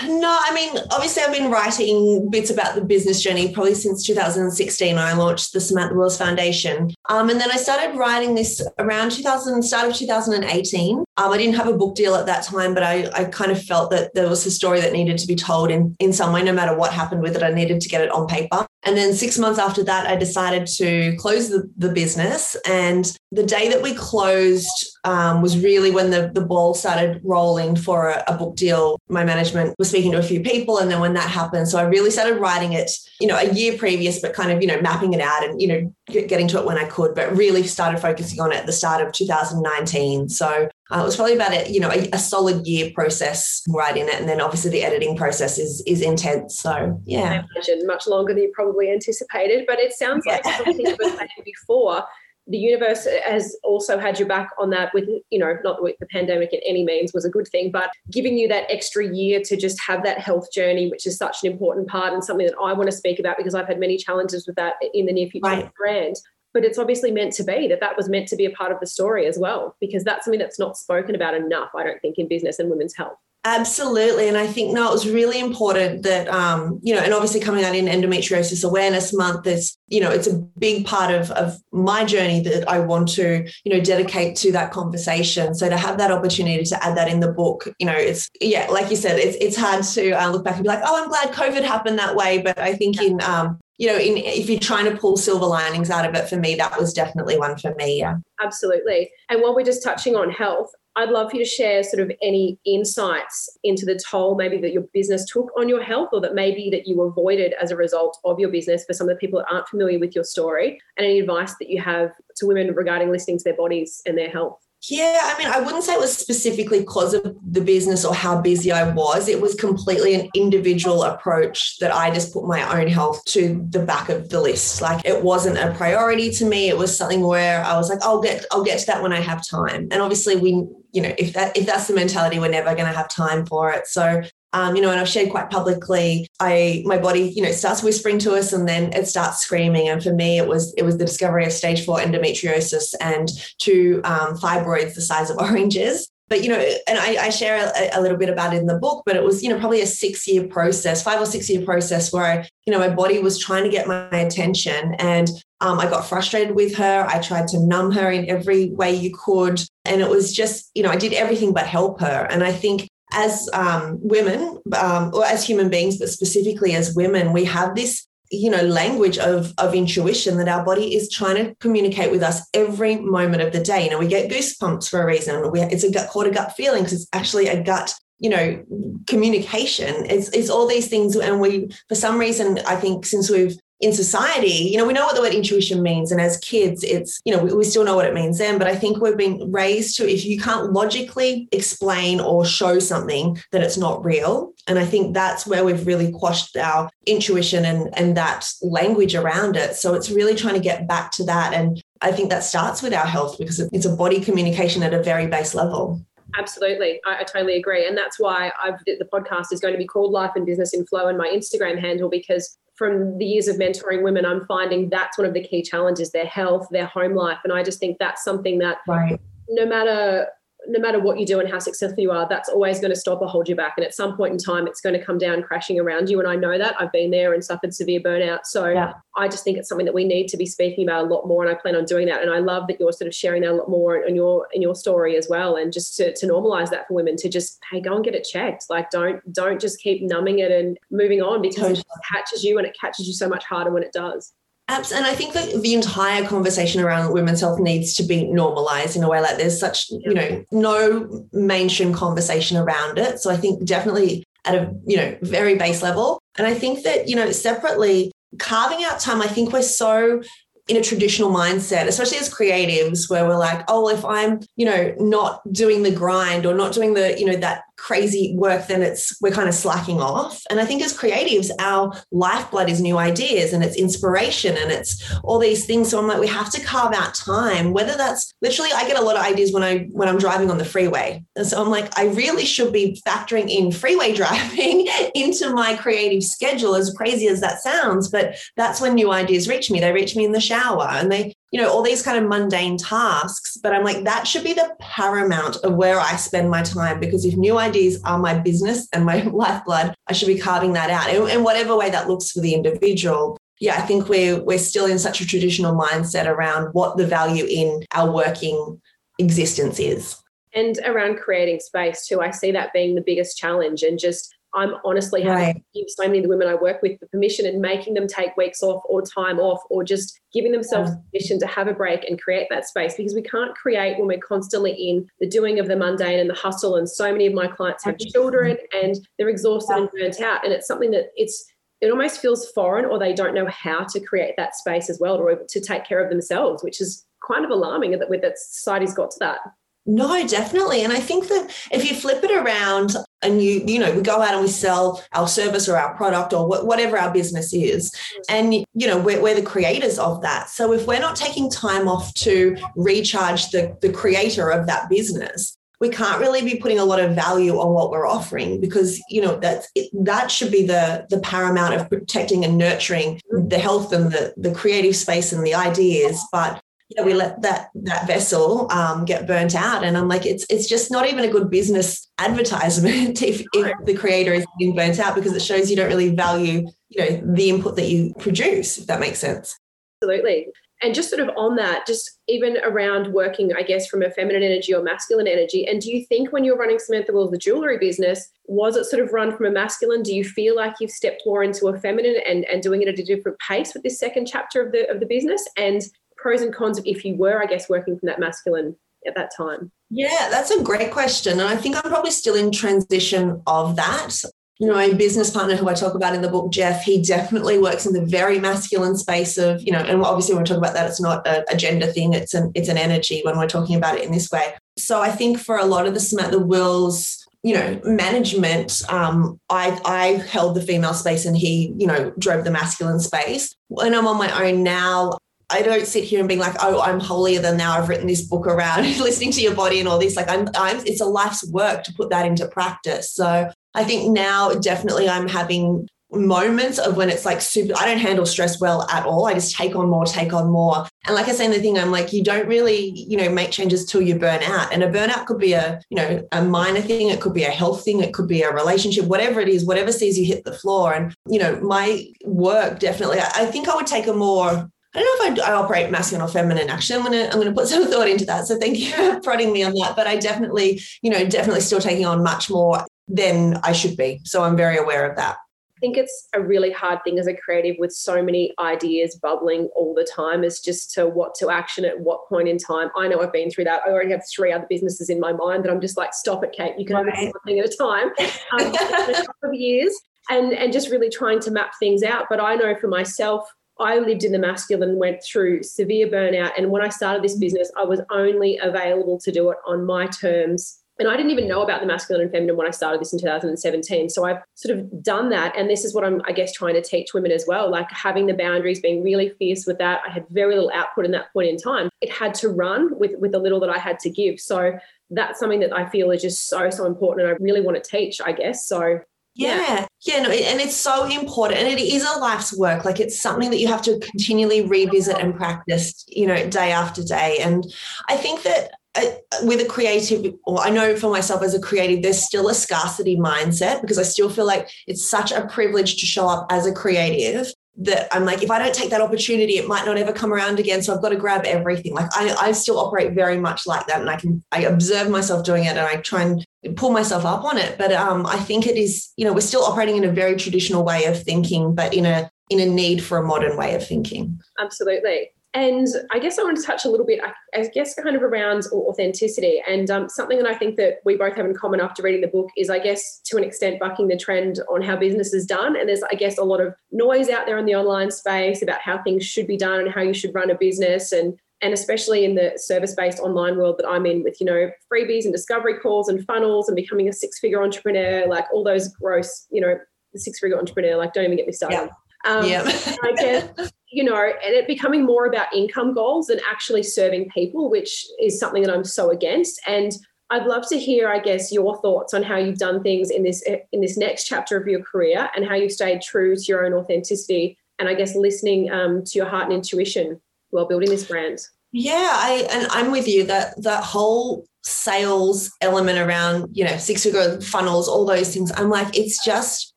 No, 0.02 0.36
I 0.40 0.52
mean, 0.52 0.76
obviously, 0.90 1.22
I've 1.22 1.32
been 1.32 1.52
writing 1.52 2.28
bits 2.28 2.50
about 2.50 2.74
the 2.74 2.80
business 2.80 3.22
journey 3.22 3.52
probably 3.52 3.74
since 3.74 4.04
2016 4.04 4.96
when 4.96 5.04
I 5.04 5.12
launched 5.12 5.52
the 5.52 5.60
Samantha 5.60 5.94
Wills 5.94 6.18
Foundation. 6.18 6.92
Um, 7.08 7.30
and 7.30 7.40
then 7.40 7.50
I 7.52 7.56
started 7.56 7.96
writing 7.96 8.34
this 8.34 8.60
around 8.78 9.12
2000, 9.12 9.62
start 9.62 9.88
of 9.88 9.94
2018. 9.94 10.98
Um, 10.98 11.04
I 11.16 11.38
didn't 11.38 11.54
have 11.54 11.68
a 11.68 11.76
book 11.76 11.94
deal 11.94 12.16
at 12.16 12.26
that 12.26 12.42
time, 12.42 12.74
but 12.74 12.82
I, 12.82 13.08
I 13.14 13.24
kind 13.24 13.52
of 13.52 13.62
felt 13.62 13.92
that 13.92 14.14
there 14.14 14.28
was 14.28 14.44
a 14.46 14.50
story 14.50 14.80
that 14.80 14.92
needed 14.92 15.16
to 15.18 15.28
be 15.28 15.36
told 15.36 15.70
in, 15.70 15.94
in 16.00 16.12
some 16.12 16.32
way, 16.32 16.42
no 16.42 16.52
matter 16.52 16.76
what 16.76 16.92
happened 16.92 17.22
with 17.22 17.36
it. 17.36 17.44
I 17.44 17.50
needed 17.50 17.80
to 17.80 17.88
get 17.88 18.02
it 18.02 18.10
on 18.10 18.26
paper. 18.26 18.66
And 18.84 18.96
then 18.96 19.14
six 19.14 19.38
months 19.38 19.58
after 19.58 19.82
that, 19.84 20.06
I 20.06 20.16
decided 20.16 20.66
to 20.76 21.16
close 21.16 21.48
the, 21.48 21.70
the 21.76 21.88
business. 21.88 22.56
And 22.66 23.16
the 23.32 23.42
day 23.42 23.68
that 23.70 23.82
we 23.82 23.94
closed 23.94 24.98
um, 25.04 25.42
was 25.42 25.58
really 25.58 25.90
when 25.90 26.10
the, 26.10 26.30
the 26.34 26.44
ball 26.44 26.74
started 26.74 27.20
rolling 27.24 27.76
for 27.76 28.10
a, 28.10 28.24
a, 28.28 28.36
book 28.36 28.56
deal. 28.56 29.00
My 29.08 29.24
management 29.24 29.74
was 29.78 29.88
speaking 29.88 30.12
to 30.12 30.18
a 30.18 30.22
few 30.22 30.40
people. 30.40 30.78
And 30.78 30.90
then 30.90 31.00
when 31.00 31.14
that 31.14 31.28
happened, 31.30 31.68
so 31.68 31.78
I 31.78 31.82
really 31.82 32.10
started 32.10 32.38
writing 32.40 32.72
it, 32.72 32.90
you 33.20 33.26
know, 33.26 33.36
a 33.36 33.52
year 33.52 33.76
previous, 33.76 34.20
but 34.20 34.34
kind 34.34 34.50
of, 34.50 34.60
you 34.60 34.68
know, 34.68 34.80
mapping 34.80 35.12
it 35.12 35.20
out 35.20 35.44
and, 35.44 35.60
you 35.60 35.68
know, 35.68 35.94
getting 36.06 36.48
to 36.48 36.58
it 36.58 36.66
when 36.66 36.76
I 36.76 36.84
could, 36.84 37.14
but 37.14 37.34
really 37.34 37.62
started 37.62 37.98
focusing 37.98 38.40
on 38.40 38.52
it 38.52 38.56
at 38.56 38.66
the 38.66 38.72
start 38.72 39.04
of 39.04 39.12
2019. 39.12 40.28
So 40.28 40.68
uh, 40.90 41.00
it 41.00 41.04
was 41.04 41.16
probably 41.16 41.34
about 41.34 41.52
a 41.52 41.70
you 41.70 41.80
know 41.80 41.90
a, 41.90 42.08
a, 42.12 42.18
solid 42.18 42.66
year 42.66 42.90
process 42.94 43.62
writing 43.68 44.04
it, 44.04 44.14
and 44.14 44.28
then 44.28 44.40
obviously 44.40 44.70
the 44.70 44.82
editing 44.82 45.16
process 45.16 45.58
is 45.58 45.82
is 45.86 46.02
intense. 46.02 46.58
So 46.58 47.00
yeah, 47.04 47.20
I 47.22 47.56
imagine 47.56 47.86
much 47.86 48.06
longer 48.06 48.34
than 48.34 48.42
you 48.42 48.52
probably 48.54 48.90
anticipated. 48.90 49.64
But 49.66 49.78
it 49.78 49.92
sounds 49.92 50.24
yeah. 50.26 50.40
like 50.44 50.44
something 50.44 50.86
you 50.86 50.96
were 51.02 51.10
saying 51.10 51.28
before. 51.44 52.04
The 52.46 52.58
universe 52.58 53.06
has 53.24 53.56
also 53.64 53.98
had 53.98 54.18
your 54.18 54.28
back 54.28 54.50
on 54.58 54.70
that 54.70 54.92
with, 54.92 55.08
you 55.30 55.38
know, 55.38 55.56
not 55.64 55.82
with 55.82 55.96
the 55.98 56.06
pandemic 56.06 56.52
in 56.52 56.60
any 56.66 56.84
means 56.84 57.14
was 57.14 57.24
a 57.24 57.30
good 57.30 57.48
thing, 57.48 57.70
but 57.70 57.90
giving 58.10 58.36
you 58.36 58.48
that 58.48 58.70
extra 58.70 59.06
year 59.06 59.40
to 59.44 59.56
just 59.56 59.80
have 59.80 60.02
that 60.04 60.18
health 60.18 60.52
journey, 60.52 60.90
which 60.90 61.06
is 61.06 61.16
such 61.16 61.42
an 61.42 61.50
important 61.50 61.88
part 61.88 62.12
and 62.12 62.22
something 62.22 62.46
that 62.46 62.56
I 62.62 62.74
want 62.74 62.90
to 62.90 62.96
speak 62.96 63.18
about 63.18 63.38
because 63.38 63.54
I've 63.54 63.66
had 63.66 63.80
many 63.80 63.96
challenges 63.96 64.46
with 64.46 64.56
that 64.56 64.74
in 64.92 65.06
the 65.06 65.12
near 65.12 65.28
future 65.28 65.46
right. 65.46 65.74
brand 65.74 66.16
but 66.54 66.64
it's 66.64 66.78
obviously 66.78 67.10
meant 67.10 67.32
to 67.32 67.42
be 67.42 67.66
that 67.66 67.80
that 67.80 67.96
was 67.96 68.08
meant 68.08 68.28
to 68.28 68.36
be 68.36 68.44
a 68.46 68.50
part 68.50 68.70
of 68.70 68.78
the 68.80 68.86
story 68.86 69.26
as 69.26 69.38
well 69.38 69.76
because 69.80 70.04
that's 70.04 70.24
something 70.24 70.38
that's 70.38 70.58
not 70.58 70.78
spoken 70.78 71.14
about 71.14 71.34
enough 71.34 71.70
i 71.74 71.82
don't 71.82 72.00
think 72.00 72.16
in 72.16 72.28
business 72.28 72.58
and 72.58 72.70
women's 72.70 72.94
health 72.94 73.18
absolutely 73.44 74.26
and 74.26 74.36
i 74.38 74.46
think 74.46 74.72
no 74.72 74.88
it 74.88 74.92
was 74.92 75.08
really 75.08 75.38
important 75.38 76.02
that 76.02 76.26
um, 76.28 76.80
you 76.82 76.94
know 76.94 77.00
and 77.00 77.12
obviously 77.12 77.40
coming 77.40 77.62
out 77.64 77.74
in 77.74 77.84
endometriosis 77.84 78.64
awareness 78.64 79.12
month 79.12 79.46
is 79.46 79.76
you 79.88 80.00
know 80.00 80.10
it's 80.10 80.26
a 80.26 80.34
big 80.34 80.86
part 80.86 81.14
of 81.14 81.30
of 81.32 81.56
my 81.70 82.04
journey 82.04 82.40
that 82.40 82.68
i 82.68 82.78
want 82.78 83.06
to 83.06 83.46
you 83.64 83.72
know 83.72 83.80
dedicate 83.80 84.34
to 84.34 84.50
that 84.50 84.72
conversation 84.72 85.54
so 85.54 85.68
to 85.68 85.76
have 85.76 85.98
that 85.98 86.10
opportunity 86.10 86.64
to 86.64 86.82
add 86.82 86.96
that 86.96 87.08
in 87.08 87.20
the 87.20 87.32
book 87.32 87.68
you 87.78 87.86
know 87.86 87.92
it's 87.92 88.30
yeah 88.40 88.66
like 88.70 88.90
you 88.90 88.96
said 88.96 89.18
it's, 89.18 89.36
it's 89.40 89.56
hard 89.56 89.84
to 89.84 90.12
uh, 90.12 90.30
look 90.30 90.44
back 90.44 90.54
and 90.54 90.62
be 90.62 90.68
like 90.68 90.82
oh 90.82 91.02
i'm 91.02 91.08
glad 91.08 91.32
covid 91.32 91.62
happened 91.62 91.98
that 91.98 92.16
way 92.16 92.38
but 92.38 92.58
i 92.58 92.72
think 92.72 93.00
in 93.00 93.20
um, 93.22 93.58
you 93.76 93.88
know, 93.88 93.96
in, 93.96 94.16
if 94.18 94.48
you're 94.48 94.60
trying 94.60 94.84
to 94.84 94.96
pull 94.96 95.16
silver 95.16 95.46
linings 95.46 95.90
out 95.90 96.08
of 96.08 96.14
it, 96.14 96.28
for 96.28 96.36
me, 96.36 96.54
that 96.54 96.78
was 96.78 96.92
definitely 96.92 97.38
one 97.38 97.56
for 97.58 97.74
me. 97.74 97.98
Yeah. 97.98 98.16
Absolutely. 98.42 99.10
And 99.28 99.42
while 99.42 99.54
we're 99.54 99.64
just 99.64 99.82
touching 99.82 100.14
on 100.14 100.30
health, 100.30 100.70
I'd 100.96 101.10
love 101.10 101.30
for 101.30 101.36
you 101.36 101.44
to 101.44 101.50
share 101.50 101.82
sort 101.82 102.00
of 102.00 102.12
any 102.22 102.58
insights 102.64 103.58
into 103.64 103.84
the 103.84 103.98
toll 104.08 104.36
maybe 104.36 104.58
that 104.58 104.72
your 104.72 104.84
business 104.92 105.24
took 105.24 105.50
on 105.58 105.68
your 105.68 105.82
health 105.82 106.10
or 106.12 106.20
that 106.20 106.34
maybe 106.34 106.70
that 106.70 106.86
you 106.86 107.02
avoided 107.02 107.54
as 107.60 107.70
a 107.70 107.76
result 107.76 108.18
of 108.24 108.38
your 108.38 108.50
business 108.50 108.84
for 108.84 108.92
some 108.92 109.08
of 109.08 109.14
the 109.14 109.18
people 109.18 109.40
that 109.40 109.52
aren't 109.52 109.68
familiar 109.68 109.98
with 109.98 110.14
your 110.14 110.24
story 110.24 110.80
and 110.96 111.04
any 111.04 111.18
advice 111.18 111.54
that 111.58 111.68
you 111.68 111.80
have 111.80 112.12
to 112.36 112.46
women 112.46 112.72
regarding 112.74 113.10
listening 113.10 113.38
to 113.38 113.44
their 113.44 113.56
bodies 113.56 114.02
and 114.06 114.16
their 114.16 114.30
health. 114.30 114.64
Yeah, 114.90 115.18
I 115.22 115.38
mean, 115.38 115.48
I 115.48 115.60
wouldn't 115.60 115.82
say 115.82 115.94
it 115.94 116.00
was 116.00 116.14
specifically 116.14 116.80
because 116.80 117.14
of 117.14 117.36
the 117.42 117.62
business 117.62 118.04
or 118.04 118.14
how 118.14 118.40
busy 118.42 118.70
I 118.70 118.90
was. 118.92 119.28
It 119.28 119.40
was 119.40 119.54
completely 119.54 120.14
an 120.14 120.28
individual 120.34 121.04
approach 121.04 121.78
that 121.78 121.94
I 121.94 122.10
just 122.12 122.34
put 122.34 122.44
my 122.44 122.80
own 122.80 122.88
health 122.88 123.24
to 123.26 123.66
the 123.70 123.78
back 123.78 124.10
of 124.10 124.28
the 124.28 124.42
list. 124.42 124.82
Like 124.82 125.04
it 125.06 125.24
wasn't 125.24 125.56
a 125.56 125.72
priority 125.72 126.30
to 126.32 126.44
me. 126.44 126.68
It 126.68 126.76
was 126.76 126.94
something 126.94 127.22
where 127.22 127.64
I 127.64 127.76
was 127.76 127.88
like, 127.88 128.02
I'll 128.02 128.20
get 128.20 128.44
I'll 128.52 128.64
get 128.64 128.78
to 128.80 128.86
that 128.86 129.02
when 129.02 129.12
I 129.12 129.20
have 129.20 129.46
time. 129.46 129.88
And 129.90 130.02
obviously 130.02 130.36
we, 130.36 130.66
you 130.94 131.02
know, 131.02 131.14
if 131.18 131.34
that 131.34 131.56
if 131.56 131.66
that's 131.66 131.88
the 131.88 131.94
mentality, 131.94 132.38
we're 132.38 132.48
never 132.48 132.74
going 132.74 132.86
to 132.86 132.96
have 132.96 133.08
time 133.08 133.44
for 133.44 133.70
it. 133.70 133.86
So 133.86 134.22
um, 134.54 134.76
you 134.76 134.82
know, 134.82 134.90
and 134.92 135.00
I've 135.00 135.08
shared 135.08 135.30
quite 135.30 135.50
publicly. 135.50 136.28
I 136.38 136.82
my 136.86 136.96
body, 136.96 137.32
you 137.34 137.42
know, 137.42 137.50
starts 137.50 137.82
whispering 137.82 138.20
to 138.20 138.34
us, 138.34 138.52
and 138.52 138.68
then 138.68 138.92
it 138.92 139.08
starts 139.08 139.40
screaming. 139.40 139.88
And 139.88 140.00
for 140.00 140.12
me, 140.12 140.38
it 140.38 140.46
was 140.46 140.72
it 140.74 140.84
was 140.84 140.96
the 140.96 141.04
discovery 141.04 141.44
of 141.44 141.52
stage 141.52 141.84
four 141.84 141.98
endometriosis 141.98 142.94
and 143.00 143.28
two 143.58 144.00
um, 144.04 144.36
fibroids 144.36 144.94
the 144.94 145.00
size 145.00 145.28
of 145.28 145.38
oranges. 145.40 146.08
But 146.28 146.44
you 146.44 146.50
know, 146.50 146.64
and 146.88 146.98
I, 146.98 147.24
I 147.24 147.30
share 147.30 147.70
a, 147.76 147.98
a, 147.98 148.00
little 148.00 148.16
bit 148.16 148.30
about 148.30 148.54
it 148.54 148.58
in 148.58 148.66
the 148.66 148.78
book. 148.78 149.02
But 149.04 149.16
it 149.16 149.24
was 149.24 149.42
you 149.42 149.48
know 149.48 149.58
probably 149.58 149.80
a 149.80 149.86
six 149.86 150.26
year 150.28 150.46
process, 150.46 151.02
five 151.02 151.20
or 151.20 151.26
six 151.26 151.50
year 151.50 151.64
process 151.64 152.12
where 152.12 152.24
I, 152.24 152.48
you 152.64 152.72
know 152.72 152.78
my 152.78 152.88
body 152.88 153.18
was 153.18 153.40
trying 153.40 153.64
to 153.64 153.70
get 153.70 153.88
my 153.88 154.06
attention, 154.12 154.94
and 155.00 155.28
um, 155.64 155.80
I 155.80 155.88
got 155.88 156.06
frustrated 156.06 156.54
with 156.54 156.76
her. 156.76 157.06
I 157.08 157.20
tried 157.20 157.48
to 157.48 157.58
numb 157.58 157.90
her 157.92 158.10
in 158.10 158.28
every 158.28 158.68
way 158.70 158.94
you 158.94 159.16
could. 159.16 159.62
And 159.86 160.02
it 160.02 160.10
was 160.10 160.30
just, 160.30 160.70
you 160.74 160.82
know, 160.82 160.90
I 160.90 160.96
did 160.96 161.14
everything 161.14 161.54
but 161.54 161.66
help 161.66 162.00
her. 162.00 162.26
And 162.30 162.44
I 162.44 162.52
think 162.52 162.86
as 163.14 163.48
um, 163.54 163.98
women 164.02 164.58
um, 164.78 165.10
or 165.14 165.24
as 165.24 165.46
human 165.46 165.70
beings, 165.70 165.96
but 165.96 166.10
specifically 166.10 166.74
as 166.74 166.94
women, 166.94 167.32
we 167.32 167.44
have 167.44 167.74
this 167.74 168.06
you 168.30 168.50
know 168.50 168.62
language 168.62 169.18
of 169.18 169.52
of 169.58 169.74
intuition 169.74 170.38
that 170.38 170.48
our 170.48 170.64
body 170.64 170.94
is 170.94 171.10
trying 171.10 171.36
to 171.36 171.54
communicate 171.56 172.10
with 172.10 172.22
us 172.22 172.40
every 172.54 172.96
moment 172.96 173.42
of 173.42 173.52
the 173.52 173.60
day 173.60 173.84
you 173.84 173.90
know 173.90 173.98
we 173.98 174.08
get 174.08 174.30
goosebumps 174.30 174.88
for 174.88 175.02
a 175.02 175.06
reason 175.06 175.52
we, 175.52 175.60
it's 175.60 175.84
a 175.84 175.92
gut 175.92 176.08
called 176.08 176.26
a 176.26 176.30
gut 176.30 176.56
feeling 176.56 176.82
because 176.82 176.94
it's 176.94 177.08
actually 177.12 177.48
a 177.48 177.62
gut 177.62 177.94
you 178.18 178.30
know 178.30 178.64
communication 179.06 180.06
it's, 180.06 180.30
it's 180.30 180.48
all 180.48 180.66
these 180.66 180.88
things 180.88 181.14
and 181.14 181.38
we 181.38 181.68
for 181.88 181.94
some 181.94 182.18
reason 182.18 182.58
i 182.66 182.74
think 182.74 183.04
since 183.04 183.30
we've 183.30 183.58
in 183.80 183.92
society, 183.92 184.48
you 184.70 184.76
know, 184.76 184.86
we 184.86 184.92
know 184.92 185.04
what 185.04 185.14
the 185.14 185.20
word 185.20 185.34
intuition 185.34 185.82
means. 185.82 186.12
And 186.12 186.20
as 186.20 186.38
kids, 186.38 186.84
it's, 186.84 187.20
you 187.24 187.34
know, 187.34 187.42
we, 187.42 187.52
we, 187.52 187.64
still 187.64 187.84
know 187.84 187.96
what 187.96 188.06
it 188.06 188.14
means 188.14 188.38
then. 188.38 188.56
But 188.56 188.68
I 188.68 188.76
think 188.76 189.00
we've 189.00 189.16
been 189.16 189.50
raised 189.50 189.96
to, 189.96 190.08
if 190.08 190.24
you 190.24 190.40
can't 190.40 190.72
logically 190.72 191.48
explain 191.50 192.20
or 192.20 192.44
show 192.44 192.78
something, 192.78 193.38
then 193.50 193.62
it's 193.62 193.76
not 193.76 194.04
real. 194.04 194.52
And 194.68 194.78
I 194.78 194.86
think 194.86 195.12
that's 195.12 195.46
where 195.46 195.64
we've 195.64 195.86
really 195.86 196.12
quashed 196.12 196.56
our 196.56 196.88
intuition 197.06 197.64
and, 197.64 197.96
and 197.98 198.16
that 198.16 198.48
language 198.62 199.14
around 199.14 199.56
it. 199.56 199.74
So 199.74 199.94
it's 199.94 200.10
really 200.10 200.34
trying 200.34 200.54
to 200.54 200.60
get 200.60 200.86
back 200.86 201.10
to 201.12 201.24
that. 201.24 201.52
And 201.52 201.82
I 202.00 202.12
think 202.12 202.30
that 202.30 202.44
starts 202.44 202.80
with 202.80 202.94
our 202.94 203.06
health 203.06 203.36
because 203.38 203.58
it's 203.58 203.86
a 203.86 203.94
body 203.94 204.20
communication 204.20 204.82
at 204.82 204.94
a 204.94 205.02
very 205.02 205.26
base 205.26 205.54
level. 205.54 206.00
Absolutely. 206.38 207.00
I, 207.06 207.20
I, 207.20 207.24
totally 207.24 207.56
agree. 207.56 207.86
And 207.86 207.96
that's 207.96 208.18
why 208.18 208.50
I've 208.62 208.78
the 208.86 209.08
podcast 209.12 209.52
is 209.52 209.60
going 209.60 209.74
to 209.74 209.78
be 209.78 209.86
called 209.86 210.12
Life 210.12 210.32
and 210.34 210.46
Business 210.46 210.74
in 210.74 210.84
Flow 210.86 211.06
and 211.06 211.18
my 211.18 211.28
Instagram 211.28 211.78
handle 211.78 212.08
because 212.08 212.56
from 212.74 213.18
the 213.18 213.24
years 213.24 213.48
of 213.48 213.56
mentoring 213.56 214.02
women, 214.02 214.26
I'm 214.26 214.44
finding 214.46 214.88
that's 214.90 215.16
one 215.16 215.26
of 215.26 215.34
the 215.34 215.42
key 215.42 215.62
challenges 215.62 216.10
their 216.10 216.26
health, 216.26 216.68
their 216.70 216.86
home 216.86 217.14
life. 217.14 217.38
And 217.44 217.52
I 217.52 217.62
just 217.62 217.78
think 217.78 217.98
that's 217.98 218.24
something 218.24 218.58
that 218.58 218.78
right. 218.88 219.20
no 219.48 219.66
matter 219.66 220.26
no 220.66 220.78
matter 220.78 220.98
what 220.98 221.18
you 221.18 221.26
do 221.26 221.40
and 221.40 221.50
how 221.50 221.58
successful 221.58 222.02
you 222.02 222.10
are, 222.10 222.26
that's 222.28 222.48
always 222.48 222.80
going 222.80 222.92
to 222.92 222.98
stop 222.98 223.20
or 223.20 223.28
hold 223.28 223.48
you 223.48 223.56
back. 223.56 223.74
And 223.76 223.84
at 223.84 223.94
some 223.94 224.16
point 224.16 224.32
in 224.32 224.38
time, 224.38 224.66
it's 224.66 224.80
going 224.80 224.98
to 224.98 225.04
come 225.04 225.18
down 225.18 225.42
crashing 225.42 225.78
around 225.78 226.08
you. 226.08 226.18
And 226.18 226.28
I 226.28 226.36
know 226.36 226.58
that 226.58 226.74
I've 226.80 226.92
been 226.92 227.10
there 227.10 227.32
and 227.34 227.44
suffered 227.44 227.74
severe 227.74 228.00
burnout. 228.00 228.40
So 228.44 228.68
yeah. 228.68 228.94
I 229.16 229.28
just 229.28 229.44
think 229.44 229.58
it's 229.58 229.68
something 229.68 229.86
that 229.86 229.94
we 229.94 230.04
need 230.04 230.28
to 230.28 230.36
be 230.36 230.46
speaking 230.46 230.84
about 230.86 231.06
a 231.06 231.08
lot 231.08 231.26
more. 231.26 231.44
And 231.44 231.54
I 231.54 231.58
plan 231.58 231.76
on 231.76 231.84
doing 231.84 232.06
that. 232.06 232.22
And 232.22 232.30
I 232.30 232.38
love 232.38 232.66
that 232.68 232.80
you're 232.80 232.92
sort 232.92 233.08
of 233.08 233.14
sharing 233.14 233.42
that 233.42 233.52
a 233.52 233.56
lot 233.56 233.68
more 233.68 233.96
in 233.96 234.14
your 234.14 234.48
in 234.52 234.62
your 234.62 234.74
story 234.74 235.16
as 235.16 235.28
well. 235.28 235.56
And 235.56 235.72
just 235.72 235.96
to, 235.96 236.14
to 236.14 236.26
normalize 236.26 236.70
that 236.70 236.88
for 236.88 236.94
women 236.94 237.16
to 237.16 237.28
just, 237.28 237.58
hey, 237.70 237.80
go 237.80 237.94
and 237.94 238.04
get 238.04 238.14
it 238.14 238.24
checked. 238.24 238.66
Like 238.68 238.90
don't 238.90 239.20
don't 239.32 239.60
just 239.60 239.80
keep 239.80 240.02
numbing 240.02 240.38
it 240.38 240.50
and 240.50 240.78
moving 240.90 241.22
on 241.22 241.42
because 241.42 241.56
totally. 241.56 241.80
it 241.80 242.12
catches 242.12 242.44
you 242.44 242.58
and 242.58 242.66
it 242.66 242.76
catches 242.80 243.06
you 243.06 243.14
so 243.14 243.28
much 243.28 243.44
harder 243.44 243.72
when 243.72 243.82
it 243.82 243.92
does. 243.92 244.32
And 244.66 245.04
I 245.04 245.14
think 245.14 245.34
that 245.34 245.60
the 245.60 245.74
entire 245.74 246.26
conversation 246.26 246.80
around 246.80 247.12
women's 247.12 247.40
health 247.40 247.60
needs 247.60 247.94
to 247.96 248.02
be 248.02 248.24
normalized 248.24 248.96
in 248.96 249.04
a 249.04 249.08
way 249.08 249.20
like 249.20 249.36
there's 249.36 249.60
such, 249.60 249.90
you 249.90 250.14
know, 250.14 250.44
no 250.50 251.26
mainstream 251.32 251.92
conversation 251.92 252.56
around 252.56 252.98
it. 252.98 253.18
So 253.18 253.30
I 253.30 253.36
think 253.36 253.64
definitely 253.66 254.24
at 254.46 254.54
a, 254.54 254.74
you 254.86 254.96
know, 254.96 255.16
very 255.20 255.56
base 255.56 255.82
level. 255.82 256.18
And 256.38 256.46
I 256.46 256.54
think 256.54 256.82
that, 256.84 257.08
you 257.08 257.14
know, 257.14 257.30
separately, 257.30 258.10
carving 258.38 258.84
out 258.84 259.00
time, 259.00 259.20
I 259.20 259.26
think 259.26 259.52
we're 259.52 259.62
so 259.62 260.22
in 260.66 260.78
a 260.78 260.82
traditional 260.82 261.30
mindset, 261.30 261.86
especially 261.86 262.16
as 262.16 262.32
creatives, 262.32 263.10
where 263.10 263.26
we're 263.26 263.36
like, 263.36 263.64
oh, 263.68 263.90
if 263.90 264.02
I'm, 264.02 264.40
you 264.56 264.64
know, 264.64 264.94
not 264.98 265.42
doing 265.52 265.82
the 265.82 265.90
grind 265.90 266.46
or 266.46 266.54
not 266.54 266.72
doing 266.72 266.94
the, 266.94 267.18
you 267.18 267.26
know, 267.26 267.36
that 267.36 267.63
crazy 267.76 268.34
work, 268.36 268.66
then 268.66 268.82
it's 268.82 269.20
we're 269.20 269.32
kind 269.32 269.48
of 269.48 269.54
slacking 269.54 270.00
off. 270.00 270.42
And 270.50 270.60
I 270.60 270.64
think 270.64 270.82
as 270.82 270.96
creatives, 270.96 271.50
our 271.58 271.92
lifeblood 272.12 272.68
is 272.68 272.80
new 272.80 272.98
ideas 272.98 273.52
and 273.52 273.64
it's 273.64 273.76
inspiration 273.76 274.56
and 274.56 274.70
it's 274.70 275.12
all 275.22 275.38
these 275.38 275.66
things. 275.66 275.90
So 275.90 275.98
I'm 275.98 276.06
like, 276.06 276.20
we 276.20 276.26
have 276.26 276.50
to 276.52 276.60
carve 276.60 276.94
out 276.94 277.14
time, 277.14 277.72
whether 277.72 277.96
that's 277.96 278.32
literally 278.42 278.70
I 278.72 278.86
get 278.86 278.98
a 278.98 279.02
lot 279.02 279.16
of 279.16 279.22
ideas 279.22 279.52
when 279.52 279.62
I 279.62 279.88
when 279.92 280.08
I'm 280.08 280.18
driving 280.18 280.50
on 280.50 280.58
the 280.58 280.64
freeway. 280.64 281.24
And 281.36 281.46
so 281.46 281.60
I'm 281.60 281.70
like, 281.70 281.98
I 281.98 282.06
really 282.06 282.44
should 282.44 282.72
be 282.72 283.00
factoring 283.06 283.48
in 283.48 283.72
freeway 283.72 284.14
driving 284.24 284.86
into 285.14 285.50
my 285.50 285.76
creative 285.76 286.22
schedule, 286.22 286.74
as 286.74 286.92
crazy 286.96 287.28
as 287.28 287.40
that 287.40 287.60
sounds. 287.60 288.08
But 288.08 288.36
that's 288.56 288.80
when 288.80 288.94
new 288.94 289.12
ideas 289.12 289.48
reach 289.48 289.70
me. 289.70 289.80
They 289.80 289.92
reach 289.92 290.16
me 290.16 290.24
in 290.24 290.32
the 290.32 290.40
shower 290.40 290.88
and 290.88 291.10
they 291.10 291.34
you 291.54 291.60
know, 291.60 291.70
all 291.70 291.82
these 291.82 292.02
kind 292.02 292.18
of 292.18 292.28
mundane 292.28 292.76
tasks. 292.76 293.56
But 293.62 293.72
I'm 293.72 293.84
like, 293.84 294.02
that 294.02 294.26
should 294.26 294.42
be 294.42 294.54
the 294.54 294.74
paramount 294.80 295.54
of 295.58 295.74
where 295.74 296.00
I 296.00 296.16
spend 296.16 296.50
my 296.50 296.62
time 296.62 296.98
because 296.98 297.24
if 297.24 297.36
new 297.36 297.58
ideas 297.58 298.00
are 298.02 298.18
my 298.18 298.36
business 298.36 298.88
and 298.92 299.04
my 299.04 299.22
lifeblood, 299.32 299.94
I 300.08 300.14
should 300.14 300.26
be 300.26 300.40
carving 300.40 300.72
that 300.72 300.90
out 300.90 301.14
in, 301.14 301.44
whatever 301.44 301.76
way 301.76 301.90
that 301.90 302.08
looks 302.08 302.32
for 302.32 302.40
the 302.40 302.54
individual. 302.54 303.38
Yeah, 303.60 303.76
I 303.76 303.82
think 303.82 304.08
we're 304.08 304.42
we're 304.42 304.58
still 304.58 304.86
in 304.86 304.98
such 304.98 305.20
a 305.20 305.26
traditional 305.26 305.76
mindset 305.76 306.26
around 306.26 306.70
what 306.72 306.96
the 306.96 307.06
value 307.06 307.46
in 307.48 307.84
our 307.92 308.10
working 308.10 308.82
existence 309.20 309.78
is. 309.78 310.20
And 310.56 310.80
around 310.84 311.18
creating 311.18 311.60
space 311.60 312.04
too. 312.04 312.20
I 312.20 312.32
see 312.32 312.50
that 312.50 312.72
being 312.72 312.96
the 312.96 313.00
biggest 313.00 313.38
challenge 313.38 313.84
and 313.84 313.96
just 313.96 314.33
I'm 314.54 314.74
honestly 314.84 315.22
having 315.22 315.54
to 315.54 315.60
give 315.74 315.86
so 315.88 316.04
many 316.04 316.18
of 316.18 316.22
the 316.22 316.28
women 316.28 316.48
I 316.48 316.54
work 316.54 316.80
with 316.82 317.00
the 317.00 317.06
permission 317.06 317.46
and 317.46 317.60
making 317.60 317.94
them 317.94 318.06
take 318.06 318.36
weeks 318.36 318.62
off 318.62 318.82
or 318.88 319.02
time 319.02 319.40
off 319.40 319.60
or 319.68 319.84
just 319.84 320.20
giving 320.32 320.52
themselves 320.52 320.90
yeah. 320.90 320.96
permission 321.10 321.40
to 321.40 321.46
have 321.46 321.66
a 321.66 321.74
break 321.74 322.04
and 322.08 322.20
create 322.20 322.46
that 322.50 322.66
space 322.66 322.94
because 322.94 323.14
we 323.14 323.22
can't 323.22 323.54
create 323.54 323.98
when 323.98 324.06
we're 324.06 324.18
constantly 324.18 324.72
in 324.72 325.08
the 325.20 325.28
doing 325.28 325.58
of 325.58 325.66
the 325.66 325.76
mundane 325.76 326.18
and 326.18 326.30
the 326.30 326.34
hustle. 326.34 326.76
And 326.76 326.88
so 326.88 327.10
many 327.10 327.26
of 327.26 327.34
my 327.34 327.48
clients 327.48 327.84
have 327.84 327.98
children 327.98 328.56
and 328.72 328.96
they're 329.18 329.28
exhausted 329.28 329.76
and 329.76 329.90
burnt 329.90 330.20
out. 330.20 330.44
And 330.44 330.52
it's 330.52 330.66
something 330.66 330.90
that 330.92 331.10
it's 331.16 331.44
it 331.80 331.90
almost 331.90 332.20
feels 332.20 332.50
foreign 332.52 332.86
or 332.86 332.98
they 332.98 333.12
don't 333.12 333.34
know 333.34 333.46
how 333.46 333.84
to 333.84 334.00
create 334.00 334.34
that 334.36 334.54
space 334.54 334.88
as 334.88 334.98
well 335.00 335.16
or 335.16 335.36
to 335.46 335.60
take 335.60 335.84
care 335.84 336.02
of 336.02 336.08
themselves, 336.08 336.62
which 336.62 336.80
is 336.80 337.04
kind 337.26 337.44
of 337.44 337.50
alarming 337.50 337.90
that 337.98 338.08
with 338.08 338.22
that 338.22 338.38
society's 338.38 338.94
got 338.94 339.10
to 339.10 339.18
that. 339.20 339.40
No, 339.86 340.26
definitely. 340.26 340.82
And 340.82 340.92
I 340.92 341.00
think 341.00 341.28
that 341.28 341.50
if 341.70 341.84
you 341.84 341.94
flip 341.94 342.24
it 342.24 342.30
around 342.30 342.96
and 343.24 343.42
you, 343.42 343.62
you 343.66 343.78
know, 343.78 343.94
we 343.94 344.02
go 344.02 344.20
out 344.20 344.34
and 344.34 344.42
we 344.42 344.48
sell 344.48 345.02
our 345.12 345.26
service 345.26 345.68
or 345.68 345.76
our 345.76 345.94
product 345.96 346.32
or 346.32 346.46
wh- 346.46 346.64
whatever 346.64 346.98
our 346.98 347.12
business 347.12 347.52
is, 347.52 347.90
mm. 347.90 348.24
and, 348.28 348.54
you 348.54 348.86
know, 348.86 348.98
we're, 348.98 349.20
we're 349.20 349.34
the 349.34 349.42
creators 349.42 349.98
of 349.98 350.22
that. 350.22 350.50
So 350.50 350.72
if 350.72 350.86
we're 350.86 351.00
not 351.00 351.16
taking 351.16 351.50
time 351.50 351.88
off 351.88 352.12
to 352.14 352.56
recharge 352.76 353.50
the, 353.50 353.76
the 353.80 353.92
creator 353.92 354.50
of 354.50 354.66
that 354.66 354.88
business, 354.88 355.56
we 355.80 355.88
can't 355.88 356.20
really 356.20 356.42
be 356.42 356.56
putting 356.56 356.78
a 356.78 356.84
lot 356.84 357.00
of 357.00 357.14
value 357.14 357.58
on 357.58 357.74
what 357.74 357.90
we're 357.90 358.06
offering 358.06 358.60
because 358.60 359.02
you 359.10 359.20
know 359.20 359.38
that's 359.38 359.68
it, 359.74 359.90
that 360.04 360.30
should 360.30 360.50
be 360.50 360.64
the 360.64 361.06
the 361.10 361.20
paramount 361.20 361.74
of 361.74 361.88
protecting 361.90 362.44
and 362.44 362.56
nurturing 362.56 363.20
mm. 363.30 363.50
the 363.50 363.58
health 363.58 363.92
and 363.92 364.12
the 364.12 364.32
the 364.36 364.54
creative 364.54 364.96
space 364.96 365.32
and 365.32 365.44
the 365.44 365.54
ideas. 365.54 366.22
But 366.32 366.62
yeah, 366.90 367.02
we 367.02 367.14
let 367.14 367.40
that 367.42 367.70
that 367.74 368.06
vessel 368.06 368.70
um, 368.70 369.04
get 369.04 369.26
burnt 369.26 369.54
out, 369.54 369.84
and 369.84 369.96
I'm 369.96 370.08
like, 370.08 370.26
it's 370.26 370.44
it's 370.50 370.68
just 370.68 370.90
not 370.90 371.08
even 371.08 371.24
a 371.24 371.28
good 371.28 371.50
business 371.50 372.10
advertisement 372.18 373.22
if, 373.22 373.42
if 373.54 373.72
the 373.84 373.94
creator 373.94 374.32
is 374.32 374.46
being 374.58 374.76
burnt 374.76 374.98
out 374.98 375.14
because 375.14 375.32
it 375.32 375.42
shows 375.42 375.70
you 375.70 375.76
don't 375.76 375.88
really 375.88 376.14
value, 376.14 376.66
you 376.88 377.00
know, 377.00 377.34
the 377.34 377.48
input 377.48 377.76
that 377.76 377.88
you 377.88 378.14
produce. 378.18 378.78
If 378.78 378.86
that 378.86 379.00
makes 379.00 379.18
sense. 379.18 379.58
Absolutely. 380.02 380.48
And 380.82 380.94
just 380.94 381.08
sort 381.08 381.22
of 381.22 381.30
on 381.36 381.56
that, 381.56 381.86
just 381.86 382.18
even 382.28 382.58
around 382.62 383.14
working, 383.14 383.54
I 383.56 383.62
guess, 383.62 383.86
from 383.86 384.02
a 384.02 384.10
feminine 384.10 384.42
energy 384.42 384.74
or 384.74 384.82
masculine 384.82 385.26
energy. 385.26 385.66
And 385.66 385.80
do 385.80 385.90
you 385.90 386.04
think 386.04 386.30
when 386.30 386.44
you're 386.44 386.58
running 386.58 386.78
Samantha 386.78 387.12
Wills, 387.12 387.30
the 387.30 387.38
jewelry 387.38 387.78
business, 387.78 388.28
was 388.44 388.76
it 388.76 388.84
sort 388.84 389.02
of 389.02 389.12
run 389.12 389.34
from 389.34 389.46
a 389.46 389.50
masculine? 389.50 390.02
Do 390.02 390.14
you 390.14 390.24
feel 390.24 390.54
like 390.54 390.74
you've 390.80 390.90
stepped 390.90 391.22
more 391.24 391.42
into 391.42 391.68
a 391.68 391.78
feminine 391.78 392.16
and, 392.28 392.44
and 392.46 392.62
doing 392.62 392.82
it 392.82 392.88
at 392.88 392.98
a 392.98 393.04
different 393.04 393.38
pace 393.38 393.72
with 393.72 393.82
this 393.82 393.98
second 393.98 394.26
chapter 394.26 394.60
of 394.60 394.72
the 394.72 394.90
of 394.90 395.00
the 395.00 395.06
business? 395.06 395.42
And 395.56 395.80
pros 396.24 396.40
and 396.40 396.54
cons 396.54 396.78
of 396.78 396.86
if 396.86 397.04
you 397.04 397.14
were, 397.14 397.42
I 397.42 397.44
guess, 397.44 397.68
working 397.68 397.98
from 397.98 398.06
that 398.06 398.18
masculine 398.18 398.74
at 399.06 399.14
that 399.14 399.30
time? 399.36 399.70
Yeah, 399.90 400.28
that's 400.30 400.50
a 400.50 400.62
great 400.62 400.90
question. 400.90 401.38
And 401.38 401.46
I 401.46 401.54
think 401.54 401.76
I'm 401.76 401.90
probably 401.90 402.12
still 402.12 402.34
in 402.34 402.50
transition 402.50 403.42
of 403.46 403.76
that. 403.76 404.22
You 404.58 404.68
know, 404.68 404.74
my 404.74 404.94
business 404.94 405.30
partner 405.30 405.54
who 405.54 405.68
I 405.68 405.74
talk 405.74 405.94
about 405.94 406.14
in 406.14 406.22
the 406.22 406.30
book, 406.30 406.50
Jeff, 406.50 406.82
he 406.82 407.02
definitely 407.02 407.58
works 407.58 407.84
in 407.84 407.92
the 407.92 408.00
very 408.00 408.38
masculine 408.38 408.96
space 408.96 409.36
of, 409.36 409.60
you 409.60 409.70
know, 409.70 409.80
and 409.80 410.00
obviously 410.02 410.34
when 410.34 410.44
we 410.44 410.48
talk 410.48 410.56
about 410.56 410.72
that, 410.72 410.88
it's 410.88 411.00
not 411.00 411.26
a, 411.26 411.44
a 411.52 411.56
gender 411.58 411.88
thing, 411.88 412.14
it's 412.14 412.32
an 412.32 412.50
it's 412.54 412.70
an 412.70 412.78
energy 412.78 413.20
when 413.24 413.36
we're 413.36 413.46
talking 413.46 413.76
about 413.76 413.98
it 413.98 414.04
in 414.04 414.12
this 414.12 414.30
way. 414.30 414.54
So 414.78 415.02
I 415.02 415.10
think 415.10 415.38
for 415.38 415.58
a 415.58 415.66
lot 415.66 415.86
of 415.86 415.92
the 415.92 416.00
Samantha 416.00 416.38
Wills 416.38 417.20
you 417.42 417.52
know, 417.52 417.78
management, 417.84 418.80
um, 418.88 419.38
I, 419.50 419.78
I 419.84 420.06
held 420.26 420.56
the 420.56 420.62
female 420.62 420.94
space 420.94 421.26
and 421.26 421.36
he, 421.36 421.74
you 421.76 421.86
know, 421.86 422.10
drove 422.18 422.44
the 422.44 422.50
masculine 422.50 423.00
space. 423.00 423.54
When 423.68 423.94
I'm 423.94 424.06
on 424.06 424.16
my 424.16 424.48
own 424.48 424.62
now, 424.62 425.18
I 425.50 425.62
don't 425.62 425.86
sit 425.86 426.04
here 426.04 426.20
and 426.20 426.28
being 426.28 426.40
like, 426.40 426.56
oh, 426.60 426.80
I'm 426.80 427.00
holier 427.00 427.40
than 427.40 427.56
now. 427.56 427.78
I've 427.78 427.88
written 427.88 428.06
this 428.06 428.22
book 428.22 428.46
around 428.46 428.82
listening 428.98 429.32
to 429.32 429.42
your 429.42 429.54
body 429.54 429.80
and 429.80 429.88
all 429.88 429.98
this. 429.98 430.16
Like 430.16 430.28
I'm, 430.28 430.48
I'm, 430.54 430.78
it's 430.86 431.00
a 431.00 431.06
life's 431.06 431.48
work 431.50 431.84
to 431.84 431.92
put 431.94 432.10
that 432.10 432.26
into 432.26 432.46
practice. 432.48 433.12
So 433.12 433.50
I 433.74 433.84
think 433.84 434.12
now 434.12 434.52
definitely 434.54 435.08
I'm 435.08 435.28
having 435.28 435.88
moments 436.16 436.78
of 436.78 436.96
when 436.96 437.10
it's 437.10 437.24
like 437.24 437.40
super, 437.40 437.74
I 437.76 437.86
don't 437.86 437.98
handle 437.98 438.26
stress 438.26 438.60
well 438.60 438.88
at 438.90 439.04
all. 439.04 439.26
I 439.26 439.34
just 439.34 439.56
take 439.56 439.74
on 439.74 439.88
more, 439.88 440.04
take 440.04 440.32
on 440.32 440.50
more. 440.50 440.86
And 441.06 441.14
like 441.14 441.28
I 441.28 441.32
say 441.32 441.44
in 441.44 441.50
the 441.50 441.60
thing, 441.60 441.78
I'm 441.78 441.90
like, 441.90 442.12
you 442.12 442.22
don't 442.22 442.46
really, 442.46 442.90
you 442.90 443.16
know, 443.16 443.28
make 443.28 443.50
changes 443.50 443.84
till 443.84 444.00
you 444.00 444.18
burn 444.18 444.42
out. 444.42 444.72
And 444.72 444.82
a 444.82 444.90
burnout 444.90 445.26
could 445.26 445.38
be 445.38 445.52
a, 445.52 445.80
you 445.90 445.96
know, 445.96 446.26
a 446.32 446.44
minor 446.44 446.80
thing. 446.80 447.10
It 447.10 447.20
could 447.20 447.34
be 447.34 447.44
a 447.44 447.50
health 447.50 447.84
thing. 447.84 448.00
It 448.00 448.14
could 448.14 448.28
be 448.28 448.42
a 448.42 448.52
relationship, 448.52 449.06
whatever 449.06 449.40
it 449.40 449.48
is, 449.48 449.64
whatever 449.64 449.92
sees 449.92 450.18
you 450.18 450.24
hit 450.24 450.44
the 450.44 450.54
floor. 450.54 450.94
And, 450.94 451.14
you 451.28 451.38
know, 451.38 451.60
my 451.60 452.06
work 452.24 452.78
definitely, 452.78 453.18
I 453.20 453.46
think 453.46 453.68
I 453.68 453.74
would 453.74 453.86
take 453.86 454.06
a 454.06 454.14
more 454.14 454.70
I 454.94 455.00
don't 455.00 455.36
know 455.36 455.42
if 455.42 455.48
I, 455.48 455.52
I, 455.52 455.54
operate 455.54 455.90
masculine 455.90 456.22
or 456.24 456.28
feminine. 456.28 456.70
Actually, 456.70 456.98
I'm 456.98 457.04
gonna 457.04 457.24
I'm 457.32 457.38
gonna 457.38 457.52
put 457.52 457.68
some 457.68 457.86
thought 457.86 458.08
into 458.08 458.24
that. 458.26 458.46
So 458.46 458.58
thank 458.58 458.78
you 458.78 458.90
for 459.14 459.20
prodding 459.20 459.52
me 459.52 459.62
on 459.62 459.74
that. 459.74 459.96
But 459.96 460.06
I 460.06 460.16
definitely, 460.16 460.80
you 461.02 461.10
know, 461.10 461.26
definitely 461.26 461.60
still 461.60 461.80
taking 461.80 462.06
on 462.06 462.22
much 462.22 462.50
more 462.50 462.86
than 463.08 463.56
I 463.62 463.72
should 463.72 463.96
be. 463.96 464.20
So 464.24 464.42
I'm 464.42 464.56
very 464.56 464.78
aware 464.78 465.08
of 465.08 465.16
that. 465.16 465.36
I 465.76 465.80
think 465.80 465.96
it's 465.98 466.28
a 466.32 466.40
really 466.40 466.70
hard 466.70 467.00
thing 467.04 467.18
as 467.18 467.26
a 467.26 467.34
creative 467.34 467.76
with 467.78 467.92
so 467.92 468.22
many 468.22 468.54
ideas 468.58 469.16
bubbling 469.16 469.68
all 469.74 469.92
the 469.92 470.04
time 470.04 470.42
is 470.42 470.60
just 470.60 470.92
to 470.92 471.06
what 471.06 471.34
to 471.34 471.50
action 471.50 471.84
at 471.84 472.00
what 472.00 472.26
point 472.28 472.48
in 472.48 472.56
time. 472.56 472.88
I 472.96 473.08
know 473.08 473.20
I've 473.20 473.32
been 473.32 473.50
through 473.50 473.64
that. 473.64 473.82
I 473.84 473.90
already 473.90 474.12
have 474.12 474.22
three 474.34 474.52
other 474.52 474.66
businesses 474.70 475.10
in 475.10 475.20
my 475.20 475.32
mind 475.32 475.64
that 475.64 475.70
I'm 475.70 475.80
just 475.80 475.98
like, 475.98 476.14
stop 476.14 476.42
it, 476.44 476.52
Kate. 476.52 476.78
You 476.78 476.86
can 476.86 476.96
only 476.96 477.12
do 477.12 477.24
one 477.24 477.32
thing 477.44 477.58
at 477.58 477.66
a 477.66 477.76
time. 477.76 478.10
Um, 478.52 478.72
a 478.72 479.14
couple 479.26 479.50
of 479.50 479.54
years 479.54 479.92
and 480.30 480.52
and 480.52 480.72
just 480.72 480.90
really 480.90 481.10
trying 481.10 481.40
to 481.40 481.50
map 481.50 481.72
things 481.78 482.02
out. 482.02 482.26
But 482.30 482.40
I 482.40 482.54
know 482.54 482.74
for 482.76 482.88
myself, 482.88 483.48
I 483.78 483.98
lived 483.98 484.24
in 484.24 484.32
the 484.32 484.38
masculine, 484.38 484.98
went 484.98 485.22
through 485.22 485.62
severe 485.62 486.06
burnout. 486.06 486.52
And 486.56 486.70
when 486.70 486.82
I 486.82 486.88
started 486.88 487.22
this 487.22 487.36
business, 487.36 487.70
I 487.76 487.84
was 487.84 488.00
only 488.10 488.58
available 488.62 489.18
to 489.20 489.32
do 489.32 489.50
it 489.50 489.58
on 489.66 489.84
my 489.84 490.06
terms. 490.06 490.80
And 491.00 491.08
I 491.08 491.16
didn't 491.16 491.32
even 491.32 491.48
know 491.48 491.62
about 491.62 491.80
the 491.80 491.88
masculine 491.88 492.22
and 492.22 492.30
feminine 492.30 492.56
when 492.56 492.68
I 492.68 492.70
started 492.70 493.00
this 493.00 493.12
in 493.12 493.18
2017. 493.18 494.08
So 494.10 494.24
I've 494.24 494.38
sort 494.54 494.78
of 494.78 495.02
done 495.02 495.28
that. 495.30 495.56
And 495.56 495.68
this 495.68 495.84
is 495.84 495.92
what 495.92 496.04
I'm, 496.04 496.22
I 496.24 496.30
guess, 496.30 496.52
trying 496.52 496.74
to 496.74 496.82
teach 496.82 497.12
women 497.12 497.32
as 497.32 497.46
well 497.48 497.68
like 497.68 497.90
having 497.90 498.26
the 498.26 498.34
boundaries, 498.34 498.78
being 498.78 499.02
really 499.02 499.30
fierce 499.30 499.66
with 499.66 499.78
that. 499.78 500.02
I 500.06 500.10
had 500.12 500.24
very 500.30 500.54
little 500.54 500.70
output 500.72 501.04
in 501.04 501.10
that 501.10 501.32
point 501.32 501.48
in 501.48 501.56
time. 501.56 501.88
It 502.00 502.12
had 502.12 502.32
to 502.34 502.48
run 502.48 502.96
with, 502.96 503.18
with 503.18 503.32
the 503.32 503.40
little 503.40 503.58
that 503.60 503.70
I 503.70 503.78
had 503.78 503.98
to 504.00 504.10
give. 504.10 504.38
So 504.38 504.78
that's 505.10 505.40
something 505.40 505.60
that 505.60 505.76
I 505.76 505.88
feel 505.88 506.12
is 506.12 506.22
just 506.22 506.48
so, 506.48 506.70
so 506.70 506.86
important. 506.86 507.26
And 507.26 507.36
I 507.36 507.42
really 507.42 507.60
want 507.60 507.82
to 507.82 507.90
teach, 507.90 508.20
I 508.24 508.30
guess. 508.30 508.68
So 508.68 509.00
yeah. 509.34 509.86
Yeah. 510.02 510.22
No, 510.22 510.30
and 510.30 510.60
it's 510.60 510.76
so 510.76 511.06
important. 511.06 511.60
And 511.60 511.68
it 511.68 511.80
is 511.80 512.04
a 512.04 512.18
life's 512.18 512.56
work. 512.56 512.84
Like 512.84 513.00
it's 513.00 513.20
something 513.20 513.50
that 513.50 513.58
you 513.58 513.68
have 513.68 513.82
to 513.82 513.98
continually 513.98 514.62
revisit 514.62 515.18
and 515.18 515.34
practice, 515.34 516.04
you 516.08 516.26
know, 516.26 516.48
day 516.48 516.72
after 516.72 517.02
day. 517.02 517.38
And 517.40 517.64
I 518.08 518.16
think 518.16 518.42
that 518.42 518.70
uh, 518.94 519.02
with 519.42 519.60
a 519.60 519.64
creative, 519.64 520.34
or 520.44 520.60
I 520.60 520.70
know 520.70 520.94
for 520.94 521.10
myself 521.10 521.42
as 521.42 521.54
a 521.54 521.60
creative, 521.60 522.02
there's 522.02 522.22
still 522.22 522.48
a 522.48 522.54
scarcity 522.54 523.16
mindset 523.16 523.80
because 523.80 523.98
I 523.98 524.04
still 524.04 524.30
feel 524.30 524.46
like 524.46 524.68
it's 524.86 525.04
such 525.04 525.32
a 525.32 525.46
privilege 525.46 525.96
to 526.00 526.06
show 526.06 526.28
up 526.28 526.46
as 526.50 526.66
a 526.66 526.72
creative 526.72 527.52
that 527.76 528.08
I'm 528.14 528.24
like, 528.24 528.42
if 528.42 528.50
I 528.50 528.58
don't 528.58 528.74
take 528.74 528.90
that 528.90 529.00
opportunity, 529.00 529.54
it 529.54 529.66
might 529.66 529.84
not 529.84 529.96
ever 529.96 530.12
come 530.12 530.32
around 530.32 530.58
again. 530.58 530.82
So 530.82 530.94
I've 530.94 531.02
got 531.02 531.08
to 531.08 531.16
grab 531.16 531.44
everything. 531.44 531.92
Like 531.94 532.08
I, 532.12 532.34
I 532.40 532.52
still 532.52 532.78
operate 532.78 533.14
very 533.14 533.36
much 533.36 533.66
like 533.66 533.86
that. 533.88 534.00
And 534.00 534.08
I 534.08 534.16
can, 534.16 534.44
I 534.52 534.62
observe 534.62 535.10
myself 535.10 535.44
doing 535.44 535.64
it 535.64 535.70
and 535.76 535.80
I 535.80 535.96
try 535.96 536.22
and 536.22 536.46
pull 536.76 536.90
myself 536.90 537.24
up 537.24 537.44
on 537.44 537.58
it. 537.58 537.76
But 537.76 537.92
um, 537.92 538.26
I 538.26 538.38
think 538.38 538.66
it 538.66 538.76
is, 538.76 539.10
you 539.16 539.24
know, 539.24 539.32
we're 539.32 539.40
still 539.40 539.64
operating 539.64 539.96
in 539.96 540.04
a 540.04 540.12
very 540.12 540.36
traditional 540.36 540.84
way 540.84 541.04
of 541.04 541.20
thinking, 541.20 541.74
but 541.74 541.92
in 541.92 542.06
a, 542.06 542.30
in 542.48 542.60
a 542.60 542.66
need 542.66 543.02
for 543.02 543.18
a 543.18 543.26
modern 543.26 543.56
way 543.56 543.74
of 543.74 543.86
thinking. 543.86 544.40
Absolutely. 544.60 545.30
And 545.54 545.86
I 546.10 546.18
guess 546.18 546.36
I 546.36 546.42
want 546.42 546.56
to 546.56 546.64
touch 546.64 546.84
a 546.84 546.90
little 546.90 547.06
bit, 547.06 547.20
I 547.54 547.68
guess, 547.72 547.94
kind 547.94 548.16
of 548.16 548.22
around 548.22 548.66
authenticity. 548.72 549.62
And 549.68 549.88
um, 549.88 550.08
something 550.08 550.36
that 550.38 550.48
I 550.48 550.54
think 550.54 550.74
that 550.76 550.96
we 551.04 551.16
both 551.16 551.36
have 551.36 551.46
in 551.46 551.54
common 551.54 551.80
after 551.80 552.02
reading 552.02 552.22
the 552.22 552.26
book 552.26 552.50
is, 552.56 552.70
I 552.70 552.80
guess, 552.80 553.20
to 553.26 553.36
an 553.36 553.44
extent, 553.44 553.78
bucking 553.78 554.08
the 554.08 554.16
trend 554.16 554.58
on 554.68 554.82
how 554.82 554.96
business 554.96 555.32
is 555.32 555.46
done. 555.46 555.76
And 555.76 555.88
there's, 555.88 556.02
I 556.02 556.16
guess, 556.16 556.38
a 556.38 556.42
lot 556.42 556.60
of 556.60 556.74
noise 556.90 557.28
out 557.28 557.46
there 557.46 557.56
in 557.56 557.66
the 557.66 557.76
online 557.76 558.10
space 558.10 558.62
about 558.62 558.80
how 558.80 559.00
things 559.00 559.24
should 559.24 559.46
be 559.46 559.56
done 559.56 559.80
and 559.80 559.90
how 559.92 560.02
you 560.02 560.12
should 560.12 560.34
run 560.34 560.50
a 560.50 560.56
business. 560.56 561.12
And 561.12 561.38
and 561.62 561.72
especially 561.72 562.24
in 562.24 562.34
the 562.34 562.52
service-based 562.56 563.20
online 563.20 563.56
world 563.56 563.76
that 563.78 563.88
I'm 563.88 564.04
in 564.04 564.22
with, 564.22 564.38
you 564.38 564.44
know, 564.44 564.70
freebies 564.92 565.24
and 565.24 565.32
discovery 565.32 565.78
calls 565.78 566.08
and 566.08 566.22
funnels 566.26 566.68
and 566.68 566.76
becoming 566.76 567.08
a 567.08 567.12
six-figure 567.12 567.62
entrepreneur, 567.62 568.26
like 568.26 568.44
all 568.52 568.64
those 568.64 568.88
gross, 568.88 569.46
you 569.50 569.62
know, 569.62 569.78
six-figure 570.14 570.58
entrepreneur, 570.58 570.96
like 570.96 571.14
don't 571.14 571.24
even 571.24 571.36
get 571.36 571.46
me 571.46 571.52
started. 571.52 571.76
Yeah. 571.76 571.88
Um, 572.26 572.46
yeah. 572.46 572.62
I 572.66 573.12
guess, 573.16 573.72
you 573.94 574.02
know, 574.02 574.16
and 574.16 574.54
it 574.54 574.66
becoming 574.66 575.04
more 575.04 575.26
about 575.26 575.54
income 575.54 575.94
goals 575.94 576.26
than 576.26 576.40
actually 576.50 576.82
serving 576.82 577.30
people, 577.30 577.70
which 577.70 578.06
is 578.20 578.38
something 578.38 578.62
that 578.62 578.74
I'm 578.74 578.84
so 578.84 579.10
against. 579.10 579.60
And 579.66 579.92
I'd 580.30 580.46
love 580.46 580.68
to 580.70 580.78
hear, 580.78 581.08
I 581.08 581.20
guess, 581.20 581.52
your 581.52 581.80
thoughts 581.80 582.12
on 582.12 582.22
how 582.22 582.36
you've 582.36 582.58
done 582.58 582.82
things 582.82 583.10
in 583.10 583.22
this 583.22 583.42
in 583.72 583.80
this 583.80 583.96
next 583.96 584.24
chapter 584.24 584.56
of 584.56 584.66
your 584.66 584.82
career 584.82 585.30
and 585.36 585.46
how 585.46 585.54
you've 585.54 585.72
stayed 585.72 586.02
true 586.02 586.34
to 586.34 586.42
your 586.42 586.66
own 586.66 586.72
authenticity 586.72 587.56
and 587.78 587.88
I 587.88 587.94
guess 587.94 588.14
listening 588.16 588.70
um, 588.70 589.04
to 589.04 589.18
your 589.18 589.26
heart 589.26 589.44
and 589.44 589.52
intuition 589.52 590.20
while 590.50 590.66
building 590.66 590.90
this 590.90 591.06
brand. 591.06 591.40
Yeah, 591.72 592.10
I 592.12 592.46
and 592.50 592.66
I'm 592.70 592.90
with 592.90 593.08
you 593.08 593.24
that 593.24 593.62
that 593.62 593.84
whole 593.84 594.46
sales 594.62 595.52
element 595.60 595.98
around, 595.98 596.48
you 596.52 596.64
know, 596.64 596.76
six 596.78 597.02
figure 597.02 597.40
funnels, 597.40 597.88
all 597.88 598.06
those 598.06 598.32
things. 598.32 598.50
I'm 598.56 598.70
like, 598.70 598.96
it's 598.96 599.22
just 599.24 599.73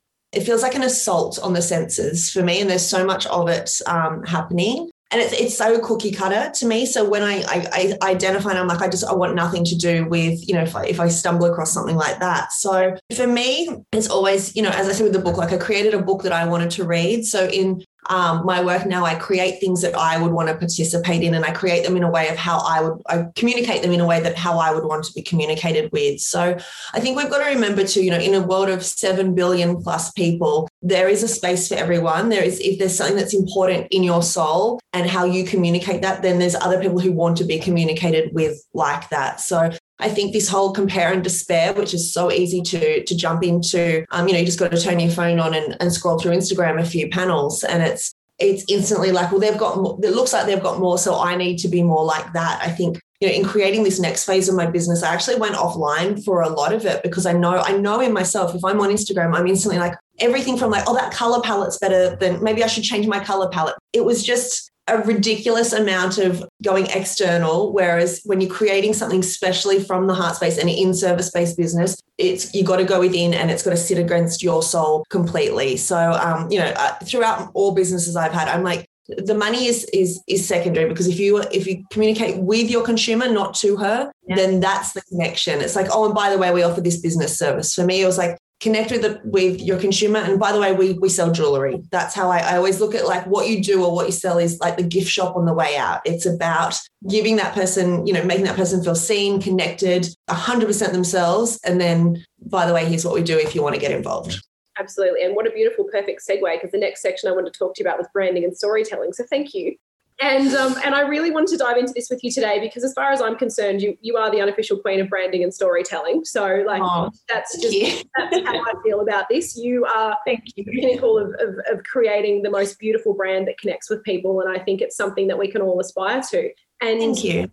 it 0.38 0.43
feels 0.43 0.62
like 0.62 0.76
an 0.76 0.84
assault 0.84 1.39
on 1.39 1.54
the 1.54 1.62
senses 1.63 2.30
for 2.30 2.43
me. 2.43 2.62
And 2.62 2.69
there's 2.69 2.86
so 2.86 3.04
much 3.04 3.26
of 3.26 3.50
it 3.50 3.71
um, 3.88 4.23
happening. 4.23 4.91
And 5.10 5.19
it's, 5.19 5.34
it's 5.34 5.58
so 5.58 5.80
cookie 5.80 6.12
cutter 6.12 6.52
to 6.54 6.65
me. 6.67 6.86
So 6.86 7.10
when 7.10 7.23
I, 7.23 7.41
I, 7.47 7.97
I 8.02 8.12
identify 8.12 8.52
and 8.52 8.60
I'm 8.60 8.67
like, 8.67 8.82
I 8.82 8.88
just, 8.88 9.06
I 9.06 9.13
want 9.13 9.34
nothing 9.34 9.65
to 9.65 9.76
do 9.76 10.06
with, 10.06 10.47
you 10.47 10.54
know, 10.54 10.62
if 10.62 10.76
I, 10.76 10.86
if 10.86 11.00
I 11.00 11.08
stumble 11.08 11.47
across 11.47 11.71
something 11.73 11.95
like 11.95 12.19
that. 12.19 12.52
So 12.52 12.95
for 13.15 13.26
me, 13.26 13.69
it's 13.91 14.10
always, 14.10 14.56
you 14.56 14.62
know, 14.62 14.69
as 14.69 14.88
I 14.88 14.91
said 14.91 15.06
with 15.06 15.13
the 15.13 15.19
book, 15.19 15.38
like 15.38 15.54
I 15.54 15.58
created 15.58 15.95
a 15.95 16.02
book 16.02 16.21
that 16.21 16.34
I 16.34 16.45
wanted 16.45 16.69
to 16.71 16.84
read. 16.84 17.26
So 17.26 17.47
in 17.47 17.84
um, 18.10 18.46
my 18.46 18.63
work 18.63 18.86
now, 18.86 19.06
I 19.06 19.15
create 19.15 19.60
things 19.60 19.82
that 19.82 19.96
I 19.96 20.22
would 20.22 20.32
want 20.32 20.50
to 20.50 20.56
participate 20.56 21.24
in, 21.24 21.34
and 21.34 21.46
I 21.46 21.52
create 21.52 21.86
them 21.86 21.96
in 21.98 22.04
a 22.04 22.10
way 22.10 22.30
of 22.30 22.38
how 22.38 22.60
I 22.60 22.82
would 22.82 23.02
I 23.08 23.26
communicate 23.36 23.82
them 23.82 23.91
in 23.91 24.00
a 24.00 24.06
way 24.06 24.20
that 24.20 24.36
how 24.36 24.60
I 24.60 24.74
would 24.74 24.86
want 24.86 25.04
to 25.06 25.13
be 25.13 25.22
communicated 25.22 25.91
with. 25.91 26.20
So 26.20 26.58
I 26.93 27.00
think 27.00 27.17
we've 27.17 27.30
got 27.30 27.39
to 27.39 27.54
remember 27.54 27.84
to, 27.84 28.02
you 28.02 28.12
know, 28.12 28.20
in 28.20 28.34
a 28.34 28.41
world 28.41 28.70
of 28.70 28.84
seven 28.84 29.36
billion 29.36 29.82
plus 29.82 30.12
people, 30.12 30.67
there 30.82 31.08
is 31.08 31.24
a 31.24 31.28
space 31.28 31.67
for 31.67 31.76
everyone. 31.76 32.30
There 32.30 32.43
is 32.43 32.60
if 32.60 32.80
there's 32.80 32.96
something 32.96 33.17
that's 33.17 33.34
important 33.34 33.88
in 33.91 34.04
your 34.04 34.24
soul 34.24 34.80
and 34.93 35.10
how 35.10 35.26
you 35.26 35.43
communicate 35.43 36.02
that, 36.02 36.22
then 36.22 36.39
there's 36.39 36.56
other 36.56 36.82
people 36.82 37.00
who 37.00 37.12
want 37.12 37.38
to 37.38 37.43
be 37.43 37.60
communicated 37.60 38.34
with 38.34 38.63
like 38.74 39.10
that. 39.10 39.39
So 39.39 39.72
I 40.00 40.10
think 40.10 40.32
this 40.32 40.48
whole 40.48 40.74
compare 40.74 41.12
and 41.12 41.24
despair, 41.24 41.74
which 41.74 41.94
is 41.94 42.14
so 42.14 42.32
easy 42.32 42.62
to 42.62 43.04
to 43.04 43.16
jump 43.16 43.44
into, 43.44 44.06
um, 44.12 44.28
you 44.28 44.34
know, 44.34 44.40
you 44.40 44.46
just 44.46 44.60
got 44.60 44.72
to 44.72 44.82
turn 44.82 45.00
your 45.00 45.12
phone 45.12 45.40
on 45.40 45.54
and, 45.54 45.76
and 45.80 45.92
scroll 45.92 46.20
through 46.20 46.34
Instagram 46.34 46.80
a 46.80 46.86
few 46.86 47.10
panels, 47.10 47.64
and 47.64 47.82
it's 47.84 48.14
it's 48.40 48.64
instantly 48.68 49.12
like, 49.12 49.32
well, 49.32 49.42
they've 49.42 49.58
got 49.58 49.78
it 50.04 50.14
looks 50.14 50.34
like 50.34 50.46
they've 50.46 50.62
got 50.62 50.80
more, 50.80 50.98
so 50.98 51.20
I 51.20 51.36
need 51.36 51.58
to 51.60 51.68
be 51.68 51.82
more 51.82 52.06
like 52.06 52.34
that. 52.34 52.62
I 52.64 52.70
think 52.70 53.00
you 53.20 53.28
know, 53.28 53.34
in 53.34 53.44
creating 53.44 53.84
this 53.84 54.00
next 54.00 54.26
phase 54.26 54.48
of 54.48 54.56
my 54.56 54.68
business, 54.68 55.02
I 55.02 55.14
actually 55.14 55.38
went 55.38 55.56
offline 55.56 56.24
for 56.24 56.42
a 56.42 56.50
lot 56.50 56.74
of 56.74 56.86
it 56.86 57.02
because 57.02 57.26
I 57.26 57.34
know 57.34 57.58
I 57.58 57.76
know 57.76 58.00
in 58.00 58.14
myself 58.14 58.54
if 58.54 58.64
I'm 58.64 58.80
on 58.80 58.90
Instagram, 58.90 59.36
I'm 59.36 59.48
instantly 59.48 59.80
like 59.80 59.96
everything 60.20 60.58
from 60.58 60.72
like, 60.72 60.84
oh, 60.88 60.96
that 60.96 61.14
color 61.14 61.42
palette's 61.42 61.78
better 61.78 62.16
than 62.16 62.44
maybe 62.44 62.64
I 62.64 62.68
should 62.68 62.84
change 62.84 63.08
my 63.08 63.24
color 63.24 63.50
palette. 63.50 63.76
It 63.94 64.06
was 64.06 64.24
just 64.24 64.72
a 64.88 65.00
ridiculous 65.00 65.74
amount 65.74 66.18
of 66.18 66.44
going 66.64 66.88
external. 66.88 67.74
Whereas 67.74 68.22
when 68.24 68.40
you're 68.40 68.50
creating 68.50 68.94
something 68.94 69.22
specially 69.22 69.84
from 69.84 70.08
the 70.08 70.14
heart 70.14 70.36
space 70.36 70.58
and 70.58 70.70
in 70.70 70.94
service 70.94 71.30
based 71.30 71.58
business, 71.58 71.98
it's 72.18 72.54
you 72.54 72.64
got 72.64 72.78
to 72.78 72.86
go 72.86 73.00
within 73.00 73.34
and 73.34 73.52
it's 73.52 73.64
got 73.64 73.72
to 73.72 73.78
sit 73.78 73.98
against 73.98 74.42
your 74.42 74.64
soul 74.64 75.06
completely. 75.10 75.78
So, 75.78 76.14
um, 76.14 76.50
you 76.50 76.60
know, 76.60 76.72
uh, 76.76 76.94
throughout 77.04 77.52
all 77.54 77.76
businesses 77.76 78.16
I've 78.16 78.32
had, 78.32 78.48
I'm 78.48 78.64
like, 78.64 78.88
the 79.10 79.36
money 79.36 79.68
is 79.68 79.86
is 79.94 80.22
is 80.28 80.46
secondary 80.46 80.90
because 80.90 81.08
if 81.08 81.18
you 81.18 81.38
if 81.52 81.66
you 81.66 81.84
communicate 81.92 82.38
with 82.40 82.70
your 82.70 82.84
consumer 82.84 83.30
not 83.30 83.54
to 83.54 83.78
her 83.78 84.12
yeah. 84.28 84.36
then 84.36 84.60
that's 84.60 84.92
the 84.92 85.02
connection 85.04 85.62
it's 85.62 85.78
like 85.78 85.88
oh 85.92 86.04
and 86.04 86.14
by 86.14 86.30
the 86.30 86.38
way 86.38 86.52
we 86.52 86.62
offer 86.62 86.82
this 86.82 87.00
business 87.00 87.38
service 87.40 87.74
for 87.74 87.86
me 87.86 88.02
it 88.02 88.06
was 88.06 88.18
like 88.18 88.38
connect 88.60 88.91
with 88.91 89.02
the, 89.02 89.22
with 89.24 89.62
your 89.62 89.80
consumer. 89.80 90.20
And 90.20 90.39
by 90.39 90.52
the 90.52 90.60
way 90.60 90.74
we 90.74 90.93
we 90.93 91.10
sell 91.10 91.32
jewelry. 91.32 91.82
That's 91.91 92.15
how 92.15 92.30
I, 92.30 92.39
I 92.39 92.58
always 92.58 92.80
look 92.80 92.96
at 92.96 93.06
like 93.06 93.26
what 93.28 93.48
you 93.48 93.63
do 93.63 93.84
or 93.84 93.93
what 93.93 94.08
you 94.08 94.12
sell 94.12 94.38
is 94.38 94.60
like 94.60 94.78
the 94.78 94.84
gift 94.84 95.10
shop 95.10 95.36
on 95.36 95.46
the 95.46 95.54
way 95.54 95.78
out. 95.78 96.02
It's 96.06 96.26
about 96.26 96.76
giving 97.08 97.36
that 97.38 97.54
person 97.54 98.06
you 98.08 98.13
know 98.13 98.24
making 98.24 98.46
that 98.46 98.56
person 98.56 98.84
feel 98.84 98.96
seen 98.96 99.41
connected 99.41 100.08
100% 100.30 100.91
themselves. 100.91 101.60
And 101.63 101.80
then 101.80 102.26
by 102.41 102.65
the 102.65 102.74
way 102.74 102.86
here's 102.86 103.06
what 103.06 103.13
we 103.13 103.24
do 103.24 103.38
if 103.38 103.54
you 103.54 103.62
want 103.62 103.76
to 103.76 103.82
get 103.82 103.91
involved. 103.91 104.41
Absolutely. 104.80 105.24
And 105.24 105.36
what 105.36 105.48
a 105.48 105.52
beautiful 105.52 105.86
perfect 105.91 106.22
segue 106.28 106.54
because 106.54 106.72
the 106.72 106.78
next 106.78 107.02
section 107.02 107.30
i 107.30 107.32
want 107.32 107.52
to 107.52 107.58
talk 107.58 107.74
to 107.76 107.84
you 107.84 107.88
about 107.88 107.98
was 107.98 108.08
branding 108.13 108.43
and 108.43 108.56
storytelling. 108.56 109.13
So 109.13 109.24
thank 109.30 109.54
you 109.54 109.76
and 110.20 110.54
um, 110.56 110.76
and 110.84 110.96
I 110.96 111.02
really 111.02 111.30
wanted 111.30 111.50
to 111.50 111.58
dive 111.58 111.78
into 111.78 111.94
this 111.94 112.10
with 112.10 112.24
you 112.24 112.32
today 112.32 112.60
because, 112.60 112.84
as 112.84 112.94
far 112.94 113.12
as 113.12 113.22
I'm 113.22 113.36
concerned, 113.36 113.82
you 113.82 113.98
you 114.02 114.18
are 114.18 114.32
the 114.32 114.42
unofficial 114.42 114.78
queen 114.78 115.00
of 115.00 115.10
branding 115.10 115.44
and 115.44 115.54
storytelling. 115.54 116.26
So, 116.26 116.64
like, 116.66 116.82
oh, 116.84 117.12
that's 117.30 117.60
just 117.62 118.06
that's 118.18 118.46
how 118.46 118.60
I 118.60 118.74
feel 118.84 119.02
about 119.02 119.30
this. 119.30 119.56
You 119.56 119.86
are 119.86 120.18
thank 120.26 120.44
you. 120.56 120.64
the 120.64 120.72
pinnacle 120.72 121.20
of, 121.20 121.30
of, 121.40 121.56
of 121.72 121.84
creating 121.84 122.42
the 122.42 122.50
most 122.50 122.80
beautiful 122.80 123.14
brand 123.14 123.48
that 123.48 123.60
connects 123.60 123.90
with 123.90 124.04
people, 124.04 124.42
and 124.42 124.50
I 124.50 124.64
think 124.64 124.82
it's 124.82 124.98
something 124.98 125.28
that 125.28 125.38
we 125.38 125.52
can 125.52 125.62
all 125.62 125.80
aspire 125.80 126.22
to. 126.32 126.52
And 126.82 127.00
thank 127.00 127.24
you. 127.24 127.52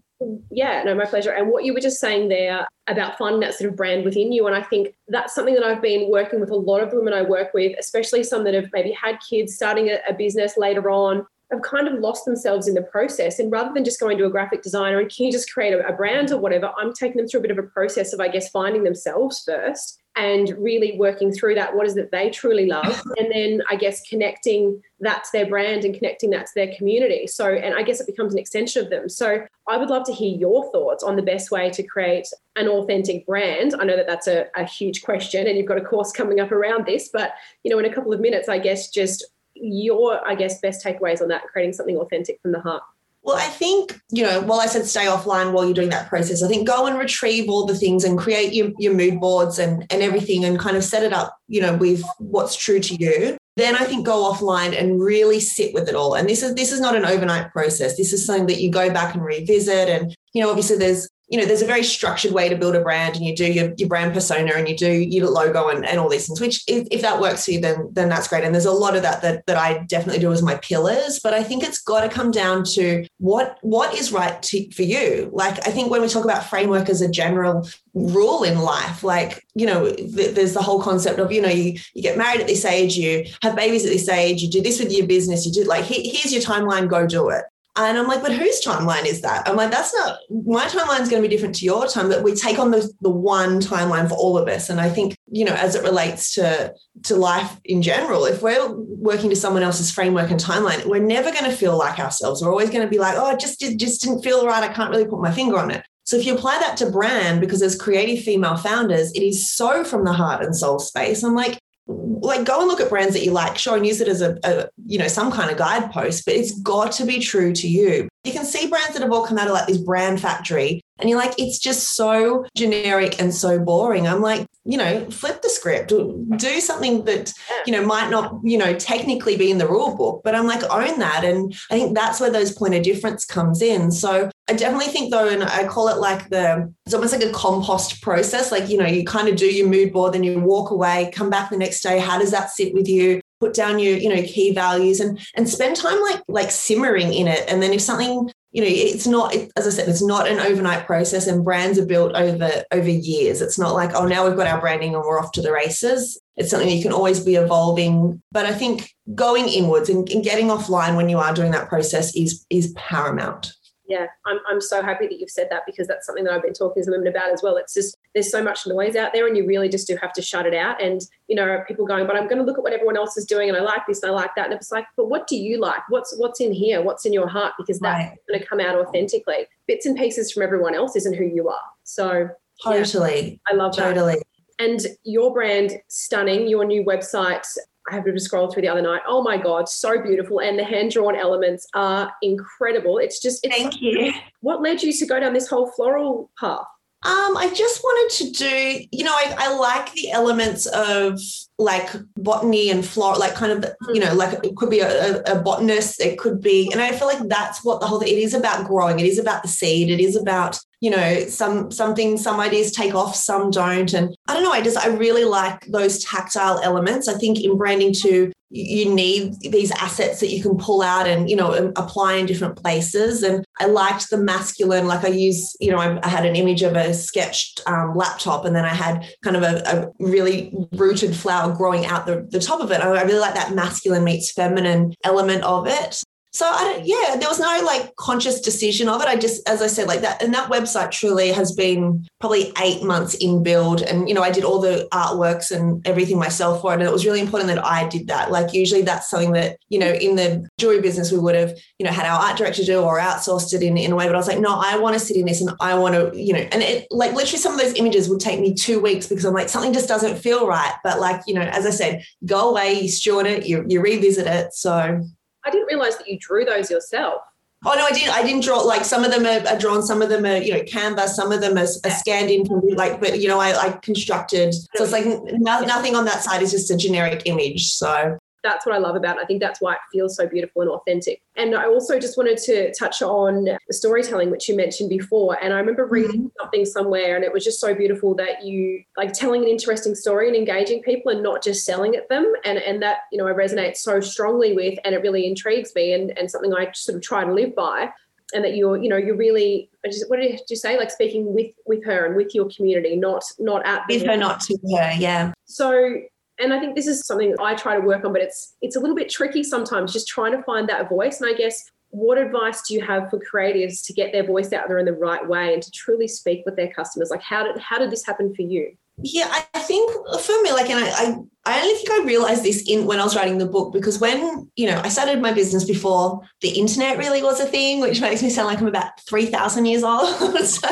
Yeah, 0.50 0.82
no, 0.84 0.94
my 0.94 1.04
pleasure. 1.04 1.32
And 1.32 1.50
what 1.50 1.64
you 1.64 1.74
were 1.74 1.80
just 1.80 2.00
saying 2.00 2.28
there 2.28 2.66
about 2.86 3.18
finding 3.18 3.40
that 3.40 3.54
sort 3.54 3.70
of 3.70 3.76
brand 3.76 4.04
within 4.04 4.32
you. 4.32 4.46
And 4.46 4.54
I 4.54 4.62
think 4.62 4.94
that's 5.08 5.34
something 5.34 5.54
that 5.54 5.64
I've 5.64 5.82
been 5.82 6.10
working 6.10 6.40
with 6.40 6.50
a 6.50 6.56
lot 6.56 6.80
of 6.80 6.92
women 6.92 7.12
I 7.12 7.22
work 7.22 7.52
with, 7.52 7.76
especially 7.78 8.22
some 8.22 8.44
that 8.44 8.54
have 8.54 8.70
maybe 8.72 8.92
had 8.92 9.18
kids, 9.28 9.54
starting 9.54 9.88
a, 9.88 9.98
a 10.08 10.14
business 10.14 10.56
later 10.56 10.88
on, 10.88 11.26
have 11.54 11.62
kind 11.62 11.88
of 11.88 12.00
lost 12.00 12.24
themselves 12.24 12.68
in 12.68 12.74
the 12.74 12.82
process. 12.82 13.38
And 13.38 13.50
rather 13.50 13.72
than 13.72 13.84
just 13.84 14.00
going 14.00 14.18
to 14.18 14.26
a 14.26 14.30
graphic 14.30 14.62
designer 14.62 15.00
and 15.00 15.14
can 15.14 15.26
you 15.26 15.32
just 15.32 15.52
create 15.52 15.72
a, 15.72 15.86
a 15.86 15.92
brand 15.92 16.30
or 16.30 16.38
whatever, 16.38 16.72
I'm 16.76 16.92
taking 16.92 17.16
them 17.16 17.28
through 17.28 17.40
a 17.40 17.42
bit 17.42 17.50
of 17.50 17.58
a 17.58 17.62
process 17.62 18.12
of, 18.12 18.20
I 18.20 18.28
guess, 18.28 18.50
finding 18.50 18.84
themselves 18.84 19.42
first 19.44 20.00
and 20.16 20.54
really 20.58 20.96
working 20.96 21.32
through 21.32 21.56
that. 21.56 21.74
What 21.74 21.86
is 21.86 21.96
it 21.96 22.10
they 22.12 22.30
truly 22.30 22.66
love? 22.66 23.02
And 23.16 23.30
then 23.32 23.62
I 23.70 23.76
guess 23.76 24.02
connecting 24.08 24.82
that 25.00 25.24
to 25.24 25.30
their 25.32 25.46
brand 25.46 25.84
and 25.84 25.94
connecting 25.94 26.30
that 26.30 26.46
to 26.46 26.52
their 26.54 26.74
community. 26.76 27.26
So, 27.26 27.48
and 27.54 27.74
I 27.74 27.82
guess 27.82 28.00
it 28.00 28.06
becomes 28.06 28.32
an 28.32 28.38
extension 28.38 28.84
of 28.84 28.90
them. 28.90 29.08
So, 29.08 29.46
I 29.68 29.76
would 29.76 29.88
love 29.88 30.04
to 30.06 30.12
hear 30.12 30.36
your 30.36 30.70
thoughts 30.72 31.02
on 31.02 31.16
the 31.16 31.22
best 31.22 31.50
way 31.50 31.70
to 31.70 31.82
create 31.82 32.26
an 32.56 32.68
authentic 32.68 33.24
brand. 33.24 33.74
I 33.78 33.84
know 33.84 33.96
that 33.96 34.06
that's 34.06 34.26
a, 34.26 34.46
a 34.56 34.64
huge 34.64 35.02
question 35.02 35.46
and 35.46 35.56
you've 35.56 35.66
got 35.66 35.78
a 35.78 35.84
course 35.84 36.12
coming 36.12 36.38
up 36.38 36.52
around 36.52 36.86
this, 36.86 37.08
but, 37.10 37.32
you 37.62 37.70
know, 37.70 37.78
in 37.78 37.86
a 37.86 37.94
couple 37.94 38.12
of 38.12 38.20
minutes, 38.20 38.48
I 38.48 38.58
guess 38.58 38.90
just 38.90 39.24
your, 39.54 40.26
I 40.26 40.34
guess, 40.34 40.60
best 40.60 40.84
takeaways 40.84 41.20
on 41.20 41.28
that, 41.28 41.44
creating 41.44 41.72
something 41.72 41.96
authentic 41.96 42.40
from 42.42 42.52
the 42.52 42.60
heart? 42.60 42.82
Well, 43.24 43.36
I 43.36 43.48
think, 43.48 43.98
you 44.10 44.22
know, 44.22 44.42
while 44.42 44.60
I 44.60 44.66
said 44.66 44.84
stay 44.84 45.06
offline 45.06 45.52
while 45.52 45.64
you're 45.64 45.72
doing 45.72 45.88
that 45.88 46.10
process, 46.10 46.42
I 46.42 46.48
think 46.48 46.66
go 46.66 46.86
and 46.86 46.98
retrieve 46.98 47.48
all 47.48 47.64
the 47.64 47.74
things 47.74 48.04
and 48.04 48.18
create 48.18 48.52
your, 48.52 48.70
your 48.78 48.92
mood 48.92 49.18
boards 49.18 49.58
and, 49.58 49.86
and 49.90 50.02
everything 50.02 50.44
and 50.44 50.58
kind 50.58 50.76
of 50.76 50.84
set 50.84 51.02
it 51.02 51.14
up, 51.14 51.34
you 51.48 51.62
know, 51.62 51.74
with 51.74 52.02
what's 52.18 52.54
true 52.54 52.80
to 52.80 52.94
you. 52.94 53.38
Then 53.56 53.76
I 53.76 53.84
think 53.84 54.04
go 54.04 54.30
offline 54.30 54.78
and 54.78 55.00
really 55.00 55.40
sit 55.40 55.72
with 55.72 55.88
it 55.88 55.94
all. 55.94 56.14
And 56.14 56.28
this 56.28 56.42
is 56.42 56.54
this 56.54 56.72
is 56.72 56.80
not 56.80 56.96
an 56.96 57.06
overnight 57.06 57.50
process. 57.52 57.96
This 57.96 58.12
is 58.12 58.26
something 58.26 58.46
that 58.48 58.60
you 58.60 58.70
go 58.70 58.92
back 58.92 59.14
and 59.14 59.24
revisit. 59.24 59.88
And, 59.88 60.14
you 60.34 60.42
know, 60.42 60.50
obviously 60.50 60.76
there's 60.76 61.08
you 61.28 61.38
know, 61.38 61.46
there's 61.46 61.62
a 61.62 61.66
very 61.66 61.82
structured 61.82 62.32
way 62.32 62.48
to 62.48 62.56
build 62.56 62.76
a 62.76 62.82
brand 62.82 63.16
and 63.16 63.24
you 63.24 63.34
do 63.34 63.50
your, 63.50 63.72
your 63.76 63.88
brand 63.88 64.12
persona 64.12 64.52
and 64.54 64.68
you 64.68 64.76
do 64.76 64.90
your 64.90 65.28
logo 65.30 65.68
and, 65.68 65.84
and 65.86 65.98
all 65.98 66.08
these 66.08 66.26
things, 66.26 66.40
which 66.40 66.62
if, 66.68 66.86
if 66.90 67.00
that 67.00 67.20
works 67.20 67.46
for 67.46 67.52
you, 67.52 67.60
then, 67.60 67.88
then 67.92 68.08
that's 68.08 68.28
great. 68.28 68.44
And 68.44 68.54
there's 68.54 68.66
a 68.66 68.72
lot 68.72 68.94
of 68.94 69.02
that, 69.02 69.22
that 69.22 69.46
that 69.46 69.56
I 69.56 69.84
definitely 69.84 70.20
do 70.20 70.32
as 70.32 70.42
my 70.42 70.56
pillars, 70.56 71.20
but 71.22 71.32
I 71.32 71.42
think 71.42 71.64
it's 71.64 71.80
got 71.80 72.02
to 72.02 72.08
come 72.08 72.30
down 72.30 72.64
to 72.74 73.06
what, 73.18 73.58
what 73.62 73.94
is 73.94 74.12
right 74.12 74.42
to, 74.42 74.70
for 74.72 74.82
you. 74.82 75.30
Like, 75.32 75.66
I 75.66 75.70
think 75.70 75.90
when 75.90 76.02
we 76.02 76.08
talk 76.08 76.24
about 76.24 76.44
framework 76.44 76.88
as 76.88 77.00
a 77.00 77.10
general 77.10 77.68
rule 77.94 78.42
in 78.42 78.58
life, 78.58 79.02
like, 79.02 79.46
you 79.54 79.66
know, 79.66 79.92
th- 79.94 80.34
there's 80.34 80.54
the 80.54 80.62
whole 80.62 80.82
concept 80.82 81.18
of, 81.18 81.32
you 81.32 81.40
know, 81.40 81.48
you, 81.48 81.78
you 81.94 82.02
get 82.02 82.18
married 82.18 82.42
at 82.42 82.46
this 82.46 82.64
age, 82.64 82.96
you 82.96 83.24
have 83.42 83.56
babies 83.56 83.84
at 83.84 83.90
this 83.90 84.08
age, 84.08 84.42
you 84.42 84.50
do 84.50 84.60
this 84.60 84.78
with 84.78 84.92
your 84.92 85.06
business, 85.06 85.46
you 85.46 85.52
do 85.52 85.64
like, 85.64 85.84
here's 85.84 86.32
your 86.32 86.42
timeline, 86.42 86.88
go 86.88 87.06
do 87.06 87.30
it. 87.30 87.44
And 87.76 87.98
I'm 87.98 88.06
like, 88.06 88.22
but 88.22 88.32
whose 88.32 88.64
timeline 88.64 89.04
is 89.04 89.20
that? 89.22 89.48
I'm 89.48 89.56
like, 89.56 89.72
that's 89.72 89.92
not 89.94 90.18
my 90.30 90.66
timeline 90.66 91.00
is 91.00 91.08
going 91.08 91.20
to 91.20 91.28
be 91.28 91.34
different 91.34 91.56
to 91.56 91.64
your 91.64 91.88
time, 91.88 92.08
but 92.08 92.22
we 92.22 92.34
take 92.34 92.58
on 92.58 92.70
the, 92.70 92.88
the 93.00 93.10
one 93.10 93.60
timeline 93.60 94.08
for 94.08 94.14
all 94.14 94.38
of 94.38 94.46
us. 94.46 94.70
And 94.70 94.80
I 94.80 94.88
think, 94.88 95.16
you 95.26 95.44
know, 95.44 95.54
as 95.54 95.74
it 95.74 95.82
relates 95.82 96.34
to, 96.34 96.72
to 97.04 97.16
life 97.16 97.60
in 97.64 97.82
general, 97.82 98.26
if 98.26 98.42
we're 98.42 98.72
working 98.72 99.28
to 99.30 99.36
someone 99.36 99.64
else's 99.64 99.90
framework 99.90 100.30
and 100.30 100.38
timeline, 100.38 100.86
we're 100.86 101.00
never 101.00 101.32
going 101.32 101.50
to 101.50 101.56
feel 101.56 101.76
like 101.76 101.98
ourselves. 101.98 102.42
We're 102.42 102.50
always 102.50 102.70
going 102.70 102.84
to 102.84 102.90
be 102.90 102.98
like, 102.98 103.16
oh, 103.16 103.32
it 103.32 103.40
just, 103.40 103.60
it 103.60 103.76
just 103.76 104.02
didn't 104.02 104.22
feel 104.22 104.46
right. 104.46 104.62
I 104.62 104.72
can't 104.72 104.90
really 104.90 105.06
put 105.06 105.20
my 105.20 105.32
finger 105.32 105.58
on 105.58 105.72
it. 105.72 105.84
So 106.04 106.16
if 106.16 106.26
you 106.26 106.34
apply 106.34 106.58
that 106.58 106.76
to 106.76 106.90
brand, 106.90 107.40
because 107.40 107.62
as 107.62 107.80
creative 107.80 108.22
female 108.22 108.56
founders, 108.56 109.10
it 109.12 109.22
is 109.22 109.50
so 109.50 109.82
from 109.82 110.04
the 110.04 110.12
heart 110.12 110.44
and 110.44 110.54
soul 110.54 110.78
space. 110.78 111.24
I'm 111.24 111.34
like, 111.34 111.58
like 111.86 112.44
go 112.44 112.60
and 112.60 112.68
look 112.68 112.80
at 112.80 112.88
brands 112.88 113.14
that 113.14 113.24
you 113.24 113.30
like. 113.30 113.58
Sure 113.58 113.76
and 113.76 113.86
use 113.86 114.00
it 114.00 114.08
as 114.08 114.22
a, 114.22 114.38
a, 114.44 114.68
you 114.86 114.98
know 114.98 115.08
some 115.08 115.30
kind 115.30 115.50
of 115.50 115.58
guidepost 115.58 116.24
but 116.24 116.34
it's 116.34 116.58
got 116.60 116.92
to 116.92 117.04
be 117.04 117.18
true 117.18 117.52
to 117.52 117.68
you. 117.68 118.08
You 118.24 118.32
can 118.32 118.44
see 118.44 118.68
brands 118.68 118.94
that 118.94 119.02
have 119.02 119.12
all 119.12 119.26
come 119.26 119.38
out 119.38 119.48
of 119.48 119.52
like 119.52 119.66
this 119.66 119.78
brand 119.78 120.20
factory 120.20 120.80
and 120.98 121.10
you're 121.10 121.18
like 121.18 121.34
it's 121.38 121.58
just 121.58 121.94
so 121.94 122.46
generic 122.56 123.20
and 123.20 123.34
so 123.34 123.58
boring. 123.58 124.06
I'm 124.06 124.22
like 124.22 124.46
you 124.64 124.78
know 124.78 125.08
flip 125.10 125.42
the 125.42 125.50
script. 125.50 125.88
Do 125.88 126.60
something 126.60 127.04
that 127.04 127.32
you 127.66 127.72
know 127.72 127.84
might 127.84 128.10
not 128.10 128.40
you 128.42 128.56
know 128.56 128.74
technically 128.74 129.36
be 129.36 129.50
in 129.50 129.58
the 129.58 129.68
rule 129.68 129.94
book 129.94 130.22
but 130.24 130.34
i'm 130.34 130.46
like 130.46 130.62
own 130.70 130.98
that. 131.00 131.24
And 131.24 131.54
i 131.70 131.78
think 131.78 131.94
that's 131.94 132.20
where 132.20 132.30
those 132.30 132.52
point 132.52 132.74
of 132.74 132.82
difference 132.82 133.24
comes 133.24 133.60
in. 133.60 133.90
So 133.90 134.30
I 134.46 134.52
definitely 134.52 134.92
think 134.92 135.10
though, 135.10 135.28
and 135.28 135.42
I 135.42 135.66
call 135.66 135.88
it 135.88 135.96
like 135.96 136.28
the 136.28 136.72
it's 136.84 136.94
almost 136.94 137.14
like 137.14 137.24
a 137.24 137.32
compost 137.32 138.02
process. 138.02 138.52
Like, 138.52 138.68
you 138.68 138.76
know, 138.76 138.86
you 138.86 139.04
kind 139.04 139.28
of 139.28 139.36
do 139.36 139.46
your 139.46 139.68
mood 139.68 139.92
board, 139.92 140.12
then 140.12 140.22
you 140.22 140.38
walk 140.38 140.70
away, 140.70 141.10
come 141.14 141.30
back 141.30 141.50
the 141.50 141.56
next 141.56 141.80
day. 141.80 141.98
How 141.98 142.18
does 142.18 142.30
that 142.32 142.50
sit 142.50 142.74
with 142.74 142.86
you? 142.86 143.20
Put 143.40 143.54
down 143.54 143.78
your, 143.78 143.96
you 143.96 144.14
know, 144.14 144.22
key 144.22 144.52
values 144.52 145.00
and 145.00 145.18
and 145.34 145.48
spend 145.48 145.76
time 145.76 145.98
like 146.02 146.22
like 146.28 146.50
simmering 146.50 147.14
in 147.14 147.26
it. 147.26 147.44
And 147.48 147.62
then 147.62 147.72
if 147.72 147.80
something, 147.80 148.30
you 148.52 148.62
know, 148.62 148.68
it's 148.70 149.06
not, 149.06 149.34
as 149.56 149.66
I 149.66 149.70
said, 149.70 149.88
it's 149.88 150.04
not 150.04 150.28
an 150.28 150.38
overnight 150.40 150.86
process 150.86 151.26
and 151.26 151.42
brands 151.42 151.78
are 151.78 151.86
built 151.86 152.14
over 152.14 152.64
over 152.70 152.88
years. 152.88 153.40
It's 153.40 153.58
not 153.58 153.72
like, 153.72 153.94
oh, 153.94 154.06
now 154.06 154.26
we've 154.26 154.36
got 154.36 154.46
our 154.46 154.60
branding 154.60 154.94
and 154.94 155.02
we're 155.02 155.20
off 155.20 155.32
to 155.32 155.42
the 155.42 155.52
races. 155.52 156.20
It's 156.36 156.50
something 156.50 156.68
you 156.68 156.82
can 156.82 156.92
always 156.92 157.20
be 157.20 157.36
evolving. 157.36 158.22
But 158.30 158.44
I 158.44 158.52
think 158.52 158.90
going 159.14 159.48
inwards 159.48 159.88
and, 159.88 160.06
and 160.10 160.22
getting 160.22 160.48
offline 160.48 160.96
when 160.96 161.08
you 161.08 161.16
are 161.18 161.32
doing 161.32 161.52
that 161.52 161.70
process 161.70 162.14
is 162.14 162.44
is 162.50 162.74
paramount 162.76 163.50
yeah 163.86 164.06
I'm, 164.26 164.38
I'm 164.48 164.60
so 164.60 164.82
happy 164.82 165.06
that 165.06 165.18
you've 165.18 165.30
said 165.30 165.48
that 165.50 165.62
because 165.66 165.86
that's 165.86 166.06
something 166.06 166.24
that 166.24 166.32
i've 166.32 166.42
been 166.42 166.52
talking 166.52 166.82
to 166.82 166.90
women 166.90 167.06
about 167.06 167.32
as 167.32 167.42
well. 167.42 167.56
It's 167.56 167.74
just 167.74 167.96
there's 168.14 168.30
so 168.30 168.42
much 168.42 168.66
noise 168.66 168.96
out 168.96 169.12
there 169.12 169.26
and 169.26 169.36
you 169.36 169.46
really 169.46 169.68
just 169.68 169.86
do 169.86 169.96
have 170.00 170.12
to 170.14 170.22
shut 170.22 170.46
it 170.46 170.54
out 170.54 170.82
and 170.82 171.02
you 171.28 171.36
know 171.36 171.62
people 171.66 171.86
going 171.86 172.06
but 172.06 172.16
i'm 172.16 172.28
going 172.28 172.38
to 172.38 172.44
look 172.44 172.58
at 172.58 172.64
what 172.64 172.72
everyone 172.72 172.96
else 172.96 173.16
is 173.16 173.24
doing 173.24 173.48
and 173.48 173.56
i 173.58 173.60
like 173.60 173.82
this 173.86 174.02
and 174.02 174.12
i 174.12 174.14
like 174.14 174.34
that. 174.36 174.46
And 174.46 174.54
it's 174.54 174.70
like 174.72 174.86
but 174.96 175.08
what 175.08 175.26
do 175.26 175.36
you 175.36 175.60
like? 175.60 175.82
What's 175.88 176.16
what's 176.16 176.40
in 176.40 176.52
here? 176.52 176.82
What's 176.82 177.04
in 177.04 177.12
your 177.12 177.28
heart? 177.28 177.54
Because 177.58 177.78
that's 177.80 178.10
right. 178.10 178.18
going 178.28 178.40
to 178.40 178.46
come 178.46 178.60
out 178.60 178.76
authentically. 178.76 179.46
Bits 179.66 179.86
and 179.86 179.96
pieces 179.96 180.32
from 180.32 180.42
everyone 180.42 180.74
else 180.74 180.96
isn't 180.96 181.14
who 181.14 181.24
you 181.24 181.48
are. 181.48 181.62
So 181.82 182.28
totally. 182.62 183.40
Yeah, 183.48 183.54
i 183.54 183.56
love 183.56 183.76
that. 183.76 183.94
Totally. 183.94 184.16
And 184.58 184.80
your 185.04 185.32
brand 185.32 185.72
stunning 185.88 186.46
your 186.46 186.64
new 186.64 186.84
website 186.84 187.46
I 187.90 187.96
happened 187.96 188.16
to 188.16 188.20
scroll 188.20 188.50
through 188.50 188.62
the 188.62 188.68
other 188.68 188.82
night. 188.82 189.02
Oh 189.06 189.22
my 189.22 189.36
God, 189.36 189.68
so 189.68 190.00
beautiful. 190.00 190.40
And 190.40 190.58
the 190.58 190.64
hand 190.64 190.92
drawn 190.92 191.16
elements 191.16 191.66
are 191.74 192.10
incredible. 192.22 192.98
It's 192.98 193.20
just, 193.20 193.44
it's, 193.44 193.54
thank 193.54 193.80
you. 193.82 194.12
What 194.40 194.62
led 194.62 194.82
you 194.82 194.92
to 194.92 195.06
go 195.06 195.20
down 195.20 195.34
this 195.34 195.48
whole 195.48 195.70
floral 195.72 196.30
path? 196.40 196.64
Um, 197.04 197.36
I 197.36 197.52
just 197.54 197.82
wanted 197.82 198.16
to 198.16 198.30
do, 198.30 198.86
you 198.90 199.04
know, 199.04 199.12
I, 199.12 199.34
I 199.36 199.56
like 199.56 199.92
the 199.92 200.10
elements 200.10 200.64
of 200.64 201.20
like 201.58 201.90
botany 202.16 202.70
and 202.70 202.84
flora, 202.84 203.18
like 203.18 203.34
kind 203.34 203.52
of, 203.52 203.70
you 203.92 204.00
know, 204.00 204.14
like 204.14 204.42
it 204.42 204.56
could 204.56 204.70
be 204.70 204.80
a, 204.80 205.20
a, 205.24 205.38
botanist, 205.38 206.00
it 206.00 206.18
could 206.18 206.40
be, 206.40 206.70
and 206.72 206.80
I 206.80 206.92
feel 206.92 207.06
like 207.06 207.28
that's 207.28 207.62
what 207.62 207.80
the 207.80 207.86
whole 207.86 208.00
it 208.00 208.08
is 208.08 208.32
about 208.32 208.66
growing, 208.66 209.00
it 209.00 209.06
is 209.06 209.18
about 209.18 209.42
the 209.42 209.48
seed, 209.48 209.90
it 209.90 210.00
is 210.00 210.16
about, 210.16 210.58
you 210.80 210.90
know, 210.90 211.20
some 211.26 211.70
something, 211.70 212.16
some 212.16 212.40
ideas 212.40 212.72
take 212.72 212.94
off, 212.94 213.14
some 213.14 213.50
don't. 213.50 213.92
And 213.92 214.16
I 214.26 214.32
don't 214.32 214.42
know, 214.42 214.52
I 214.52 214.62
just 214.62 214.78
I 214.78 214.88
really 214.88 215.24
like 215.24 215.66
those 215.66 216.02
tactile 216.02 216.58
elements. 216.60 217.06
I 217.06 217.14
think 217.14 217.38
in 217.44 217.58
branding 217.58 217.92
too, 217.92 218.32
you 218.54 218.94
need 218.94 219.34
these 219.40 219.72
assets 219.72 220.20
that 220.20 220.30
you 220.30 220.40
can 220.40 220.56
pull 220.56 220.80
out 220.80 221.08
and 221.08 221.28
you 221.28 221.34
know 221.34 221.72
apply 221.76 222.14
in 222.14 222.26
different 222.26 222.56
places. 222.56 223.22
And 223.22 223.44
i 223.60 223.66
liked 223.66 224.10
the 224.10 224.16
masculine 224.16 224.86
like 224.86 225.04
i 225.04 225.08
use 225.08 225.56
you 225.60 225.70
know 225.70 225.78
i, 225.78 225.98
I 226.02 226.08
had 226.08 226.26
an 226.26 226.34
image 226.34 226.62
of 226.62 226.74
a 226.74 226.92
sketched 226.92 227.60
um, 227.66 227.96
laptop 227.96 228.44
and 228.44 228.54
then 228.54 228.64
i 228.64 228.74
had 228.74 229.06
kind 229.22 229.36
of 229.36 229.42
a, 229.42 229.62
a, 229.66 230.04
really 230.04 230.52
rooted 230.72 231.14
flower 231.14 231.54
growing 231.54 231.86
out 231.86 232.06
the, 232.06 232.26
the 232.30 232.40
top 232.40 232.60
of 232.60 232.70
it. 232.70 232.80
I 232.80 233.02
really 233.02 233.18
like 233.18 233.34
that 233.34 233.54
masculine 233.54 234.04
meets 234.04 234.32
feminine 234.32 234.94
element 235.04 235.44
of 235.44 235.66
it 235.66 236.02
so 236.34 236.46
I 236.46 236.64
don't, 236.64 236.84
yeah, 236.84 237.14
there 237.16 237.28
was 237.28 237.38
no 237.38 237.62
like 237.64 237.94
conscious 237.94 238.40
decision 238.40 238.88
of 238.88 239.00
it. 239.00 239.06
I 239.06 239.14
just, 239.14 239.48
as 239.48 239.62
I 239.62 239.68
said, 239.68 239.86
like 239.86 240.00
that, 240.00 240.20
and 240.20 240.34
that 240.34 240.50
website 240.50 240.90
truly 240.90 241.30
has 241.30 241.52
been 241.52 242.04
probably 242.18 242.52
eight 242.60 242.82
months 242.82 243.14
in 243.14 243.44
build. 243.44 243.82
And, 243.82 244.08
you 244.08 244.16
know, 244.16 244.22
I 244.22 244.32
did 244.32 244.42
all 244.42 244.60
the 244.60 244.88
artworks 244.92 245.52
and 245.54 245.86
everything 245.86 246.18
myself 246.18 246.60
for 246.60 246.72
it. 246.72 246.80
And 246.80 246.82
it 246.82 246.90
was 246.90 247.06
really 247.06 247.20
important 247.20 247.54
that 247.54 247.64
I 247.64 247.86
did 247.86 248.08
that. 248.08 248.32
Like 248.32 248.52
usually 248.52 248.82
that's 248.82 249.08
something 249.08 249.30
that, 249.34 249.58
you 249.68 249.78
know, 249.78 249.92
in 249.92 250.16
the 250.16 250.48
jewelry 250.58 250.80
business, 250.80 251.12
we 251.12 251.20
would 251.20 251.36
have, 251.36 251.56
you 251.78 251.86
know, 251.86 251.92
had 251.92 252.04
our 252.04 252.20
art 252.20 252.36
director 252.36 252.64
do 252.64 252.80
or 252.80 252.98
outsourced 252.98 253.54
it 253.54 253.62
in, 253.62 253.76
in 253.76 253.92
a 253.92 253.94
way. 253.94 254.06
But 254.06 254.16
I 254.16 254.18
was 254.18 254.26
like, 254.26 254.40
no, 254.40 254.60
I 254.60 254.76
want 254.76 254.94
to 254.94 255.00
sit 255.00 255.16
in 255.16 255.26
this 255.26 255.40
and 255.40 255.50
I 255.60 255.78
want 255.78 255.94
to, 255.94 256.20
you 256.20 256.32
know, 256.32 256.40
and 256.40 256.64
it 256.64 256.88
like 256.90 257.12
literally 257.12 257.38
some 257.38 257.54
of 257.54 257.60
those 257.60 257.74
images 257.74 258.08
would 258.08 258.18
take 258.18 258.40
me 258.40 258.54
two 258.54 258.80
weeks 258.80 259.06
because 259.06 259.24
I'm 259.24 259.34
like, 259.34 259.48
something 259.48 259.72
just 259.72 259.86
doesn't 259.86 260.16
feel 260.16 260.48
right. 260.48 260.74
But 260.82 260.98
like, 260.98 261.20
you 261.28 261.34
know, 261.34 261.42
as 261.42 261.64
I 261.64 261.70
said, 261.70 262.02
go 262.26 262.50
away, 262.50 262.80
you 262.80 262.88
stew 262.88 263.20
on 263.20 263.26
it, 263.26 263.46
you, 263.46 263.64
you 263.68 263.80
revisit 263.80 264.26
it. 264.26 264.52
So 264.52 265.04
I 265.44 265.50
didn't 265.50 265.66
realize 265.66 265.96
that 265.98 266.08
you 266.08 266.18
drew 266.18 266.44
those 266.44 266.70
yourself. 266.70 267.22
Oh 267.66 267.74
no, 267.74 267.84
I 267.84 267.92
didn't. 267.92 268.10
I 268.10 268.22
didn't 268.22 268.44
draw. 268.44 268.58
Like 268.58 268.84
some 268.84 269.04
of 269.04 269.10
them 269.10 269.24
are, 269.24 269.48
are 269.48 269.58
drawn, 269.58 269.82
some 269.82 270.02
of 270.02 270.10
them 270.10 270.26
are 270.26 270.36
you 270.36 270.52
know 270.52 270.62
canvas, 270.64 271.16
some 271.16 271.32
of 271.32 271.40
them 271.40 271.56
are, 271.56 271.66
are 271.84 271.90
scanned 271.90 272.30
in 272.30 272.44
from 272.44 272.60
like. 272.68 273.00
But 273.00 273.20
you 273.20 273.28
know, 273.28 273.40
I, 273.40 273.56
I 273.58 273.70
constructed. 273.70 274.52
So 274.52 274.84
it's 274.84 274.92
like 274.92 275.06
no, 275.06 275.60
nothing 275.60 275.96
on 275.96 276.04
that 276.04 276.22
side 276.22 276.42
is 276.42 276.50
just 276.50 276.70
a 276.70 276.76
generic 276.76 277.22
image. 277.24 277.72
So 277.72 278.18
that's 278.44 278.64
what 278.64 278.74
I 278.74 278.78
love 278.78 278.94
about 278.94 279.16
it. 279.16 279.22
I 279.22 279.24
think 279.24 279.40
that's 279.40 279.60
why 279.60 279.72
it 279.72 279.80
feels 279.90 280.14
so 280.14 280.28
beautiful 280.28 280.62
and 280.62 280.70
authentic. 280.70 281.22
And 281.36 281.56
I 281.56 281.66
also 281.66 281.98
just 281.98 282.16
wanted 282.16 282.38
to 282.38 282.72
touch 282.74 283.02
on 283.02 283.44
the 283.44 283.74
storytelling, 283.74 284.30
which 284.30 284.48
you 284.48 284.56
mentioned 284.56 284.90
before. 284.90 285.42
And 285.42 285.52
I 285.52 285.58
remember 285.58 285.86
reading 285.86 286.20
mm-hmm. 286.20 286.40
something 286.40 286.64
somewhere, 286.64 287.16
and 287.16 287.24
it 287.24 287.32
was 287.32 287.42
just 287.42 287.60
so 287.60 287.74
beautiful 287.74 288.14
that 288.16 288.44
you 288.44 288.84
like 288.96 289.12
telling 289.12 289.42
an 289.42 289.48
interesting 289.48 289.96
story 289.96 290.28
and 290.28 290.36
engaging 290.36 290.82
people 290.82 291.10
and 291.10 291.22
not 291.22 291.42
just 291.42 291.64
selling 291.64 291.96
at 291.96 292.08
them. 292.08 292.30
And 292.44 292.58
and 292.58 292.80
that, 292.82 292.98
you 293.10 293.18
know, 293.18 293.26
I 293.26 293.32
resonate 293.32 293.76
so 293.76 293.98
strongly 294.00 294.52
with 294.52 294.78
and 294.84 294.94
it 294.94 295.02
really 295.02 295.26
intrigues 295.26 295.74
me 295.74 295.92
and, 295.92 296.16
and 296.16 296.30
something 296.30 296.54
I 296.54 296.70
sort 296.74 296.96
of 296.96 297.02
try 297.02 297.24
to 297.24 297.32
live 297.32 297.54
by 297.56 297.90
and 298.34 298.44
that 298.44 298.56
you're 298.56 298.76
you 298.82 298.88
know 298.88 298.96
you're 298.96 299.16
really 299.16 299.70
just, 299.84 300.08
what 300.08 300.18
did 300.18 300.40
you 300.48 300.56
say 300.56 300.78
like 300.78 300.90
speaking 300.90 301.34
with 301.34 301.52
with 301.66 301.84
her 301.84 302.06
and 302.06 302.16
with 302.16 302.34
your 302.34 302.48
community 302.54 302.96
not 302.96 303.22
not 303.38 303.64
at 303.66 303.82
with 303.88 304.04
her 304.04 304.16
not 304.16 304.40
to 304.40 304.58
her 304.74 304.92
yeah 304.98 305.32
so 305.44 306.00
and 306.38 306.52
I 306.52 306.58
think 306.58 306.74
this 306.74 306.86
is 306.86 307.06
something 307.06 307.34
I 307.40 307.54
try 307.54 307.76
to 307.76 307.80
work 307.80 308.04
on, 308.04 308.12
but 308.12 308.22
it's 308.22 308.56
it's 308.60 308.76
a 308.76 308.80
little 308.80 308.96
bit 308.96 309.08
tricky 309.08 309.42
sometimes, 309.42 309.92
just 309.92 310.08
trying 310.08 310.32
to 310.32 310.42
find 310.42 310.68
that 310.68 310.88
voice. 310.88 311.20
And 311.20 311.30
I 311.30 311.34
guess 311.34 311.70
what 311.90 312.18
advice 312.18 312.62
do 312.66 312.74
you 312.74 312.80
have 312.80 313.08
for 313.08 313.20
creatives 313.20 313.84
to 313.86 313.92
get 313.92 314.10
their 314.12 314.26
voice 314.26 314.52
out 314.52 314.66
there 314.66 314.78
in 314.78 314.84
the 314.84 314.92
right 314.92 315.26
way 315.26 315.54
and 315.54 315.62
to 315.62 315.70
truly 315.70 316.08
speak 316.08 316.42
with 316.44 316.56
their 316.56 316.72
customers? 316.72 317.10
Like 317.10 317.22
how 317.22 317.44
did 317.44 317.58
how 317.58 317.78
did 317.78 317.90
this 317.90 318.04
happen 318.04 318.34
for 318.34 318.42
you? 318.42 318.76
Yeah, 318.98 319.26
I 319.54 319.58
think 319.58 319.90
for 320.20 320.42
me, 320.42 320.52
like, 320.52 320.70
and 320.70 320.78
I, 320.78 320.88
I, 320.88 321.16
I 321.46 321.60
only 321.60 321.74
think 321.74 321.90
I 321.90 322.04
realized 322.04 322.44
this 322.44 322.62
in 322.66 322.86
when 322.86 323.00
I 323.00 323.04
was 323.04 323.16
writing 323.16 323.38
the 323.38 323.46
book 323.46 323.72
because 323.72 323.98
when 323.98 324.48
you 324.54 324.66
know 324.66 324.80
I 324.82 324.88
started 324.88 325.20
my 325.20 325.32
business 325.32 325.64
before 325.64 326.20
the 326.40 326.50
internet 326.50 326.96
really 326.96 327.22
was 327.22 327.40
a 327.40 327.44
thing, 327.44 327.80
which 327.80 328.00
makes 328.00 328.22
me 328.22 328.30
sound 328.30 328.46
like 328.46 328.60
I'm 328.60 328.68
about 328.68 329.00
three 329.00 329.26
thousand 329.26 329.66
years 329.66 329.82
old. 329.82 330.08
so, 330.44 330.68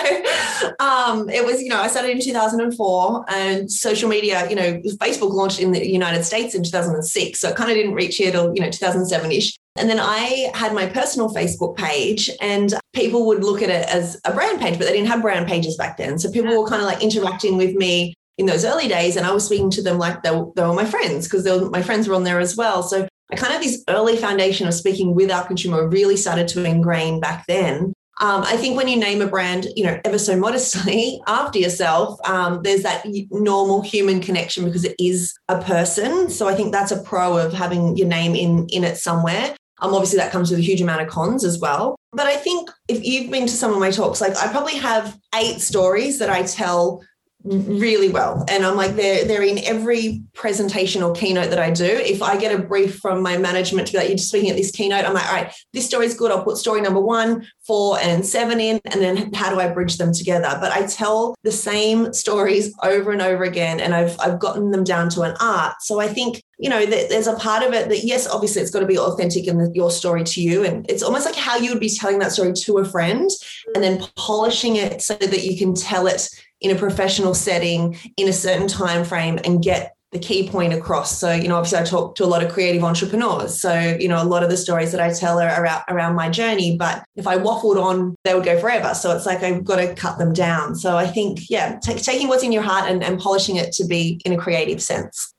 um, 0.78 1.28
it 1.28 1.44
was 1.44 1.60
you 1.60 1.68
know 1.68 1.80
I 1.80 1.88
started 1.88 2.12
in 2.12 2.20
two 2.20 2.32
thousand 2.32 2.60
and 2.60 2.74
four, 2.74 3.24
and 3.28 3.70
social 3.70 4.08
media, 4.08 4.48
you 4.48 4.54
know, 4.54 4.80
Facebook 4.96 5.32
launched 5.32 5.60
in 5.60 5.72
the 5.72 5.84
United 5.84 6.24
States 6.24 6.54
in 6.54 6.62
two 6.62 6.70
thousand 6.70 6.94
and 6.94 7.04
six, 7.04 7.40
so 7.40 7.48
it 7.48 7.56
kind 7.56 7.70
of 7.70 7.76
didn't 7.76 7.94
reach 7.94 8.16
here 8.16 8.30
till 8.30 8.54
you 8.54 8.62
know 8.62 8.70
two 8.70 8.78
thousand 8.78 9.04
seven 9.06 9.32
ish. 9.32 9.58
And 9.76 9.88
then 9.88 9.98
I 9.98 10.50
had 10.54 10.74
my 10.74 10.86
personal 10.86 11.32
Facebook 11.32 11.76
page, 11.76 12.30
and 12.40 12.74
people 12.92 13.26
would 13.26 13.42
look 13.42 13.62
at 13.62 13.70
it 13.70 13.88
as 13.88 14.20
a 14.24 14.32
brand 14.32 14.60
page, 14.60 14.78
but 14.78 14.86
they 14.86 14.92
didn't 14.92 15.08
have 15.08 15.22
brand 15.22 15.46
pages 15.46 15.76
back 15.76 15.96
then. 15.96 16.18
So 16.18 16.30
people 16.30 16.56
were 16.56 16.68
kind 16.68 16.82
of 16.82 16.86
like 16.86 17.02
interacting 17.02 17.56
with 17.56 17.74
me 17.74 18.14
in 18.38 18.46
those 18.46 18.64
early 18.64 18.88
days, 18.88 19.16
and 19.16 19.26
I 19.26 19.32
was 19.32 19.46
speaking 19.46 19.70
to 19.70 19.82
them 19.82 19.98
like 19.98 20.22
they 20.22 20.30
were, 20.30 20.50
they 20.56 20.62
were 20.62 20.74
my 20.74 20.84
friends 20.84 21.26
because 21.26 21.46
my 21.70 21.82
friends 21.82 22.06
were 22.06 22.14
on 22.14 22.24
there 22.24 22.40
as 22.40 22.56
well. 22.56 22.82
So 22.82 23.08
I 23.32 23.36
kind 23.36 23.54
of 23.54 23.62
this 23.62 23.82
early 23.88 24.16
foundation 24.16 24.68
of 24.68 24.74
speaking 24.74 25.14
with 25.14 25.30
our 25.30 25.46
consumer 25.46 25.88
really 25.88 26.16
started 26.16 26.48
to 26.48 26.64
ingrain 26.64 27.18
back 27.18 27.46
then. 27.46 27.94
Um, 28.20 28.42
I 28.42 28.56
think 28.56 28.76
when 28.76 28.88
you 28.88 28.98
name 28.98 29.22
a 29.22 29.26
brand, 29.26 29.66
you 29.74 29.84
know, 29.84 29.98
ever 30.04 30.18
so 30.18 30.36
modestly 30.38 31.20
after 31.26 31.58
yourself, 31.58 32.20
um, 32.28 32.60
there's 32.62 32.82
that 32.82 33.06
normal 33.30 33.80
human 33.80 34.20
connection 34.20 34.64
because 34.66 34.84
it 34.84 34.94
is 34.98 35.34
a 35.48 35.60
person. 35.62 36.28
So 36.28 36.46
I 36.46 36.54
think 36.54 36.72
that's 36.72 36.92
a 36.92 37.02
pro 37.02 37.38
of 37.38 37.54
having 37.54 37.96
your 37.96 38.08
name 38.08 38.34
in 38.34 38.66
in 38.68 38.84
it 38.84 38.96
somewhere. 38.96 39.56
Um, 39.82 39.92
obviously, 39.94 40.18
that 40.18 40.32
comes 40.32 40.50
with 40.50 40.60
a 40.60 40.62
huge 40.62 40.80
amount 40.80 41.02
of 41.02 41.08
cons 41.08 41.44
as 41.44 41.58
well. 41.58 41.96
But 42.12 42.26
I 42.26 42.36
think 42.36 42.70
if 42.88 43.04
you've 43.04 43.30
been 43.30 43.46
to 43.46 43.52
some 43.52 43.72
of 43.72 43.80
my 43.80 43.90
talks, 43.90 44.20
like 44.20 44.36
I 44.36 44.48
probably 44.48 44.76
have 44.76 45.18
eight 45.34 45.60
stories 45.60 46.18
that 46.20 46.30
I 46.30 46.44
tell 46.44 47.02
really 47.44 48.08
well. 48.08 48.44
And 48.48 48.64
i'm 48.64 48.76
like 48.76 48.94
they're 48.94 49.24
they're 49.24 49.42
in 49.42 49.58
every 49.64 50.22
presentation 50.34 51.02
or 51.02 51.12
keynote 51.12 51.50
that 51.50 51.58
i 51.58 51.70
do. 51.70 51.84
If 51.84 52.22
i 52.22 52.36
get 52.36 52.54
a 52.54 52.62
brief 52.62 52.98
from 52.98 53.22
my 53.22 53.36
management 53.36 53.88
to 53.88 53.92
be 53.92 53.98
like 53.98 54.08
you're 54.08 54.16
just 54.16 54.28
speaking 54.28 54.50
at 54.50 54.56
this 54.56 54.70
keynote 54.70 55.04
i'm 55.04 55.14
like 55.14 55.26
all 55.26 55.34
right 55.34 55.52
this 55.72 55.86
story's 55.86 56.14
good. 56.14 56.30
I'll 56.30 56.44
put 56.44 56.56
story 56.56 56.80
number 56.80 57.00
one 57.00 57.46
four 57.66 57.98
and 58.00 58.24
seven 58.24 58.60
in 58.60 58.80
and 58.86 59.00
then 59.00 59.32
how 59.32 59.50
do 59.50 59.60
i 59.60 59.68
bridge 59.68 59.98
them 59.98 60.12
together? 60.12 60.56
But 60.60 60.72
i 60.72 60.86
tell 60.86 61.34
the 61.42 61.52
same 61.52 62.12
stories 62.12 62.72
over 62.82 63.10
and 63.10 63.22
over 63.22 63.44
again 63.44 63.80
and 63.80 63.94
i've 63.94 64.16
i've 64.20 64.38
gotten 64.38 64.70
them 64.70 64.84
down 64.84 65.08
to 65.10 65.22
an 65.22 65.36
art. 65.40 65.74
So 65.80 66.00
i 66.00 66.08
think 66.08 66.42
you 66.58 66.70
know 66.70 66.86
there's 66.86 67.26
a 67.26 67.34
part 67.34 67.64
of 67.64 67.72
it 67.72 67.88
that 67.88 68.04
yes 68.04 68.28
obviously 68.28 68.62
it's 68.62 68.70
got 68.70 68.80
to 68.80 68.86
be 68.86 68.98
authentic 68.98 69.48
in 69.48 69.74
your 69.74 69.90
story 69.90 70.22
to 70.22 70.40
you 70.40 70.64
and 70.64 70.88
it's 70.88 71.02
almost 71.02 71.26
like 71.26 71.34
how 71.34 71.56
you 71.56 71.70
would 71.70 71.80
be 71.80 71.88
telling 71.88 72.20
that 72.20 72.30
story 72.30 72.52
to 72.52 72.78
a 72.78 72.84
friend 72.84 73.28
and 73.74 73.82
then 73.82 74.00
polishing 74.16 74.76
it 74.76 75.02
so 75.02 75.14
that 75.14 75.42
you 75.42 75.58
can 75.58 75.74
tell 75.74 76.06
it 76.06 76.28
in 76.62 76.74
a 76.74 76.78
professional 76.78 77.34
setting 77.34 77.96
in 78.16 78.28
a 78.28 78.32
certain 78.32 78.68
time 78.68 79.04
frame 79.04 79.38
and 79.44 79.62
get 79.62 79.94
the 80.12 80.18
key 80.18 80.46
point 80.46 80.74
across. 80.74 81.18
So, 81.18 81.32
you 81.32 81.48
know, 81.48 81.56
obviously 81.56 81.78
I 81.78 81.84
talk 81.84 82.16
to 82.16 82.24
a 82.24 82.26
lot 82.26 82.44
of 82.44 82.52
creative 82.52 82.84
entrepreneurs. 82.84 83.58
So, 83.58 83.96
you 83.98 84.08
know, 84.08 84.22
a 84.22 84.24
lot 84.24 84.42
of 84.42 84.50
the 84.50 84.58
stories 84.58 84.92
that 84.92 85.00
I 85.00 85.10
tell 85.10 85.40
are 85.40 85.62
around, 85.62 85.82
around 85.88 86.14
my 86.14 86.28
journey, 86.28 86.76
but 86.76 87.02
if 87.16 87.26
I 87.26 87.38
waffled 87.38 87.82
on, 87.82 88.14
they 88.24 88.34
would 88.34 88.44
go 88.44 88.60
forever. 88.60 88.92
So 88.94 89.16
it's 89.16 89.24
like 89.24 89.42
I've 89.42 89.64
got 89.64 89.76
to 89.76 89.94
cut 89.94 90.18
them 90.18 90.34
down. 90.34 90.74
So 90.74 90.98
I 90.98 91.06
think, 91.06 91.48
yeah, 91.48 91.78
t- 91.82 91.94
taking 91.94 92.28
what's 92.28 92.42
in 92.42 92.52
your 92.52 92.62
heart 92.62 92.90
and, 92.90 93.02
and 93.02 93.18
polishing 93.18 93.56
it 93.56 93.72
to 93.72 93.86
be 93.86 94.20
in 94.26 94.34
a 94.34 94.36
creative 94.36 94.82
sense. 94.82 95.31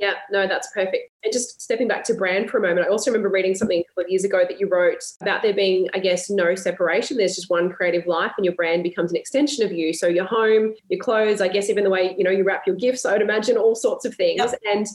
Yeah, 0.00 0.14
no, 0.30 0.48
that's 0.48 0.72
perfect. 0.72 1.12
And 1.22 1.32
just 1.32 1.60
stepping 1.60 1.86
back 1.86 2.04
to 2.04 2.14
brand 2.14 2.48
for 2.48 2.56
a 2.56 2.62
moment, 2.62 2.86
I 2.86 2.88
also 2.88 3.10
remember 3.10 3.28
reading 3.28 3.54
something 3.54 3.80
a 3.80 3.84
couple 3.84 4.04
of 4.04 4.08
years 4.08 4.24
ago 4.24 4.44
that 4.48 4.58
you 4.58 4.66
wrote 4.66 5.04
about 5.20 5.42
there 5.42 5.52
being, 5.52 5.88
I 5.92 5.98
guess, 5.98 6.30
no 6.30 6.54
separation. 6.54 7.18
There's 7.18 7.36
just 7.36 7.50
one 7.50 7.70
creative 7.70 8.06
life 8.06 8.32
and 8.38 8.44
your 8.46 8.54
brand 8.54 8.82
becomes 8.82 9.10
an 9.10 9.18
extension 9.18 9.62
of 9.62 9.72
you. 9.72 9.92
So 9.92 10.06
your 10.06 10.24
home, 10.24 10.74
your 10.88 11.00
clothes, 11.00 11.42
I 11.42 11.48
guess 11.48 11.68
even 11.68 11.84
the 11.84 11.90
way, 11.90 12.14
you 12.16 12.24
know, 12.24 12.30
you 12.30 12.44
wrap 12.44 12.66
your 12.66 12.76
gifts, 12.76 13.04
I 13.04 13.12
would 13.12 13.20
imagine 13.20 13.58
all 13.58 13.74
sorts 13.74 14.06
of 14.06 14.14
things. 14.14 14.38
Yep. 14.38 14.54
And 14.72 14.86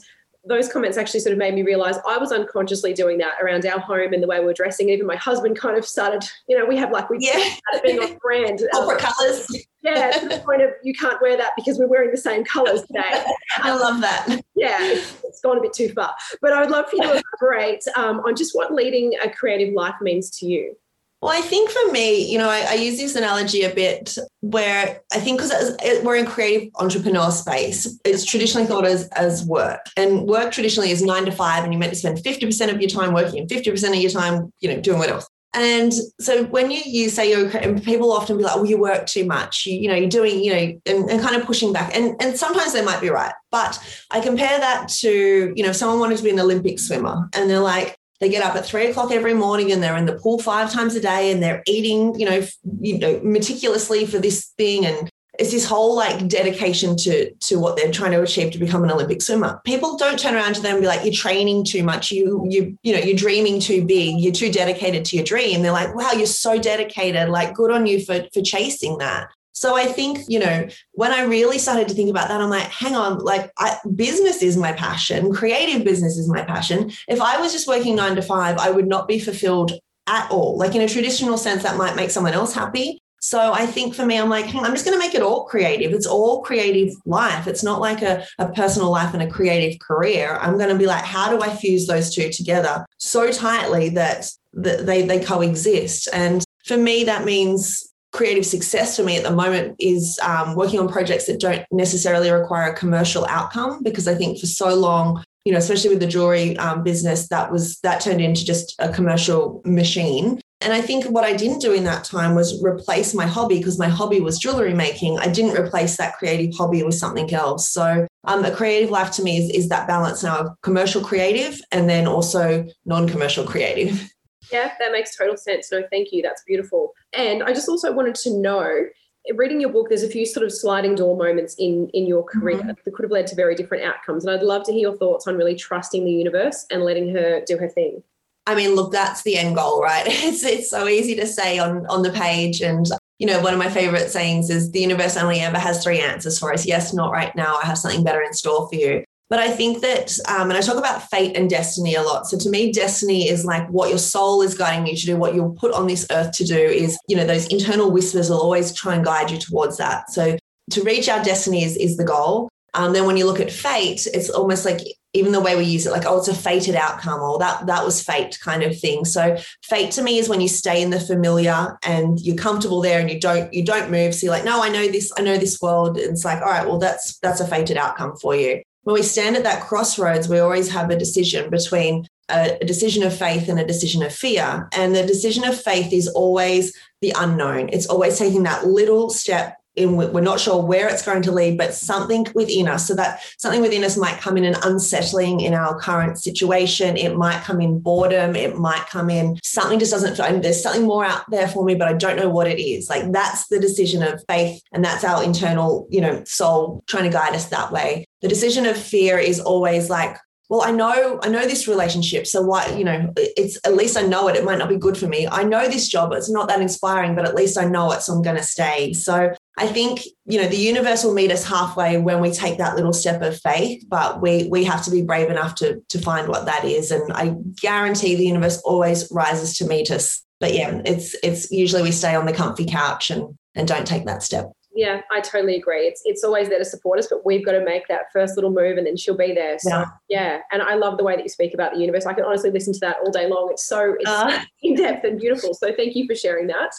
those 0.44 0.68
comments 0.68 0.96
actually 0.96 1.20
sort 1.20 1.32
of 1.32 1.38
made 1.38 1.54
me 1.54 1.62
realize 1.62 1.96
I 2.08 2.18
was 2.18 2.32
unconsciously 2.32 2.92
doing 2.92 3.18
that 3.18 3.34
around 3.42 3.64
our 3.66 3.78
home 3.78 4.12
and 4.12 4.22
the 4.22 4.26
way 4.26 4.40
we're 4.40 4.54
dressing. 4.54 4.90
Even 4.90 5.06
my 5.06 5.16
husband 5.16 5.58
kind 5.58 5.76
of 5.76 5.84
started, 5.84 6.24
you 6.48 6.58
know, 6.58 6.64
we 6.64 6.76
have 6.76 6.90
like 6.90 7.10
we 7.10 7.18
yeah. 7.20 7.32
started 7.32 7.82
being 7.84 7.98
on 8.00 8.16
brand. 8.18 8.62
Corporate 8.72 9.04
um, 9.04 9.12
colours. 9.12 9.66
Yeah, 9.86 10.10
to 10.10 10.28
the 10.28 10.38
point 10.38 10.62
of 10.62 10.70
you 10.82 10.94
can't 10.94 11.20
wear 11.22 11.36
that 11.36 11.52
because 11.56 11.78
we're 11.78 11.86
wearing 11.86 12.10
the 12.10 12.16
same 12.16 12.44
colours 12.44 12.82
today. 12.82 13.24
I 13.58 13.74
love 13.76 14.00
that. 14.00 14.26
Yeah, 14.56 14.78
it's, 14.80 15.22
it's 15.22 15.40
gone 15.40 15.58
a 15.58 15.60
bit 15.60 15.72
too 15.72 15.90
far. 15.90 16.12
But 16.42 16.52
I 16.52 16.60
would 16.60 16.70
love 16.70 16.86
for 16.90 16.96
you 16.96 17.02
to 17.02 17.22
elaborate 17.40 17.84
um, 17.96 18.20
on 18.20 18.34
just 18.34 18.54
what 18.54 18.74
leading 18.74 19.14
a 19.22 19.30
creative 19.30 19.72
life 19.74 19.94
means 20.00 20.30
to 20.38 20.46
you. 20.46 20.76
Well, 21.22 21.32
I 21.32 21.40
think 21.40 21.70
for 21.70 21.92
me, 21.92 22.30
you 22.30 22.36
know, 22.36 22.48
I, 22.48 22.66
I 22.68 22.74
use 22.74 22.98
this 22.98 23.16
analogy 23.16 23.62
a 23.62 23.74
bit 23.74 24.16
where 24.40 25.00
I 25.12 25.18
think 25.18 25.40
because 25.40 25.76
we're 26.02 26.16
in 26.16 26.26
creative 26.26 26.68
entrepreneur 26.76 27.30
space, 27.30 27.98
it's 28.04 28.24
traditionally 28.24 28.66
thought 28.66 28.84
as, 28.84 29.08
as 29.08 29.44
work. 29.46 29.86
And 29.96 30.22
work 30.22 30.52
traditionally 30.52 30.90
is 30.90 31.02
nine 31.02 31.24
to 31.24 31.32
five, 31.32 31.64
and 31.64 31.72
you're 31.72 31.80
meant 31.80 31.92
to 31.92 31.98
spend 31.98 32.18
50% 32.18 32.72
of 32.72 32.80
your 32.80 32.90
time 32.90 33.14
working 33.14 33.40
and 33.40 33.48
50% 33.48 33.88
of 33.88 33.94
your 33.96 34.10
time, 34.10 34.52
you 34.60 34.68
know, 34.68 34.80
doing 34.80 34.98
what 34.98 35.08
else. 35.08 35.26
And 35.56 35.92
so 36.20 36.44
when 36.44 36.70
you, 36.70 36.82
you 36.84 37.08
say 37.08 37.30
you're, 37.30 37.48
and 37.56 37.82
people 37.82 38.12
often 38.12 38.36
be 38.36 38.44
like, 38.44 38.56
oh, 38.56 38.64
you 38.64 38.78
work 38.78 39.06
too 39.06 39.24
much, 39.24 39.64
you, 39.64 39.74
you 39.74 39.88
know, 39.88 39.94
you're 39.94 40.08
doing, 40.08 40.44
you 40.44 40.52
know, 40.52 40.80
and, 40.84 41.10
and 41.10 41.22
kind 41.22 41.34
of 41.34 41.46
pushing 41.46 41.72
back. 41.72 41.96
And, 41.96 42.14
and 42.20 42.36
sometimes 42.36 42.74
they 42.74 42.84
might 42.84 43.00
be 43.00 43.08
right. 43.08 43.32
But 43.50 43.82
I 44.10 44.20
compare 44.20 44.58
that 44.58 44.88
to, 45.00 45.54
you 45.56 45.62
know, 45.62 45.70
if 45.70 45.76
someone 45.76 45.98
wanted 45.98 46.18
to 46.18 46.24
be 46.24 46.30
an 46.30 46.38
Olympic 46.38 46.78
swimmer 46.78 47.30
and 47.34 47.48
they're 47.48 47.58
like, 47.60 47.96
they 48.20 48.28
get 48.28 48.44
up 48.44 48.54
at 48.54 48.66
three 48.66 48.86
o'clock 48.86 49.12
every 49.12 49.34
morning 49.34 49.72
and 49.72 49.82
they're 49.82 49.96
in 49.96 50.06
the 50.06 50.18
pool 50.18 50.38
five 50.38 50.70
times 50.70 50.94
a 50.94 51.00
day 51.00 51.32
and 51.32 51.42
they're 51.42 51.62
eating, 51.66 52.18
you 52.20 52.26
know, 52.26 52.46
you 52.80 52.98
know, 52.98 53.20
meticulously 53.22 54.06
for 54.06 54.18
this 54.18 54.52
thing. 54.58 54.84
And 54.84 55.10
it's 55.38 55.50
this 55.50 55.64
whole 55.64 55.94
like 55.94 56.26
dedication 56.28 56.96
to 56.96 57.32
to 57.32 57.58
what 57.58 57.76
they're 57.76 57.90
trying 57.90 58.12
to 58.12 58.22
achieve 58.22 58.52
to 58.52 58.58
become 58.58 58.84
an 58.84 58.90
Olympic 58.90 59.22
swimmer. 59.22 59.60
People 59.64 59.96
don't 59.96 60.18
turn 60.18 60.34
around 60.34 60.54
to 60.54 60.62
them 60.62 60.74
and 60.74 60.82
be 60.82 60.86
like, 60.86 61.04
"You're 61.04 61.14
training 61.14 61.64
too 61.64 61.82
much. 61.82 62.10
You 62.10 62.46
you 62.48 62.76
you 62.82 62.92
know 62.94 63.00
you're 63.00 63.16
dreaming 63.16 63.60
too 63.60 63.84
big. 63.84 64.18
You're 64.18 64.32
too 64.32 64.50
dedicated 64.50 65.04
to 65.06 65.16
your 65.16 65.24
dream." 65.24 65.62
They're 65.62 65.72
like, 65.72 65.94
"Wow, 65.94 66.12
you're 66.12 66.26
so 66.26 66.58
dedicated. 66.58 67.28
Like, 67.28 67.54
good 67.54 67.70
on 67.70 67.86
you 67.86 68.04
for 68.04 68.26
for 68.32 68.42
chasing 68.42 68.98
that." 68.98 69.28
So 69.56 69.74
I 69.74 69.86
think, 69.86 70.18
you 70.28 70.38
know, 70.38 70.68
when 70.92 71.12
I 71.12 71.22
really 71.22 71.56
started 71.58 71.88
to 71.88 71.94
think 71.94 72.10
about 72.10 72.28
that, 72.28 72.42
I'm 72.42 72.50
like, 72.50 72.68
hang 72.70 72.94
on, 72.94 73.20
like 73.20 73.50
I, 73.56 73.78
business 73.94 74.42
is 74.42 74.54
my 74.54 74.72
passion, 74.72 75.32
creative 75.32 75.82
business 75.82 76.18
is 76.18 76.28
my 76.28 76.42
passion. 76.42 76.92
If 77.08 77.22
I 77.22 77.40
was 77.40 77.52
just 77.52 77.66
working 77.66 77.96
nine 77.96 78.16
to 78.16 78.22
five, 78.22 78.58
I 78.58 78.70
would 78.70 78.86
not 78.86 79.08
be 79.08 79.18
fulfilled 79.18 79.72
at 80.06 80.30
all. 80.30 80.58
Like 80.58 80.74
in 80.74 80.82
a 80.82 80.88
traditional 80.88 81.38
sense, 81.38 81.62
that 81.62 81.78
might 81.78 81.96
make 81.96 82.10
someone 82.10 82.34
else 82.34 82.52
happy. 82.52 83.02
So 83.20 83.52
I 83.52 83.66
think 83.66 83.94
for 83.94 84.06
me, 84.06 84.18
I'm 84.18 84.28
like, 84.28 84.54
I'm 84.54 84.72
just 84.72 84.84
going 84.84 84.98
to 84.98 85.04
make 85.04 85.14
it 85.14 85.22
all 85.22 85.44
creative. 85.44 85.92
It's 85.92 86.06
all 86.06 86.42
creative 86.42 86.94
life. 87.06 87.46
It's 87.46 87.64
not 87.64 87.80
like 87.80 88.02
a, 88.02 88.24
a 88.38 88.50
personal 88.52 88.90
life 88.90 89.14
and 89.14 89.22
a 89.22 89.30
creative 89.30 89.80
career. 89.80 90.38
I'm 90.40 90.58
going 90.58 90.70
to 90.70 90.78
be 90.78 90.86
like, 90.86 91.04
how 91.04 91.30
do 91.30 91.42
I 91.42 91.54
fuse 91.54 91.86
those 91.86 92.14
two 92.14 92.30
together 92.30 92.86
so 92.98 93.32
tightly 93.32 93.88
that, 93.90 94.30
that 94.52 94.86
they, 94.86 95.02
they 95.02 95.20
coexist? 95.20 96.08
And 96.12 96.44
for 96.64 96.76
me, 96.76 97.04
that 97.04 97.24
means 97.24 97.92
creative 98.12 98.46
success 98.46 98.96
for 98.96 99.02
me 99.02 99.16
at 99.16 99.24
the 99.24 99.30
moment 99.30 99.76
is 99.78 100.18
um, 100.22 100.54
working 100.54 100.80
on 100.80 100.88
projects 100.88 101.26
that 101.26 101.40
don't 101.40 101.64
necessarily 101.70 102.30
require 102.30 102.70
a 102.70 102.76
commercial 102.76 103.26
outcome 103.26 103.82
because 103.82 104.08
I 104.08 104.14
think 104.14 104.38
for 104.38 104.46
so 104.46 104.74
long, 104.74 105.22
you 105.46 105.52
know, 105.52 105.58
especially 105.58 105.90
with 105.90 106.00
the 106.00 106.08
jewelry 106.08 106.56
um, 106.58 106.82
business, 106.82 107.28
that 107.28 107.52
was 107.52 107.78
that 107.82 108.00
turned 108.00 108.20
into 108.20 108.44
just 108.44 108.74
a 108.80 108.92
commercial 108.92 109.62
machine. 109.64 110.40
And 110.60 110.72
I 110.72 110.80
think 110.80 111.04
what 111.04 111.22
I 111.22 111.36
didn't 111.36 111.60
do 111.60 111.72
in 111.72 111.84
that 111.84 112.02
time 112.02 112.34
was 112.34 112.60
replace 112.64 113.14
my 113.14 113.26
hobby 113.26 113.58
because 113.58 113.78
my 113.78 113.86
hobby 113.86 114.20
was 114.20 114.40
jewelry 114.40 114.74
making. 114.74 115.18
I 115.20 115.28
didn't 115.28 115.56
replace 115.56 115.98
that 115.98 116.16
creative 116.18 116.52
hobby 116.56 116.82
with 116.82 116.96
something 116.96 117.32
else. 117.32 117.68
So 117.68 118.08
um, 118.24 118.44
a 118.44 118.50
creative 118.50 118.90
life 118.90 119.12
to 119.12 119.22
me 119.22 119.38
is, 119.38 119.50
is 119.50 119.68
that 119.68 119.86
balance 119.86 120.24
now 120.24 120.38
of 120.38 120.48
commercial 120.62 121.00
creative 121.00 121.60
and 121.70 121.88
then 121.88 122.08
also 122.08 122.66
non-commercial 122.84 123.44
creative. 123.44 124.10
Yeah, 124.50 124.72
that 124.80 124.90
makes 124.90 125.16
total 125.16 125.36
sense. 125.36 125.70
No, 125.70 125.84
thank 125.92 126.08
you. 126.10 126.22
That's 126.22 126.42
beautiful. 126.44 126.92
And 127.12 127.44
I 127.44 127.52
just 127.52 127.68
also 127.68 127.92
wanted 127.92 128.16
to 128.16 128.36
know 128.36 128.86
reading 129.34 129.60
your 129.60 129.70
book 129.70 129.88
there's 129.88 130.02
a 130.02 130.08
few 130.08 130.24
sort 130.24 130.44
of 130.44 130.52
sliding 130.52 130.94
door 130.94 131.16
moments 131.16 131.54
in 131.58 131.88
in 131.94 132.06
your 132.06 132.22
career 132.22 132.58
mm-hmm. 132.58 132.68
that 132.68 132.94
could 132.94 133.02
have 133.02 133.10
led 133.10 133.26
to 133.26 133.34
very 133.34 133.54
different 133.54 133.84
outcomes 133.84 134.24
and 134.24 134.34
i'd 134.34 134.42
love 134.44 134.64
to 134.64 134.72
hear 134.72 134.82
your 134.82 134.96
thoughts 134.96 135.26
on 135.26 135.36
really 135.36 135.54
trusting 135.54 136.04
the 136.04 136.10
universe 136.10 136.66
and 136.70 136.82
letting 136.82 137.14
her 137.14 137.42
do 137.46 137.56
her 137.56 137.68
thing. 137.68 138.02
I 138.46 138.54
mean 138.54 138.76
look 138.76 138.92
that's 138.92 139.22
the 139.22 139.36
end 139.36 139.56
goal 139.56 139.82
right? 139.82 140.06
It's 140.08 140.44
it's 140.44 140.70
so 140.70 140.86
easy 140.86 141.14
to 141.16 141.26
say 141.26 141.58
on 141.58 141.86
on 141.86 142.02
the 142.02 142.12
page 142.12 142.60
and 142.60 142.86
you 143.18 143.26
know 143.26 143.40
one 143.40 143.52
of 143.52 143.58
my 143.58 143.68
favorite 143.68 144.10
sayings 144.10 144.50
is 144.50 144.70
the 144.70 144.80
universe 144.80 145.16
only 145.16 145.40
ever 145.40 145.58
has 145.58 145.82
three 145.82 146.00
answers 146.00 146.38
for 146.38 146.52
us. 146.52 146.64
Yes 146.64 146.92
not 146.92 147.10
right 147.10 147.34
now. 147.34 147.58
I 147.60 147.66
have 147.66 147.78
something 147.78 148.04
better 148.04 148.22
in 148.22 148.32
store 148.32 148.68
for 148.68 148.76
you 148.76 149.04
but 149.28 149.40
I 149.40 149.50
think 149.50 149.82
that, 149.82 150.16
um, 150.28 150.50
and 150.50 150.58
I 150.58 150.60
talk 150.60 150.76
about 150.76 151.10
fate 151.10 151.36
and 151.36 151.50
destiny 151.50 151.94
a 151.96 152.02
lot. 152.02 152.26
So 152.26 152.38
to 152.38 152.48
me, 152.48 152.70
destiny 152.72 153.28
is 153.28 153.44
like 153.44 153.68
what 153.68 153.88
your 153.88 153.98
soul 153.98 154.42
is 154.42 154.54
guiding 154.54 154.86
you 154.86 154.96
to 154.96 155.06
do, 155.06 155.16
what 155.16 155.34
you're 155.34 155.50
put 155.50 155.72
on 155.72 155.88
this 155.88 156.06
earth 156.10 156.32
to 156.32 156.44
do 156.44 156.56
is, 156.56 156.96
you 157.08 157.16
know, 157.16 157.26
those 157.26 157.48
internal 157.48 157.90
whispers 157.90 158.30
will 158.30 158.40
always 158.40 158.72
try 158.72 158.94
and 158.94 159.04
guide 159.04 159.30
you 159.30 159.38
towards 159.38 159.78
that. 159.78 160.10
So 160.10 160.36
to 160.70 160.82
reach 160.82 161.08
our 161.08 161.22
destiny 161.24 161.64
is, 161.64 161.76
is 161.76 161.96
the 161.96 162.04
goal. 162.04 162.48
Um, 162.74 162.92
then 162.92 163.06
when 163.06 163.16
you 163.16 163.26
look 163.26 163.40
at 163.40 163.50
fate, 163.50 164.06
it's 164.12 164.30
almost 164.30 164.64
like 164.64 164.80
even 165.12 165.32
the 165.32 165.40
way 165.40 165.56
we 165.56 165.64
use 165.64 165.86
it, 165.86 165.92
like, 165.92 166.04
oh, 166.04 166.18
it's 166.18 166.28
a 166.28 166.34
fated 166.34 166.74
outcome, 166.74 167.22
or 167.22 167.38
that 167.38 167.66
that 167.66 167.82
was 167.82 168.02
fate 168.02 168.38
kind 168.42 168.62
of 168.62 168.78
thing. 168.78 169.06
So 169.06 169.38
fate 169.62 169.92
to 169.92 170.02
me 170.02 170.18
is 170.18 170.28
when 170.28 170.42
you 170.42 170.48
stay 170.48 170.82
in 170.82 170.90
the 170.90 171.00
familiar 171.00 171.78
and 171.84 172.20
you're 172.20 172.36
comfortable 172.36 172.82
there 172.82 173.00
and 173.00 173.10
you 173.10 173.18
don't 173.18 173.50
you 173.54 173.64
don't 173.64 173.90
move. 173.90 174.14
So 174.14 174.26
you're 174.26 174.34
like, 174.34 174.44
no, 174.44 174.62
I 174.62 174.68
know 174.68 174.88
this, 174.88 175.10
I 175.16 175.22
know 175.22 175.38
this 175.38 175.58
world. 175.62 175.96
And 175.96 176.12
it's 176.12 176.24
like, 176.24 176.42
all 176.42 176.50
right, 176.50 176.66
well, 176.66 176.78
that's 176.78 177.18
that's 177.20 177.40
a 177.40 177.46
fated 177.46 177.78
outcome 177.78 178.14
for 178.18 178.36
you 178.36 178.60
when 178.86 178.94
we 178.94 179.02
stand 179.02 179.34
at 179.34 179.42
that 179.42 179.62
crossroads, 179.62 180.28
we 180.28 180.38
always 180.38 180.70
have 180.70 180.90
a 180.90 180.96
decision 180.96 181.50
between 181.50 182.06
a, 182.28 182.56
decision 182.64 183.02
of 183.02 183.18
faith 183.18 183.48
and 183.48 183.58
a 183.58 183.66
decision 183.66 184.00
of 184.04 184.14
fear. 184.14 184.68
And 184.72 184.94
the 184.94 185.04
decision 185.04 185.42
of 185.42 185.60
faith 185.60 185.92
is 185.92 186.06
always 186.06 186.72
the 187.00 187.12
unknown. 187.18 187.68
It's 187.72 187.88
always 187.88 188.16
taking 188.16 188.44
that 188.44 188.68
little 188.68 189.10
step 189.10 189.56
we're 189.76 190.20
not 190.20 190.40
sure 190.40 190.62
where 190.62 190.88
it's 190.88 191.04
going 191.04 191.22
to 191.22 191.32
lead, 191.32 191.58
but 191.58 191.74
something 191.74 192.26
within 192.34 192.68
us. 192.68 192.86
So 192.86 192.94
that 192.94 193.20
something 193.38 193.60
within 193.60 193.84
us 193.84 193.96
might 193.96 194.20
come 194.20 194.36
in 194.36 194.44
an 194.44 194.56
unsettling 194.62 195.40
in 195.40 195.54
our 195.54 195.78
current 195.78 196.18
situation. 196.18 196.96
It 196.96 197.16
might 197.16 197.42
come 197.42 197.60
in 197.60 197.80
boredom. 197.80 198.36
It 198.36 198.56
might 198.56 198.86
come 198.88 199.10
in 199.10 199.38
something 199.42 199.78
just 199.78 199.92
doesn't 199.92 200.16
feel, 200.16 200.40
there's 200.40 200.62
something 200.62 200.86
more 200.86 201.04
out 201.04 201.28
there 201.30 201.48
for 201.48 201.64
me, 201.64 201.74
but 201.74 201.88
I 201.88 201.94
don't 201.94 202.16
know 202.16 202.28
what 202.28 202.46
it 202.46 202.62
is. 202.62 202.88
Like 202.88 203.10
that's 203.12 203.48
the 203.48 203.58
decision 203.58 204.02
of 204.02 204.22
faith. 204.28 204.62
And 204.72 204.84
that's 204.84 205.04
our 205.04 205.24
internal, 205.24 205.86
you 205.90 206.00
know, 206.00 206.22
soul 206.24 206.84
trying 206.86 207.04
to 207.04 207.10
guide 207.10 207.34
us 207.34 207.46
that 207.46 207.72
way. 207.72 208.04
The 208.22 208.28
decision 208.28 208.66
of 208.66 208.76
fear 208.76 209.18
is 209.18 209.40
always 209.40 209.90
like, 209.90 210.16
well 210.48 210.62
i 210.62 210.70
know 210.70 211.18
i 211.22 211.28
know 211.28 211.42
this 211.42 211.66
relationship 211.66 212.24
so 212.24 212.40
why 212.40 212.68
you 212.76 212.84
know 212.84 213.12
it's 213.16 213.58
at 213.64 213.74
least 213.74 213.96
i 213.96 214.02
know 214.02 214.28
it 214.28 214.36
it 214.36 214.44
might 214.44 214.58
not 214.58 214.68
be 214.68 214.76
good 214.76 214.96
for 214.96 215.08
me 215.08 215.26
i 215.32 215.42
know 215.42 215.66
this 215.66 215.88
job 215.88 216.12
it's 216.12 216.30
not 216.30 216.46
that 216.46 216.60
inspiring 216.60 217.16
but 217.16 217.24
at 217.24 217.34
least 217.34 217.58
i 217.58 217.64
know 217.64 217.90
it 217.90 218.00
so 218.00 218.12
i'm 218.12 218.22
going 218.22 218.36
to 218.36 218.42
stay 218.44 218.92
so 218.92 219.34
i 219.56 219.66
think 219.66 220.00
you 220.24 220.40
know 220.40 220.48
the 220.48 220.56
universe 220.56 221.04
will 221.04 221.14
meet 221.14 221.30
us 221.30 221.44
halfway 221.44 221.98
when 221.98 222.20
we 222.20 222.30
take 222.30 222.58
that 222.58 222.76
little 222.76 222.92
step 222.92 223.22
of 223.22 223.38
faith 223.40 223.84
but 223.88 224.20
we 224.20 224.48
we 224.48 224.64
have 224.64 224.84
to 224.84 224.90
be 224.90 225.02
brave 225.02 225.30
enough 225.30 225.54
to 225.54 225.80
to 225.88 225.98
find 225.98 226.28
what 226.28 226.46
that 226.46 226.64
is 226.64 226.90
and 226.90 227.12
i 227.12 227.34
guarantee 227.60 228.14
the 228.14 228.26
universe 228.26 228.60
always 228.62 229.08
rises 229.10 229.56
to 229.56 229.66
meet 229.66 229.90
us 229.90 230.24
but 230.40 230.54
yeah 230.54 230.80
it's 230.84 231.14
it's 231.22 231.50
usually 231.50 231.82
we 231.82 231.92
stay 231.92 232.14
on 232.14 232.26
the 232.26 232.32
comfy 232.32 232.64
couch 232.64 233.10
and 233.10 233.36
and 233.54 233.68
don't 233.68 233.86
take 233.86 234.04
that 234.04 234.22
step 234.22 234.52
yeah, 234.76 235.00
I 235.10 235.20
totally 235.20 235.56
agree. 235.56 235.86
It's 235.86 236.02
it's 236.04 236.22
always 236.22 236.50
there 236.50 236.58
to 236.58 236.64
support 236.64 236.98
us, 236.98 237.08
but 237.08 237.24
we've 237.24 237.44
got 237.44 237.52
to 237.52 237.64
make 237.64 237.88
that 237.88 238.12
first 238.12 238.36
little 238.36 238.50
move, 238.50 238.76
and 238.76 238.86
then 238.86 238.96
she'll 238.96 239.16
be 239.16 239.32
there. 239.32 239.58
So 239.58 239.70
yeah, 239.70 239.86
yeah. 240.08 240.38
and 240.52 240.60
I 240.60 240.74
love 240.74 240.98
the 240.98 241.04
way 241.04 241.16
that 241.16 241.22
you 241.22 241.30
speak 241.30 241.54
about 241.54 241.72
the 241.72 241.80
universe. 241.80 242.04
I 242.04 242.12
can 242.12 242.24
honestly 242.24 242.50
listen 242.50 242.74
to 242.74 242.80
that 242.80 242.96
all 243.02 243.10
day 243.10 243.26
long. 243.26 243.48
It's 243.50 243.66
so 243.66 243.96
it's 243.98 244.06
uh. 244.08 244.38
in 244.62 244.74
depth 244.74 245.04
and 245.04 245.18
beautiful. 245.18 245.54
So 245.54 245.72
thank 245.74 245.96
you 245.96 246.06
for 246.06 246.14
sharing 246.14 246.46
that. 246.48 246.72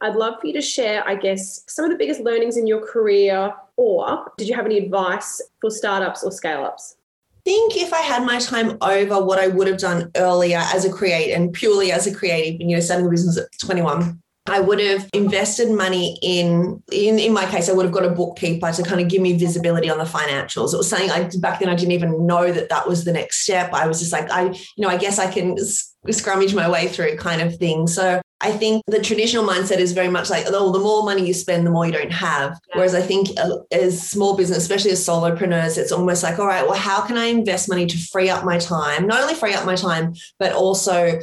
I'd 0.00 0.14
love 0.14 0.40
for 0.40 0.46
you 0.46 0.52
to 0.54 0.62
share, 0.62 1.06
I 1.06 1.14
guess, 1.14 1.64
some 1.66 1.84
of 1.84 1.90
the 1.90 1.96
biggest 1.96 2.20
learnings 2.20 2.56
in 2.56 2.66
your 2.66 2.86
career, 2.86 3.54
or 3.76 4.30
did 4.36 4.48
you 4.48 4.54
have 4.54 4.66
any 4.66 4.78
advice 4.78 5.40
for 5.60 5.70
startups 5.70 6.22
or 6.22 6.30
scale 6.30 6.64
ups? 6.64 6.96
think 7.46 7.76
if 7.76 7.92
I 7.92 8.00
had 8.00 8.26
my 8.26 8.40
time 8.40 8.76
over, 8.80 9.24
what 9.24 9.38
I 9.38 9.46
would 9.46 9.68
have 9.68 9.78
done 9.78 10.10
earlier 10.16 10.58
as 10.74 10.84
a 10.84 10.92
create 10.92 11.32
and 11.32 11.52
purely 11.52 11.92
as 11.92 12.04
a 12.08 12.12
creative, 12.12 12.60
you 12.60 12.74
know, 12.74 12.80
starting 12.80 13.06
a 13.06 13.08
business 13.08 13.38
at 13.38 13.46
21 13.60 14.20
I 14.48 14.60
would 14.60 14.80
have 14.80 15.08
invested 15.12 15.70
money 15.70 16.18
in, 16.22 16.80
in, 16.92 17.18
in 17.18 17.32
my 17.32 17.46
case, 17.46 17.68
I 17.68 17.72
would 17.72 17.84
have 17.84 17.92
got 17.92 18.04
a 18.04 18.10
bookkeeper 18.10 18.70
to 18.70 18.82
kind 18.84 19.00
of 19.00 19.08
give 19.08 19.20
me 19.20 19.32
visibility 19.36 19.90
on 19.90 19.98
the 19.98 20.04
financials. 20.04 20.72
It 20.72 20.76
was 20.76 20.88
something 20.88 21.10
I, 21.10 21.28
back 21.40 21.58
then 21.58 21.68
I 21.68 21.74
didn't 21.74 21.92
even 21.92 22.26
know 22.26 22.52
that 22.52 22.68
that 22.68 22.88
was 22.88 23.04
the 23.04 23.12
next 23.12 23.42
step. 23.42 23.72
I 23.72 23.86
was 23.86 23.98
just 23.98 24.12
like, 24.12 24.30
I, 24.30 24.50
you 24.50 24.78
know, 24.78 24.88
I 24.88 24.98
guess 24.98 25.18
I 25.18 25.30
can 25.30 25.56
scrummage 25.56 26.54
my 26.54 26.70
way 26.70 26.88
through 26.88 27.16
kind 27.16 27.42
of 27.42 27.56
thing. 27.56 27.86
So 27.86 28.20
I 28.40 28.52
think 28.52 28.82
the 28.86 29.00
traditional 29.00 29.44
mindset 29.44 29.78
is 29.78 29.92
very 29.92 30.08
much 30.08 30.28
like, 30.28 30.44
oh, 30.48 30.70
the 30.70 30.78
more 30.78 31.02
money 31.04 31.26
you 31.26 31.32
spend, 31.32 31.66
the 31.66 31.70
more 31.70 31.86
you 31.86 31.92
don't 31.92 32.12
have. 32.12 32.50
Yeah. 32.68 32.76
Whereas 32.76 32.94
I 32.94 33.00
think 33.00 33.28
uh, 33.38 33.58
as 33.72 34.08
small 34.08 34.36
business, 34.36 34.58
especially 34.58 34.90
as 34.90 35.04
solopreneurs, 35.04 35.78
it's 35.78 35.90
almost 35.90 36.22
like, 36.22 36.38
all 36.38 36.46
right, 36.46 36.66
well, 36.66 36.78
how 36.78 37.00
can 37.00 37.16
I 37.16 37.26
invest 37.26 37.68
money 37.68 37.86
to 37.86 37.96
free 37.96 38.28
up 38.28 38.44
my 38.44 38.58
time? 38.58 39.06
Not 39.06 39.22
only 39.22 39.34
free 39.34 39.54
up 39.54 39.64
my 39.64 39.74
time, 39.74 40.14
but 40.38 40.52
also 40.52 41.18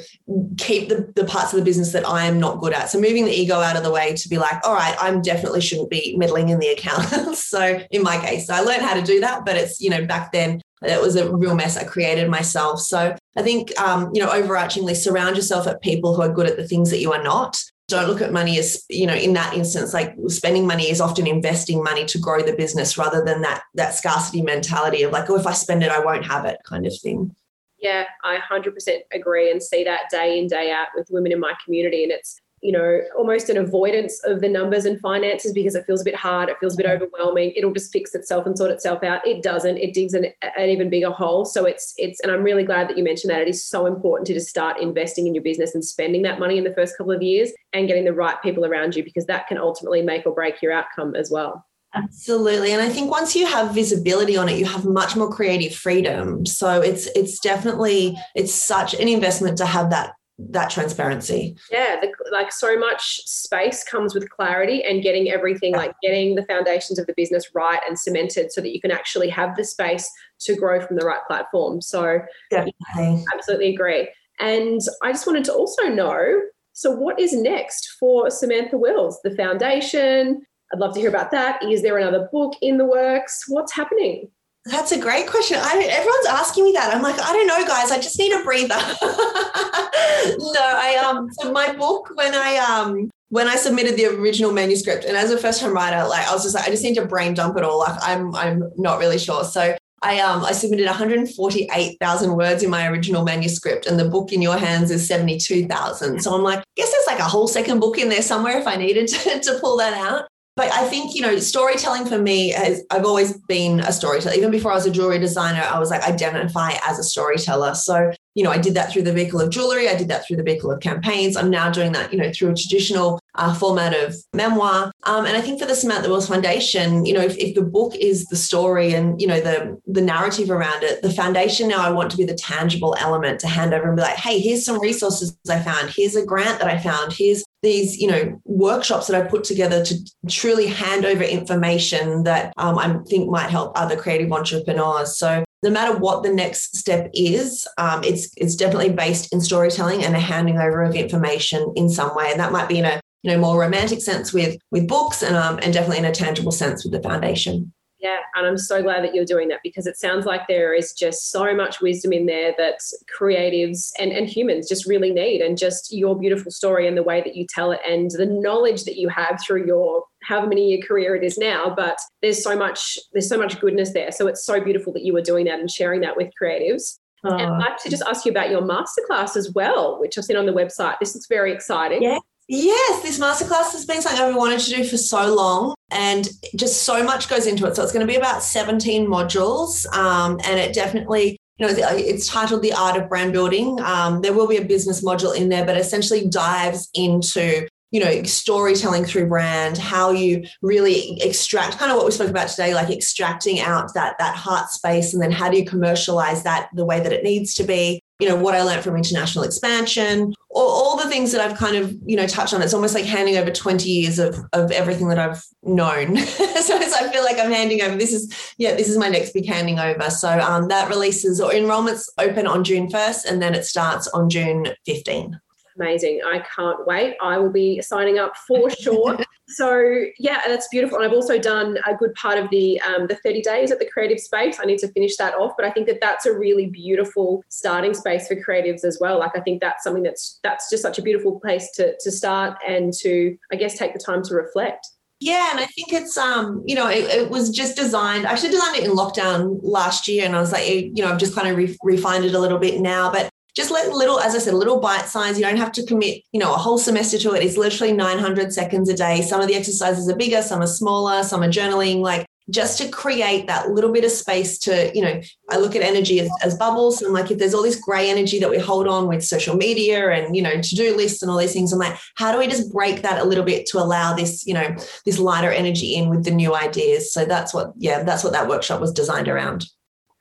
keep 0.57 0.89
the, 0.89 1.13
the 1.15 1.25
parts 1.25 1.53
of 1.53 1.59
the 1.59 1.65
business 1.65 1.91
that 1.91 2.07
I 2.07 2.25
am 2.25 2.39
not 2.39 2.59
good 2.59 2.73
at. 2.73 2.89
So 2.89 2.99
moving 2.99 3.25
the 3.25 3.31
ego 3.31 3.59
out 3.59 3.77
of 3.77 3.83
the 3.83 3.91
way 3.91 4.15
to 4.15 4.29
be 4.29 4.39
like, 4.39 4.65
all 4.65 4.73
right, 4.73 4.95
I'm 4.99 5.21
definitely 5.21 5.61
shouldn't 5.61 5.91
be 5.91 6.15
meddling 6.17 6.49
in 6.49 6.57
the 6.57 6.69
accounts. 6.69 7.43
so 7.47 7.79
in 7.91 8.01
my 8.01 8.17
case, 8.17 8.49
I 8.49 8.61
learned 8.61 8.81
how 8.81 8.95
to 8.95 9.03
do 9.03 9.19
that, 9.19 9.45
but 9.45 9.55
it's, 9.55 9.79
you 9.79 9.91
know, 9.91 10.03
back 10.03 10.31
then 10.31 10.61
it 10.81 11.01
was 11.01 11.15
a 11.15 11.33
real 11.33 11.55
mess 11.55 11.77
I 11.77 11.83
created 11.83 12.29
myself. 12.29 12.79
So 12.79 13.15
I 13.35 13.41
think, 13.41 13.77
um, 13.79 14.11
you 14.13 14.21
know, 14.21 14.29
overarchingly 14.29 14.95
surround 14.95 15.35
yourself 15.35 15.67
at 15.67 15.81
people 15.81 16.15
who 16.15 16.21
are 16.21 16.31
good 16.31 16.47
at 16.47 16.57
the 16.57 16.67
things 16.67 16.89
that 16.91 16.99
you 16.99 17.11
are 17.13 17.23
not. 17.23 17.57
Don't 17.87 18.07
look 18.07 18.21
at 18.21 18.31
money 18.31 18.57
as, 18.59 18.83
you 18.89 19.05
know, 19.05 19.15
in 19.15 19.33
that 19.33 19.53
instance, 19.53 19.93
like 19.93 20.15
spending 20.27 20.65
money 20.65 20.89
is 20.89 21.01
often 21.01 21.27
investing 21.27 21.83
money 21.83 22.05
to 22.05 22.17
grow 22.17 22.41
the 22.41 22.55
business 22.55 22.97
rather 22.97 23.23
than 23.23 23.41
that 23.41 23.63
that 23.73 23.93
scarcity 23.95 24.41
mentality 24.41 25.03
of 25.03 25.11
like, 25.11 25.29
oh, 25.29 25.35
if 25.35 25.47
I 25.47 25.53
spend 25.53 25.83
it, 25.83 25.91
I 25.91 25.99
won't 25.99 26.25
have 26.25 26.45
it 26.45 26.59
kind 26.65 26.85
of 26.85 26.97
thing. 26.97 27.35
Yeah, 27.79 28.05
I 28.23 28.37
100% 28.37 28.99
agree 29.11 29.51
and 29.51 29.61
see 29.61 29.83
that 29.83 30.09
day 30.09 30.39
in, 30.39 30.47
day 30.47 30.71
out 30.71 30.87
with 30.95 31.09
women 31.11 31.33
in 31.33 31.39
my 31.39 31.53
community. 31.63 32.03
And 32.03 32.13
it's 32.13 32.39
you 32.63 32.71
know, 32.71 33.01
almost 33.17 33.49
an 33.49 33.57
avoidance 33.57 34.23
of 34.23 34.39
the 34.39 34.47
numbers 34.47 34.85
and 34.85 34.97
finances 35.01 35.51
because 35.51 35.75
it 35.75 35.85
feels 35.85 35.99
a 35.99 36.05
bit 36.05 36.15
hard, 36.15 36.47
it 36.47 36.55
feels 36.61 36.75
a 36.75 36.77
bit 36.77 36.85
overwhelming. 36.85 37.51
It'll 37.57 37.73
just 37.73 37.91
fix 37.91 38.15
itself 38.15 38.45
and 38.45 38.57
sort 38.57 38.71
itself 38.71 39.03
out. 39.03 39.27
It 39.27 39.43
doesn't. 39.43 39.77
It 39.77 39.93
digs 39.93 40.13
an, 40.13 40.27
an 40.41 40.69
even 40.69 40.89
bigger 40.89 41.11
hole. 41.11 41.43
So 41.43 41.65
it's 41.65 41.93
it's, 41.97 42.21
and 42.21 42.31
I'm 42.31 42.41
really 42.41 42.63
glad 42.63 42.87
that 42.87 42.97
you 42.97 43.03
mentioned 43.03 43.31
that. 43.31 43.41
It 43.41 43.49
is 43.49 43.65
so 43.65 43.85
important 43.85 44.27
to 44.27 44.33
just 44.33 44.47
start 44.47 44.79
investing 44.79 45.27
in 45.27 45.35
your 45.35 45.43
business 45.43 45.75
and 45.75 45.83
spending 45.83 46.21
that 46.21 46.39
money 46.39 46.57
in 46.57 46.63
the 46.63 46.73
first 46.73 46.97
couple 46.97 47.11
of 47.11 47.21
years 47.21 47.51
and 47.73 47.85
getting 47.85 48.05
the 48.05 48.13
right 48.13 48.41
people 48.41 48.65
around 48.65 48.95
you 48.95 49.03
because 49.03 49.25
that 49.25 49.47
can 49.47 49.57
ultimately 49.57 50.01
make 50.01 50.25
or 50.25 50.33
break 50.33 50.61
your 50.61 50.71
outcome 50.71 51.15
as 51.15 51.29
well. 51.29 51.65
Absolutely. 51.93 52.71
And 52.71 52.81
I 52.81 52.87
think 52.87 53.11
once 53.11 53.35
you 53.35 53.45
have 53.45 53.75
visibility 53.75 54.37
on 54.37 54.47
it, 54.47 54.57
you 54.57 54.65
have 54.65 54.85
much 54.85 55.17
more 55.17 55.29
creative 55.29 55.75
freedom. 55.75 56.45
So 56.45 56.81
it's 56.81 57.07
it's 57.07 57.39
definitely 57.39 58.17
it's 58.35 58.53
such 58.53 58.93
an 58.93 59.09
investment 59.09 59.57
to 59.57 59.65
have 59.65 59.89
that 59.89 60.13
that 60.39 60.69
transparency. 60.69 61.55
Yeah, 61.71 61.97
the, 62.01 62.11
like 62.31 62.51
so 62.51 62.77
much 62.77 63.21
space 63.25 63.83
comes 63.83 64.13
with 64.13 64.29
clarity 64.29 64.83
and 64.83 65.03
getting 65.03 65.29
everything, 65.29 65.73
like 65.73 65.93
getting 66.01 66.35
the 66.35 66.45
foundations 66.45 66.97
of 66.99 67.05
the 67.05 67.13
business 67.15 67.51
right 67.53 67.79
and 67.87 67.97
cemented 67.97 68.51
so 68.51 68.61
that 68.61 68.73
you 68.73 68.81
can 68.81 68.91
actually 68.91 69.29
have 69.29 69.55
the 69.55 69.63
space 69.63 70.09
to 70.41 70.55
grow 70.55 70.85
from 70.85 70.97
the 70.97 71.05
right 71.05 71.21
platform. 71.27 71.81
So, 71.81 72.19
definitely. 72.49 73.23
absolutely 73.33 73.73
agree. 73.73 74.09
And 74.39 74.81
I 75.03 75.11
just 75.11 75.27
wanted 75.27 75.43
to 75.45 75.53
also 75.53 75.83
know 75.83 76.41
so, 76.73 76.89
what 76.89 77.19
is 77.19 77.33
next 77.33 77.95
for 77.99 78.31
Samantha 78.31 78.77
Wills? 78.77 79.19
The 79.23 79.35
foundation? 79.35 80.41
I'd 80.73 80.79
love 80.79 80.95
to 80.95 80.99
hear 80.99 81.09
about 81.09 81.29
that. 81.29 81.63
Is 81.63 81.83
there 81.83 81.99
another 81.99 82.27
book 82.31 82.55
in 82.63 82.77
the 82.77 82.85
works? 82.85 83.43
What's 83.47 83.71
happening? 83.71 84.31
That's 84.65 84.93
a 84.93 84.99
great 84.99 85.27
question. 85.27 85.57
I, 85.59 85.87
everyone's 85.89 86.27
asking 86.27 86.63
me 86.63 86.71
that. 86.71 86.95
I'm 86.95 87.01
like, 87.01 87.19
I 87.19 87.33
don't 87.33 87.47
know, 87.47 87.67
guys. 87.67 87.91
I 87.91 87.99
just 87.99 88.17
need 88.17 88.31
a 88.31 88.43
breather. 88.43 88.67
no, 88.69 90.61
I 90.61 91.03
um. 91.05 91.29
So 91.33 91.51
my 91.51 91.73
book, 91.73 92.11
when 92.15 92.33
I 92.33 92.57
um, 92.57 93.11
when 93.27 93.49
I 93.49 93.57
submitted 93.57 93.97
the 93.97 94.05
original 94.05 94.53
manuscript, 94.53 95.03
and 95.03 95.17
as 95.17 95.31
a 95.31 95.37
first 95.37 95.59
time 95.59 95.73
writer, 95.73 96.07
like 96.07 96.25
I 96.27 96.33
was 96.33 96.43
just 96.43 96.55
like, 96.55 96.65
I 96.65 96.69
just 96.69 96.83
need 96.83 96.95
to 96.95 97.05
brain 97.05 97.33
dump 97.33 97.57
it 97.57 97.63
all. 97.63 97.79
Like 97.79 97.99
I'm, 98.01 98.33
I'm 98.35 98.71
not 98.77 98.99
really 98.99 99.17
sure. 99.17 99.43
So 99.43 99.75
I 100.01 100.19
um 100.19 100.45
I 100.45 100.53
submitted 100.53 100.85
148,000 100.85 102.35
words 102.35 102.63
in 102.63 102.69
my 102.69 102.87
original 102.87 103.25
manuscript, 103.25 103.85
and 103.85 103.99
the 103.99 104.07
book 104.07 104.31
in 104.31 104.41
your 104.41 104.57
hands 104.57 104.91
is 104.91 105.05
72,000. 105.05 106.21
So 106.21 106.33
I'm 106.33 106.41
like, 106.41 106.59
I 106.59 106.63
guess 106.77 106.89
there's 106.89 107.07
like 107.07 107.19
a 107.19 107.29
whole 107.29 107.49
second 107.49 107.81
book 107.81 107.97
in 107.97 108.07
there 108.07 108.21
somewhere 108.21 108.59
if 108.59 108.67
I 108.67 108.77
needed 108.77 109.09
to, 109.09 109.39
to 109.41 109.59
pull 109.59 109.75
that 109.77 109.93
out 109.93 110.29
but 110.55 110.71
I 110.71 110.87
think, 110.87 111.15
you 111.15 111.21
know, 111.21 111.37
storytelling 111.37 112.05
for 112.05 112.19
me 112.19 112.49
has, 112.49 112.83
I've 112.91 113.05
always 113.05 113.37
been 113.47 113.79
a 113.79 113.91
storyteller. 113.91 114.35
Even 114.35 114.51
before 114.51 114.71
I 114.71 114.75
was 114.75 114.85
a 114.85 114.91
jewelry 114.91 115.17
designer, 115.17 115.61
I 115.61 115.79
was 115.79 115.89
like, 115.89 116.03
identify 116.03 116.73
as 116.85 116.99
a 116.99 117.03
storyteller. 117.03 117.73
So, 117.73 118.11
you 118.35 118.43
know, 118.43 118.51
I 118.51 118.57
did 118.57 118.73
that 118.73 118.91
through 118.91 119.03
the 119.03 119.13
vehicle 119.13 119.41
of 119.41 119.49
jewelry. 119.49 119.89
I 119.89 119.95
did 119.95 120.07
that 120.07 120.25
through 120.25 120.37
the 120.37 120.43
vehicle 120.43 120.71
of 120.71 120.79
campaigns. 120.79 121.37
I'm 121.37 121.49
now 121.49 121.69
doing 121.69 121.91
that, 121.91 122.11
you 122.11 122.19
know, 122.19 122.31
through 122.31 122.51
a 122.51 122.55
traditional 122.55 123.19
uh, 123.35 123.53
format 123.53 123.93
of 123.93 124.15
memoir. 124.33 124.91
Um, 125.03 125.25
and 125.25 125.37
I 125.37 125.41
think 125.41 125.59
for 125.59 125.65
the 125.65 125.75
Samantha 125.75 126.09
Wills 126.09 126.27
Foundation, 126.27 127.05
you 127.05 127.13
know, 127.13 127.21
if, 127.21 127.37
if 127.37 127.55
the 127.55 127.61
book 127.61 127.95
is 127.95 128.25
the 128.25 128.35
story 128.35 128.93
and, 128.93 129.19
you 129.21 129.27
know, 129.27 129.39
the, 129.39 129.79
the 129.87 130.01
narrative 130.01 130.49
around 130.49 130.83
it, 130.83 131.01
the 131.01 131.11
foundation 131.11 131.67
now 131.67 131.85
I 131.85 131.91
want 131.91 132.11
to 132.11 132.17
be 132.17 132.25
the 132.25 132.35
tangible 132.35 132.95
element 132.99 133.39
to 133.41 133.47
hand 133.47 133.73
over 133.73 133.87
and 133.87 133.95
be 133.95 134.01
like, 134.01 134.17
hey, 134.17 134.39
here's 134.39 134.65
some 134.65 134.79
resources 134.79 135.37
I 135.49 135.59
found. 135.59 135.91
Here's 135.91 136.15
a 136.15 136.25
grant 136.25 136.59
that 136.59 136.67
I 136.67 136.77
found. 136.77 137.13
Here's 137.13 137.43
these, 137.61 137.97
you 137.97 138.07
know, 138.07 138.41
workshops 138.45 139.07
that 139.07 139.21
I 139.21 139.27
put 139.27 139.43
together 139.43 139.83
to 139.85 139.95
truly 140.27 140.67
hand 140.67 141.05
over 141.05 141.23
information 141.23 142.23
that 142.23 142.53
um, 142.57 142.77
I 142.77 142.97
think 143.07 143.29
might 143.29 143.49
help 143.49 143.71
other 143.75 143.95
creative 143.95 144.31
entrepreneurs. 144.31 145.17
So 145.17 145.43
no 145.63 145.69
matter 145.69 145.97
what 145.97 146.23
the 146.23 146.31
next 146.31 146.75
step 146.75 147.09
is, 147.13 147.67
um, 147.77 148.03
it's 148.03 148.29
it's 148.37 148.55
definitely 148.55 148.91
based 148.91 149.33
in 149.33 149.41
storytelling 149.41 150.03
and 150.03 150.15
a 150.15 150.19
handing 150.19 150.59
over 150.59 150.83
of 150.83 150.95
information 150.95 151.71
in 151.75 151.89
some 151.89 152.15
way, 152.15 152.29
and 152.29 152.39
that 152.39 152.51
might 152.51 152.67
be 152.67 152.79
in 152.79 152.85
a 152.85 152.99
you 153.23 153.31
know 153.31 153.39
more 153.39 153.59
romantic 153.59 154.01
sense 154.01 154.33
with 154.33 154.57
with 154.71 154.87
books, 154.87 155.23
and 155.23 155.35
um, 155.35 155.59
and 155.63 155.73
definitely 155.73 155.99
in 155.99 156.05
a 156.05 156.11
tangible 156.11 156.51
sense 156.51 156.83
with 156.83 156.93
the 156.93 157.01
foundation. 157.01 157.73
Yeah, 158.03 158.17
and 158.35 158.45
I'm 158.45 158.57
so 158.57 158.83
glad 158.83 159.01
that 159.05 159.15
you're 159.15 159.23
doing 159.23 159.47
that 159.47 159.61
because 159.63 159.87
it 159.87 159.95
sounds 159.97 160.25
like 160.25 160.45
there 160.49 160.73
is 160.73 160.91
just 160.91 161.31
so 161.31 161.55
much 161.55 161.79
wisdom 161.79 162.11
in 162.11 162.25
there 162.25 162.53
that 162.57 162.81
creatives 163.17 163.91
and, 163.97 164.11
and 164.11 164.27
humans 164.27 164.67
just 164.67 164.85
really 164.85 165.11
need. 165.11 165.39
And 165.39 165.57
just 165.57 165.93
your 165.93 166.19
beautiful 166.19 166.51
story 166.51 166.85
and 166.85 166.97
the 166.97 167.03
way 167.03 167.21
that 167.21 167.37
you 167.37 167.47
tell 167.47 167.71
it 167.71 167.79
and 167.87 168.11
the 168.11 168.25
knowledge 168.25 168.83
that 168.83 168.97
you 168.97 169.07
have 169.07 169.39
through 169.41 169.65
your 169.65 170.03
however 170.21 170.47
many 170.47 170.67
year 170.71 170.81
career 170.85 171.15
it 171.15 171.23
is 171.23 171.37
now. 171.37 171.73
But 171.73 171.97
there's 172.21 172.43
so 172.43 172.57
much, 172.57 172.99
there's 173.13 173.29
so 173.29 173.37
much 173.37 173.61
goodness 173.61 173.93
there. 173.93 174.11
So 174.11 174.27
it's 174.27 174.45
so 174.45 174.61
beautiful 174.61 174.91
that 174.91 175.05
you 175.05 175.15
are 175.15 175.21
doing 175.21 175.45
that 175.45 175.61
and 175.61 175.71
sharing 175.71 176.01
that 176.01 176.17
with 176.17 176.29
creatives. 176.41 176.99
And 177.23 177.35
I'd 177.41 177.57
like 177.57 177.77
to 177.77 177.89
just 177.89 178.03
ask 178.05 178.25
you 178.25 178.31
about 178.31 178.49
your 178.49 178.61
masterclass 178.61 179.37
as 179.37 179.49
well, 179.53 179.97
which 180.01 180.17
I've 180.17 180.25
seen 180.25 180.35
on 180.35 180.45
the 180.45 180.51
website. 180.51 180.99
This 180.99 181.15
looks 181.15 181.27
very 181.27 181.53
exciting. 181.53 182.03
Yeah. 182.03 182.19
Yes, 182.49 183.01
this 183.01 183.19
masterclass 183.19 183.71
has 183.71 183.85
been 183.85 184.01
something 184.01 184.21
I've 184.21 184.35
wanted 184.35 184.59
to 184.59 184.69
do 184.75 184.83
for 184.83 184.97
so 184.97 185.33
long, 185.33 185.73
and 185.93 186.27
just 186.55 186.83
so 186.83 187.03
much 187.03 187.29
goes 187.29 187.47
into 187.47 187.65
it. 187.65 187.75
So 187.75 187.83
it's 187.83 187.91
going 187.91 188.05
to 188.05 188.11
be 188.11 188.17
about 188.17 188.43
17 188.43 189.07
modules, 189.07 189.85
um, 189.95 190.39
and 190.45 190.59
it 190.59 190.73
definitely, 190.73 191.37
you 191.57 191.67
know, 191.67 191.73
it's 191.73 192.27
titled 192.27 192.61
"The 192.61 192.73
Art 192.73 193.01
of 193.01 193.09
Brand 193.09 193.33
Building." 193.33 193.79
Um, 193.81 194.21
there 194.21 194.33
will 194.33 194.47
be 194.47 194.57
a 194.57 194.65
business 194.65 195.03
module 195.03 195.35
in 195.35 195.49
there, 195.49 195.65
but 195.65 195.77
essentially 195.77 196.27
dives 196.27 196.89
into 196.93 197.67
you 197.93 197.99
know 197.99 198.23
storytelling 198.23 199.05
through 199.05 199.27
brand 199.27 199.77
how 199.77 200.09
you 200.09 200.43
really 200.63 201.15
extract 201.21 201.77
kind 201.77 201.91
of 201.91 201.95
what 201.95 202.05
we 202.05 202.11
spoke 202.11 202.29
about 202.29 202.49
today 202.49 202.73
like 202.73 202.89
extracting 202.89 203.59
out 203.59 203.93
that 203.93 204.15
that 204.17 204.35
heart 204.35 204.69
space 204.69 205.13
and 205.13 205.21
then 205.21 205.31
how 205.31 205.47
do 205.47 205.57
you 205.57 205.63
commercialize 205.63 206.41
that 206.41 206.69
the 206.73 206.83
way 206.83 206.99
that 206.99 207.13
it 207.13 207.23
needs 207.23 207.53
to 207.53 207.63
be 207.63 208.01
you 208.19 208.27
know 208.27 208.35
what 208.35 208.55
i 208.55 208.61
learned 208.61 208.83
from 208.83 208.95
international 208.95 209.43
expansion 209.43 210.33
all, 210.53 210.69
all 210.69 210.97
the 210.97 211.09
things 211.09 211.31
that 211.31 211.41
i've 211.41 211.57
kind 211.57 211.75
of 211.75 211.95
you 212.05 212.15
know 212.15 212.27
touched 212.27 212.53
on. 212.53 212.61
It's 212.61 212.73
almost 212.73 212.93
like 212.93 213.05
handing 213.05 213.37
over 213.37 213.51
20 213.51 213.89
years 213.89 214.19
of 214.19 214.37
of 214.53 214.71
everything 214.71 215.09
that 215.09 215.19
i've 215.19 215.43
known. 215.63 216.17
So 216.63 216.77
i 216.77 217.11
feel 217.11 217.23
like 217.23 217.39
i'm 217.39 217.51
handing 217.51 217.81
over 217.81 217.97
this 217.97 218.13
is 218.13 218.53
yeah 218.57 218.75
this 218.75 218.87
is 218.87 218.97
my 218.97 219.09
next 219.09 219.33
big 219.33 219.45
handing 219.45 219.79
over. 219.79 220.09
So 220.09 220.29
um, 220.39 220.69
that 220.69 220.89
releases 220.89 221.41
or 221.41 221.51
enrollments 221.51 222.07
open 222.17 222.47
on 222.47 222.63
june 222.63 222.87
1st 222.87 223.25
and 223.25 223.41
then 223.41 223.53
it 223.53 223.65
starts 223.65 224.07
on 224.09 224.29
june 224.29 224.67
15 224.85 225.39
amazing. 225.75 226.21
I 226.25 226.39
can't 226.39 226.85
wait. 226.85 227.15
I 227.21 227.37
will 227.37 227.51
be 227.51 227.81
signing 227.81 228.19
up 228.19 228.35
for 228.47 228.69
sure. 228.69 229.17
so 229.47 230.05
yeah, 230.19 230.41
that's 230.47 230.67
beautiful. 230.69 230.97
And 230.97 231.05
I've 231.05 231.13
also 231.13 231.37
done 231.37 231.77
a 231.87 231.95
good 231.95 232.13
part 232.15 232.37
of 232.37 232.49
the 232.49 232.79
um, 232.81 233.07
the 233.07 233.15
30 233.15 233.41
days 233.41 233.71
at 233.71 233.79
the 233.79 233.85
creative 233.85 234.19
space. 234.19 234.59
I 234.59 234.65
need 234.65 234.79
to 234.79 234.87
finish 234.89 235.17
that 235.17 235.35
off, 235.35 235.53
but 235.57 235.65
I 235.65 235.71
think 235.71 235.87
that 235.87 235.99
that's 236.01 236.25
a 236.25 236.37
really 236.37 236.67
beautiful 236.67 237.43
starting 237.49 237.93
space 237.93 238.27
for 238.27 238.35
creatives 238.35 238.83
as 238.83 238.97
well. 238.99 239.19
Like 239.19 239.35
I 239.35 239.41
think 239.41 239.61
that's 239.61 239.83
something 239.83 240.03
that's 240.03 240.39
that's 240.43 240.69
just 240.69 240.83
such 240.83 240.99
a 240.99 241.01
beautiful 241.01 241.39
place 241.39 241.71
to 241.75 241.95
to 241.99 242.11
start 242.11 242.57
and 242.67 242.93
to 243.01 243.37
I 243.51 243.55
guess 243.55 243.77
take 243.77 243.93
the 243.93 243.99
time 243.99 244.23
to 244.23 244.35
reflect. 244.35 244.87
Yeah, 245.23 245.51
and 245.51 245.59
I 245.61 245.67
think 245.67 245.93
it's 245.93 246.17
um, 246.17 246.63
you 246.65 246.75
know, 246.75 246.89
it, 246.89 247.05
it, 247.05 247.29
was 247.29 247.49
just 247.49 247.77
designed. 247.77 248.25
I 248.25 248.31
actually 248.31 248.49
designed 248.49 248.75
it 248.75 248.83
in 248.83 248.91
lockdown 248.91 249.57
last 249.61 250.05
year, 250.05 250.25
and 250.25 250.35
I 250.35 250.41
was 250.41 250.51
like, 250.51 250.67
you 250.67 250.95
know, 250.97 251.07
I've 251.07 251.17
just 251.17 251.33
kind 251.33 251.47
of 251.47 251.55
re- 251.55 251.77
refined 251.81 252.25
it 252.25 252.35
a 252.35 252.39
little 252.39 252.59
bit 252.59 252.81
now. 252.81 253.09
But 253.09 253.29
just 253.55 253.71
let 253.71 253.91
little, 253.91 254.19
as 254.19 254.35
I 254.35 254.39
said, 254.39 254.53
little 254.53 254.79
bite 254.79 255.05
size. 255.05 255.37
You 255.37 255.45
don't 255.45 255.57
have 255.57 255.71
to 255.73 255.85
commit, 255.85 256.23
you 256.31 256.39
know, 256.39 256.53
a 256.53 256.57
whole 256.57 256.77
semester 256.77 257.17
to 257.19 257.33
it. 257.33 257.43
It's 257.43 257.57
literally 257.57 257.93
900 257.93 258.51
seconds 258.51 258.89
a 258.89 258.95
day. 258.95 259.21
Some 259.21 259.41
of 259.41 259.47
the 259.47 259.55
exercises 259.55 260.09
are 260.09 260.15
bigger, 260.15 260.41
some 260.41 260.61
are 260.61 260.67
smaller, 260.67 261.23
some 261.23 261.43
are 261.43 261.49
journaling. 261.49 261.99
Like 261.99 262.25
just 262.49 262.77
to 262.77 262.89
create 262.89 263.47
that 263.47 263.69
little 263.69 263.91
bit 263.91 264.03
of 264.03 264.11
space 264.11 264.57
to, 264.59 264.91
you 264.93 265.01
know, 265.01 265.21
I 265.49 265.57
look 265.57 265.75
at 265.75 265.81
energy 265.81 266.19
as, 266.19 266.29
as 266.43 266.57
bubbles. 266.57 267.01
And 267.01 267.13
like 267.13 267.31
if 267.31 267.37
there's 267.37 267.53
all 267.53 267.63
this 267.63 267.79
gray 267.79 268.09
energy 268.09 268.39
that 268.39 268.49
we 268.49 268.57
hold 268.57 268.87
on 268.87 269.07
with 269.07 269.23
social 269.23 269.55
media 269.55 270.09
and, 270.11 270.35
you 270.35 270.41
know, 270.41 270.59
to-do 270.59 270.95
lists 270.95 271.21
and 271.21 271.31
all 271.31 271.37
these 271.37 271.53
things, 271.53 271.71
I'm 271.71 271.79
like, 271.79 271.97
how 272.15 272.31
do 272.31 272.39
we 272.39 272.47
just 272.47 272.71
break 272.73 273.01
that 273.03 273.21
a 273.21 273.23
little 273.23 273.45
bit 273.45 273.65
to 273.67 273.79
allow 273.79 274.13
this, 274.13 274.45
you 274.45 274.53
know, 274.53 274.75
this 275.05 275.19
lighter 275.19 275.51
energy 275.51 275.95
in 275.95 276.09
with 276.09 276.25
the 276.25 276.31
new 276.31 276.53
ideas? 276.53 277.13
So 277.13 277.23
that's 277.23 277.53
what, 277.53 277.71
yeah, 277.77 278.03
that's 278.03 278.23
what 278.23 278.33
that 278.33 278.49
workshop 278.49 278.81
was 278.81 278.91
designed 278.91 279.29
around. 279.29 279.65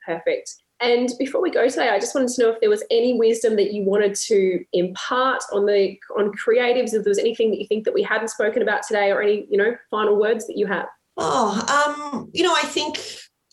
Perfect. 0.05 0.62
And 0.83 1.09
before 1.17 1.41
we 1.41 1.49
go 1.49 1.69
today, 1.69 1.87
I 1.87 1.97
just 1.97 2.13
wanted 2.13 2.29
to 2.35 2.41
know 2.41 2.49
if 2.49 2.59
there 2.59 2.69
was 2.69 2.83
any 2.91 3.17
wisdom 3.17 3.55
that 3.55 3.71
you 3.71 3.83
wanted 3.83 4.15
to 4.15 4.65
impart 4.73 5.41
on 5.53 5.65
the 5.65 5.97
on 6.19 6.33
creatives, 6.33 6.93
if 6.93 7.03
there 7.03 7.11
was 7.11 7.19
anything 7.19 7.51
that 7.51 7.59
you 7.61 7.67
think 7.67 7.85
that 7.85 7.93
we 7.93 8.03
hadn't 8.03 8.27
spoken 8.27 8.61
about 8.61 8.83
today, 8.85 9.09
or 9.09 9.21
any, 9.21 9.47
you 9.49 9.57
know, 9.57 9.77
final 9.89 10.19
words 10.19 10.45
that 10.47 10.57
you 10.57 10.67
have. 10.67 10.87
Oh, 11.15 11.95
um, 12.11 12.29
you 12.33 12.43
know, 12.43 12.53
I 12.53 12.63
think 12.63 12.99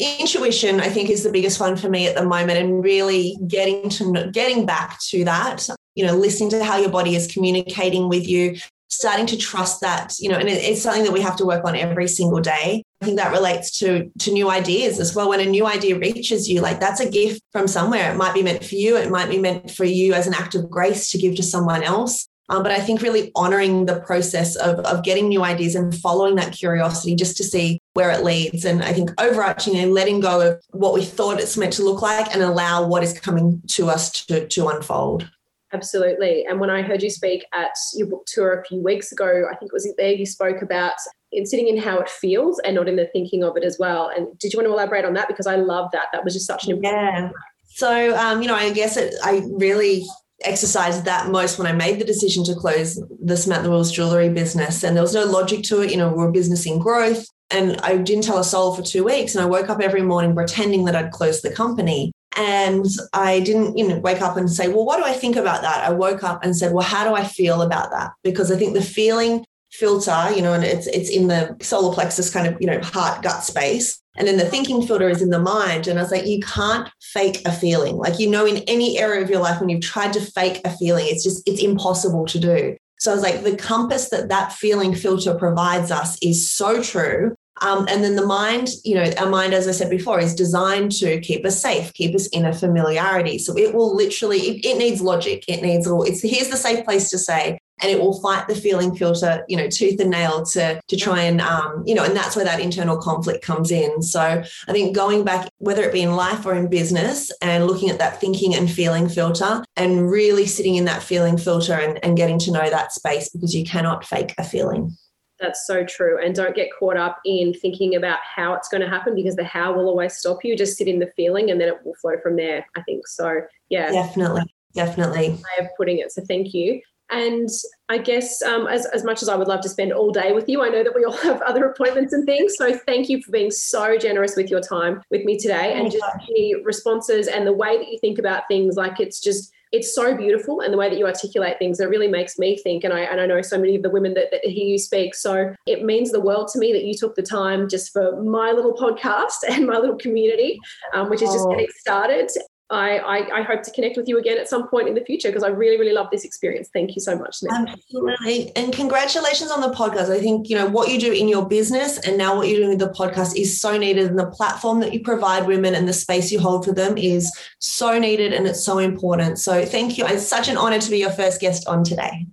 intuition, 0.00 0.80
I 0.80 0.88
think, 0.88 1.08
is 1.08 1.22
the 1.22 1.30
biggest 1.30 1.60
one 1.60 1.76
for 1.76 1.88
me 1.88 2.08
at 2.08 2.16
the 2.16 2.24
moment, 2.24 2.58
and 2.58 2.82
really 2.82 3.38
getting 3.46 3.88
to 3.90 4.28
getting 4.32 4.66
back 4.66 4.98
to 5.10 5.24
that. 5.24 5.68
You 5.94 6.06
know, 6.06 6.16
listening 6.16 6.50
to 6.50 6.64
how 6.64 6.78
your 6.78 6.90
body 6.90 7.14
is 7.14 7.32
communicating 7.32 8.08
with 8.08 8.26
you, 8.26 8.56
starting 8.90 9.26
to 9.26 9.36
trust 9.36 9.80
that. 9.80 10.14
You 10.18 10.28
know, 10.28 10.38
and 10.38 10.48
it's 10.48 10.82
something 10.82 11.04
that 11.04 11.12
we 11.12 11.20
have 11.20 11.36
to 11.36 11.46
work 11.46 11.64
on 11.64 11.76
every 11.76 12.08
single 12.08 12.40
day. 12.40 12.84
I 13.00 13.04
think 13.04 13.16
that 13.16 13.32
relates 13.32 13.78
to 13.78 14.10
to 14.18 14.32
new 14.32 14.50
ideas 14.50 15.00
as 15.00 15.14
well. 15.14 15.28
When 15.28 15.40
a 15.40 15.46
new 15.46 15.66
idea 15.66 15.98
reaches 15.98 16.48
you, 16.48 16.60
like 16.60 16.80
that's 16.80 17.00
a 17.00 17.10
gift 17.10 17.42
from 17.52 17.66
somewhere. 17.66 18.12
It 18.12 18.16
might 18.16 18.34
be 18.34 18.42
meant 18.42 18.64
for 18.64 18.74
you. 18.74 18.96
It 18.96 19.10
might 19.10 19.30
be 19.30 19.38
meant 19.38 19.70
for 19.70 19.84
you 19.84 20.12
as 20.14 20.26
an 20.26 20.34
act 20.34 20.54
of 20.54 20.68
grace 20.68 21.10
to 21.12 21.18
give 21.18 21.36
to 21.36 21.42
someone 21.42 21.82
else. 21.82 22.28
Um, 22.50 22.64
but 22.64 22.72
I 22.72 22.80
think 22.80 23.00
really 23.00 23.30
honoring 23.36 23.86
the 23.86 24.00
process 24.00 24.56
of, 24.56 24.80
of 24.80 25.04
getting 25.04 25.28
new 25.28 25.44
ideas 25.44 25.76
and 25.76 25.94
following 25.94 26.34
that 26.34 26.52
curiosity 26.52 27.14
just 27.14 27.36
to 27.36 27.44
see 27.44 27.80
where 27.92 28.10
it 28.10 28.24
leads. 28.24 28.64
And 28.64 28.82
I 28.82 28.92
think 28.92 29.12
overarching 29.20 29.76
and 29.76 29.94
letting 29.94 30.18
go 30.18 30.40
of 30.40 30.60
what 30.70 30.92
we 30.92 31.04
thought 31.04 31.38
it's 31.38 31.56
meant 31.56 31.74
to 31.74 31.84
look 31.84 32.02
like 32.02 32.34
and 32.34 32.42
allow 32.42 32.84
what 32.84 33.04
is 33.04 33.18
coming 33.18 33.62
to 33.68 33.88
us 33.88 34.10
to, 34.26 34.48
to 34.48 34.66
unfold. 34.66 35.30
Absolutely. 35.72 36.44
And 36.46 36.58
when 36.58 36.70
I 36.70 36.82
heard 36.82 37.02
you 37.02 37.10
speak 37.10 37.44
at 37.54 37.74
your 37.94 38.08
book 38.08 38.26
tour 38.26 38.60
a 38.60 38.64
few 38.64 38.82
weeks 38.82 39.12
ago, 39.12 39.46
I 39.50 39.54
think 39.56 39.70
it 39.70 39.72
was 39.72 39.88
there 39.96 40.12
you 40.12 40.26
spoke 40.26 40.62
about 40.62 40.94
in 41.32 41.46
sitting 41.46 41.68
in 41.68 41.76
how 41.76 41.98
it 42.00 42.08
feels 42.08 42.58
and 42.60 42.74
not 42.74 42.88
in 42.88 42.96
the 42.96 43.06
thinking 43.06 43.44
of 43.44 43.56
it 43.56 43.62
as 43.62 43.78
well. 43.78 44.10
And 44.14 44.36
did 44.38 44.52
you 44.52 44.58
want 44.58 44.66
to 44.66 44.72
elaborate 44.72 45.04
on 45.04 45.14
that? 45.14 45.28
Because 45.28 45.46
I 45.46 45.56
love 45.56 45.90
that. 45.92 46.06
That 46.12 46.24
was 46.24 46.34
just 46.34 46.46
such 46.46 46.64
an 46.64 46.72
important. 46.72 47.26
Yeah. 47.26 47.30
So, 47.68 48.16
um, 48.16 48.42
you 48.42 48.48
know, 48.48 48.56
I 48.56 48.72
guess 48.72 48.96
it, 48.96 49.14
I 49.22 49.42
really 49.52 50.04
exercised 50.42 51.04
that 51.04 51.28
most 51.28 51.58
when 51.58 51.66
I 51.66 51.72
made 51.72 52.00
the 52.00 52.04
decision 52.04 52.42
to 52.44 52.54
close 52.54 53.00
the 53.22 53.36
Samantha 53.36 53.70
Wills 53.70 53.92
jewelry 53.92 54.28
business. 54.28 54.82
And 54.82 54.96
there 54.96 55.02
was 55.02 55.14
no 55.14 55.24
logic 55.24 55.62
to 55.64 55.82
it. 55.82 55.90
You 55.92 55.98
know, 55.98 56.12
we're 56.12 56.28
a 56.28 56.32
business 56.32 56.66
in 56.66 56.80
growth. 56.80 57.26
And 57.52 57.80
I 57.82 57.96
didn't 57.96 58.24
tell 58.24 58.38
a 58.38 58.44
soul 58.44 58.74
for 58.74 58.82
two 58.82 59.04
weeks. 59.04 59.34
And 59.34 59.44
I 59.44 59.46
woke 59.46 59.68
up 59.68 59.80
every 59.80 60.02
morning 60.02 60.34
pretending 60.34 60.84
that 60.86 60.96
I'd 60.96 61.12
closed 61.12 61.42
the 61.42 61.52
company. 61.52 62.12
And 62.36 62.86
I 63.12 63.40
didn't, 63.40 63.76
you 63.76 63.88
know, 63.88 63.98
wake 63.98 64.22
up 64.22 64.36
and 64.36 64.50
say, 64.50 64.68
well, 64.68 64.84
what 64.84 64.98
do 64.98 65.04
I 65.04 65.12
think 65.12 65.36
about 65.36 65.62
that? 65.62 65.84
I 65.84 65.92
woke 65.92 66.22
up 66.22 66.44
and 66.44 66.56
said, 66.56 66.72
well, 66.72 66.86
how 66.86 67.04
do 67.04 67.14
I 67.14 67.24
feel 67.24 67.62
about 67.62 67.90
that? 67.90 68.12
Because 68.22 68.52
I 68.52 68.56
think 68.56 68.74
the 68.74 68.82
feeling 68.82 69.44
filter, 69.72 70.30
you 70.34 70.42
know, 70.42 70.52
and 70.52 70.64
it's 70.64 70.86
it's 70.88 71.10
in 71.10 71.28
the 71.28 71.56
solar 71.60 71.94
plexus 71.94 72.30
kind 72.30 72.46
of, 72.46 72.60
you 72.60 72.66
know, 72.66 72.80
heart 72.80 73.22
gut 73.22 73.42
space. 73.42 74.00
And 74.16 74.26
then 74.26 74.36
the 74.36 74.44
thinking 74.44 74.82
filter 74.82 75.08
is 75.08 75.22
in 75.22 75.30
the 75.30 75.38
mind. 75.38 75.86
And 75.86 75.98
I 75.98 76.02
was 76.02 76.10
like, 76.10 76.26
you 76.26 76.40
can't 76.40 76.88
fake 77.00 77.42
a 77.46 77.52
feeling. 77.52 77.96
Like, 77.96 78.18
you 78.18 78.28
know, 78.28 78.44
in 78.44 78.58
any 78.66 78.98
area 78.98 79.22
of 79.22 79.30
your 79.30 79.40
life, 79.40 79.60
when 79.60 79.68
you've 79.68 79.82
tried 79.82 80.12
to 80.14 80.20
fake 80.20 80.60
a 80.64 80.76
feeling, 80.76 81.06
it's 81.08 81.24
just, 81.24 81.48
it's 81.48 81.62
impossible 81.62 82.26
to 82.26 82.38
do. 82.38 82.76
So 82.98 83.10
I 83.10 83.14
was 83.14 83.22
like, 83.22 83.44
the 83.44 83.56
compass 83.56 84.10
that 84.10 84.28
that 84.28 84.52
feeling 84.52 84.94
filter 84.94 85.34
provides 85.34 85.90
us 85.90 86.18
is 86.22 86.50
so 86.50 86.82
true. 86.82 87.34
Um, 87.60 87.86
and 87.88 88.02
then 88.02 88.16
the 88.16 88.26
mind, 88.26 88.70
you 88.84 88.94
know, 88.94 89.10
our 89.18 89.28
mind, 89.28 89.52
as 89.52 89.68
I 89.68 89.72
said 89.72 89.90
before, 89.90 90.18
is 90.18 90.34
designed 90.34 90.92
to 90.92 91.20
keep 91.20 91.44
us 91.44 91.60
safe, 91.60 91.92
keep 91.92 92.14
us 92.14 92.26
in 92.28 92.46
a 92.46 92.52
familiarity. 92.52 93.38
So 93.38 93.56
it 93.56 93.74
will 93.74 93.94
literally, 93.94 94.38
it, 94.38 94.64
it 94.64 94.78
needs 94.78 95.00
logic. 95.00 95.44
It 95.46 95.62
needs 95.62 95.86
all, 95.86 96.02
it's 96.02 96.22
here's 96.22 96.48
the 96.48 96.56
safe 96.56 96.84
place 96.84 97.10
to 97.10 97.18
say, 97.18 97.58
and 97.82 97.90
it 97.90 98.00
will 98.00 98.20
fight 98.20 98.46
the 98.46 98.54
feeling 98.54 98.94
filter, 98.94 99.44
you 99.48 99.56
know, 99.56 99.68
tooth 99.68 100.00
and 100.00 100.10
nail 100.10 100.44
to 100.44 100.80
to 100.86 100.96
try 100.96 101.22
and 101.22 101.40
um, 101.40 101.82
you 101.86 101.94
know, 101.94 102.04
and 102.04 102.16
that's 102.16 102.36
where 102.36 102.44
that 102.44 102.60
internal 102.60 102.96
conflict 102.96 103.42
comes 103.42 103.70
in. 103.70 104.02
So 104.02 104.20
I 104.20 104.72
think 104.72 104.94
going 104.94 105.24
back, 105.24 105.48
whether 105.58 105.82
it 105.82 105.92
be 105.92 106.02
in 106.02 106.14
life 106.14 106.44
or 106.44 106.54
in 106.54 106.68
business, 106.68 107.32
and 107.40 107.66
looking 107.66 107.90
at 107.90 107.98
that 107.98 108.20
thinking 108.20 108.54
and 108.54 108.70
feeling 108.70 109.08
filter, 109.08 109.64
and 109.76 110.10
really 110.10 110.46
sitting 110.46 110.76
in 110.76 110.84
that 110.86 111.02
feeling 111.02 111.38
filter 111.38 111.74
and, 111.74 112.02
and 112.04 112.16
getting 112.16 112.38
to 112.40 112.52
know 112.52 112.68
that 112.68 112.92
space 112.92 113.30
because 113.30 113.54
you 113.54 113.64
cannot 113.64 114.04
fake 114.04 114.34
a 114.38 114.44
feeling. 114.44 114.96
That's 115.40 115.66
so 115.66 115.84
true. 115.84 116.22
And 116.22 116.34
don't 116.34 116.54
get 116.54 116.68
caught 116.78 116.96
up 116.96 117.18
in 117.24 117.54
thinking 117.54 117.96
about 117.96 118.18
how 118.22 118.54
it's 118.54 118.68
going 118.68 118.82
to 118.82 118.88
happen 118.88 119.14
because 119.14 119.36
the 119.36 119.44
how 119.44 119.72
will 119.72 119.88
always 119.88 120.16
stop 120.16 120.44
you. 120.44 120.56
Just 120.56 120.76
sit 120.76 120.88
in 120.88 120.98
the 120.98 121.10
feeling 121.16 121.50
and 121.50 121.60
then 121.60 121.68
it 121.68 121.84
will 121.84 121.94
flow 121.94 122.18
from 122.22 122.36
there, 122.36 122.66
I 122.76 122.82
think. 122.82 123.06
So, 123.06 123.40
yeah. 123.68 123.90
Definitely. 123.90 124.42
Definitely. 124.74 125.30
Way 125.30 125.64
of 125.64 125.68
putting 125.76 125.98
it. 125.98 126.12
So, 126.12 126.22
thank 126.28 126.52
you. 126.52 126.80
And 127.10 127.48
I 127.88 127.98
guess 127.98 128.40
um, 128.42 128.68
as, 128.68 128.86
as 128.86 129.02
much 129.02 129.20
as 129.20 129.28
I 129.28 129.34
would 129.34 129.48
love 129.48 129.62
to 129.62 129.68
spend 129.68 129.92
all 129.92 130.12
day 130.12 130.32
with 130.32 130.48
you, 130.48 130.62
I 130.62 130.68
know 130.68 130.84
that 130.84 130.94
we 130.94 131.04
all 131.04 131.16
have 131.16 131.42
other 131.46 131.64
appointments 131.64 132.12
and 132.12 132.24
things. 132.24 132.56
So 132.56 132.76
thank 132.86 133.08
you 133.08 133.20
for 133.20 133.32
being 133.32 133.50
so 133.50 133.98
generous 133.98 134.36
with 134.36 134.48
your 134.48 134.60
time 134.60 135.02
with 135.10 135.24
me 135.24 135.36
today 135.36 135.74
and 135.74 135.90
just 135.90 136.04
the 136.28 136.62
responses 136.64 137.26
and 137.26 137.46
the 137.46 137.52
way 137.52 137.78
that 137.78 137.88
you 137.88 137.98
think 138.00 138.18
about 138.18 138.44
things. 138.48 138.76
Like 138.76 139.00
it's 139.00 139.20
just, 139.20 139.52
it's 139.72 139.94
so 139.94 140.16
beautiful 140.16 140.60
and 140.60 140.72
the 140.72 140.76
way 140.76 140.88
that 140.88 140.98
you 140.98 141.06
articulate 141.06 141.58
things 141.58 141.80
it 141.80 141.88
really 141.88 142.08
makes 142.08 142.38
me 142.38 142.56
think 142.56 142.84
and 142.84 142.92
I 142.92 143.00
and 143.00 143.20
I 143.20 143.26
know 143.26 143.42
so 143.42 143.58
many 143.58 143.76
of 143.76 143.82
the 143.82 143.90
women 143.90 144.14
that, 144.14 144.30
that 144.30 144.44
hear 144.44 144.66
you 144.66 144.78
speak 144.78 145.14
so 145.14 145.54
it 145.66 145.84
means 145.84 146.10
the 146.10 146.20
world 146.20 146.48
to 146.52 146.58
me 146.58 146.72
that 146.72 146.84
you 146.84 146.94
took 146.94 147.14
the 147.14 147.22
time 147.22 147.68
just 147.68 147.92
for 147.92 148.20
my 148.22 148.52
little 148.52 148.74
podcast 148.74 149.36
and 149.48 149.66
my 149.66 149.78
little 149.78 149.96
community 149.96 150.58
um, 150.94 151.08
which 151.10 151.22
is 151.22 151.30
just 151.30 151.46
oh. 151.46 151.50
getting 151.50 151.68
started 151.78 152.30
I, 152.70 152.98
I, 152.98 153.40
I, 153.40 153.42
hope 153.42 153.62
to 153.64 153.70
connect 153.72 153.96
with 153.96 154.06
you 154.06 154.18
again 154.18 154.38
at 154.38 154.48
some 154.48 154.68
point 154.68 154.86
in 154.86 154.94
the 154.94 155.00
future 155.00 155.28
because 155.28 155.42
I 155.42 155.48
really, 155.48 155.76
really 155.76 155.92
love 155.92 156.06
this 156.12 156.24
experience. 156.24 156.70
Thank 156.72 156.94
you 156.94 157.00
so 157.00 157.18
much. 157.18 157.38
Absolutely. 157.50 158.54
And 158.54 158.72
congratulations 158.72 159.50
on 159.50 159.60
the 159.60 159.74
podcast. 159.74 160.08
I 160.08 160.20
think, 160.20 160.48
you 160.48 160.56
know, 160.56 160.66
what 160.66 160.88
you 160.88 161.00
do 161.00 161.12
in 161.12 161.26
your 161.26 161.46
business 161.46 161.98
and 161.98 162.16
now 162.16 162.36
what 162.36 162.48
you're 162.48 162.58
doing 162.58 162.70
with 162.70 162.78
the 162.78 162.90
podcast 162.90 163.36
is 163.36 163.60
so 163.60 163.76
needed. 163.76 164.06
And 164.06 164.18
the 164.18 164.26
platform 164.26 164.78
that 164.80 164.92
you 164.92 165.00
provide 165.00 165.48
women 165.48 165.74
and 165.74 165.88
the 165.88 165.92
space 165.92 166.30
you 166.30 166.38
hold 166.38 166.64
for 166.64 166.72
them 166.72 166.96
is 166.96 167.30
so 167.58 167.98
needed 167.98 168.32
and 168.32 168.46
it's 168.46 168.62
so 168.62 168.78
important. 168.78 169.40
So 169.40 169.64
thank 169.64 169.98
you. 169.98 170.06
It's 170.06 170.26
such 170.26 170.48
an 170.48 170.56
honor 170.56 170.78
to 170.78 170.90
be 170.90 170.98
your 170.98 171.10
first 171.10 171.40
guest 171.40 171.66
on 171.66 171.82
today. 171.82 172.26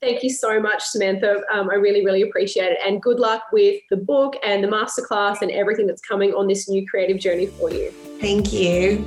Thank 0.00 0.22
you 0.22 0.30
so 0.30 0.60
much, 0.60 0.82
Samantha. 0.82 1.42
Um, 1.52 1.70
I 1.70 1.74
really, 1.74 2.04
really 2.04 2.22
appreciate 2.22 2.72
it. 2.72 2.78
And 2.84 3.02
good 3.02 3.20
luck 3.20 3.44
with 3.52 3.80
the 3.90 3.96
book 3.96 4.34
and 4.44 4.64
the 4.64 4.68
masterclass 4.68 5.42
and 5.42 5.50
everything 5.50 5.86
that's 5.86 6.02
coming 6.02 6.32
on 6.34 6.48
this 6.48 6.68
new 6.68 6.86
creative 6.88 7.18
journey 7.18 7.46
for 7.46 7.70
you. 7.70 7.90
Thank 8.20 8.52
you. 8.52 9.04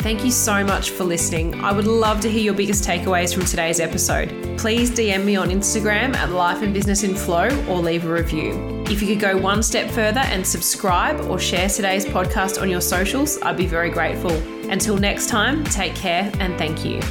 Thank 0.00 0.24
you 0.24 0.30
so 0.30 0.64
much 0.64 0.90
for 0.90 1.04
listening. 1.04 1.62
I 1.62 1.72
would 1.72 1.86
love 1.86 2.20
to 2.20 2.30
hear 2.30 2.40
your 2.40 2.54
biggest 2.54 2.84
takeaways 2.84 3.34
from 3.34 3.44
today's 3.44 3.80
episode. 3.80 4.30
Please 4.58 4.90
DM 4.90 5.26
me 5.26 5.36
on 5.36 5.50
Instagram 5.50 6.16
at 6.16 6.30
Life 6.30 6.62
and 6.62 6.72
Business 6.72 7.02
in 7.02 7.14
Flow 7.14 7.48
or 7.68 7.80
leave 7.80 8.06
a 8.06 8.12
review. 8.12 8.82
If 8.88 9.02
you 9.02 9.08
could 9.08 9.20
go 9.20 9.36
one 9.36 9.62
step 9.62 9.90
further 9.90 10.20
and 10.20 10.44
subscribe 10.44 11.20
or 11.28 11.38
share 11.38 11.68
today's 11.68 12.06
podcast 12.06 12.60
on 12.62 12.70
your 12.70 12.80
socials, 12.80 13.40
I'd 13.42 13.58
be 13.58 13.66
very 13.66 13.90
grateful. 13.90 14.32
Until 14.70 14.96
next 14.96 15.28
time, 15.28 15.64
take 15.64 15.94
care 15.94 16.32
and 16.40 16.56
thank 16.56 16.82
you. 16.82 17.02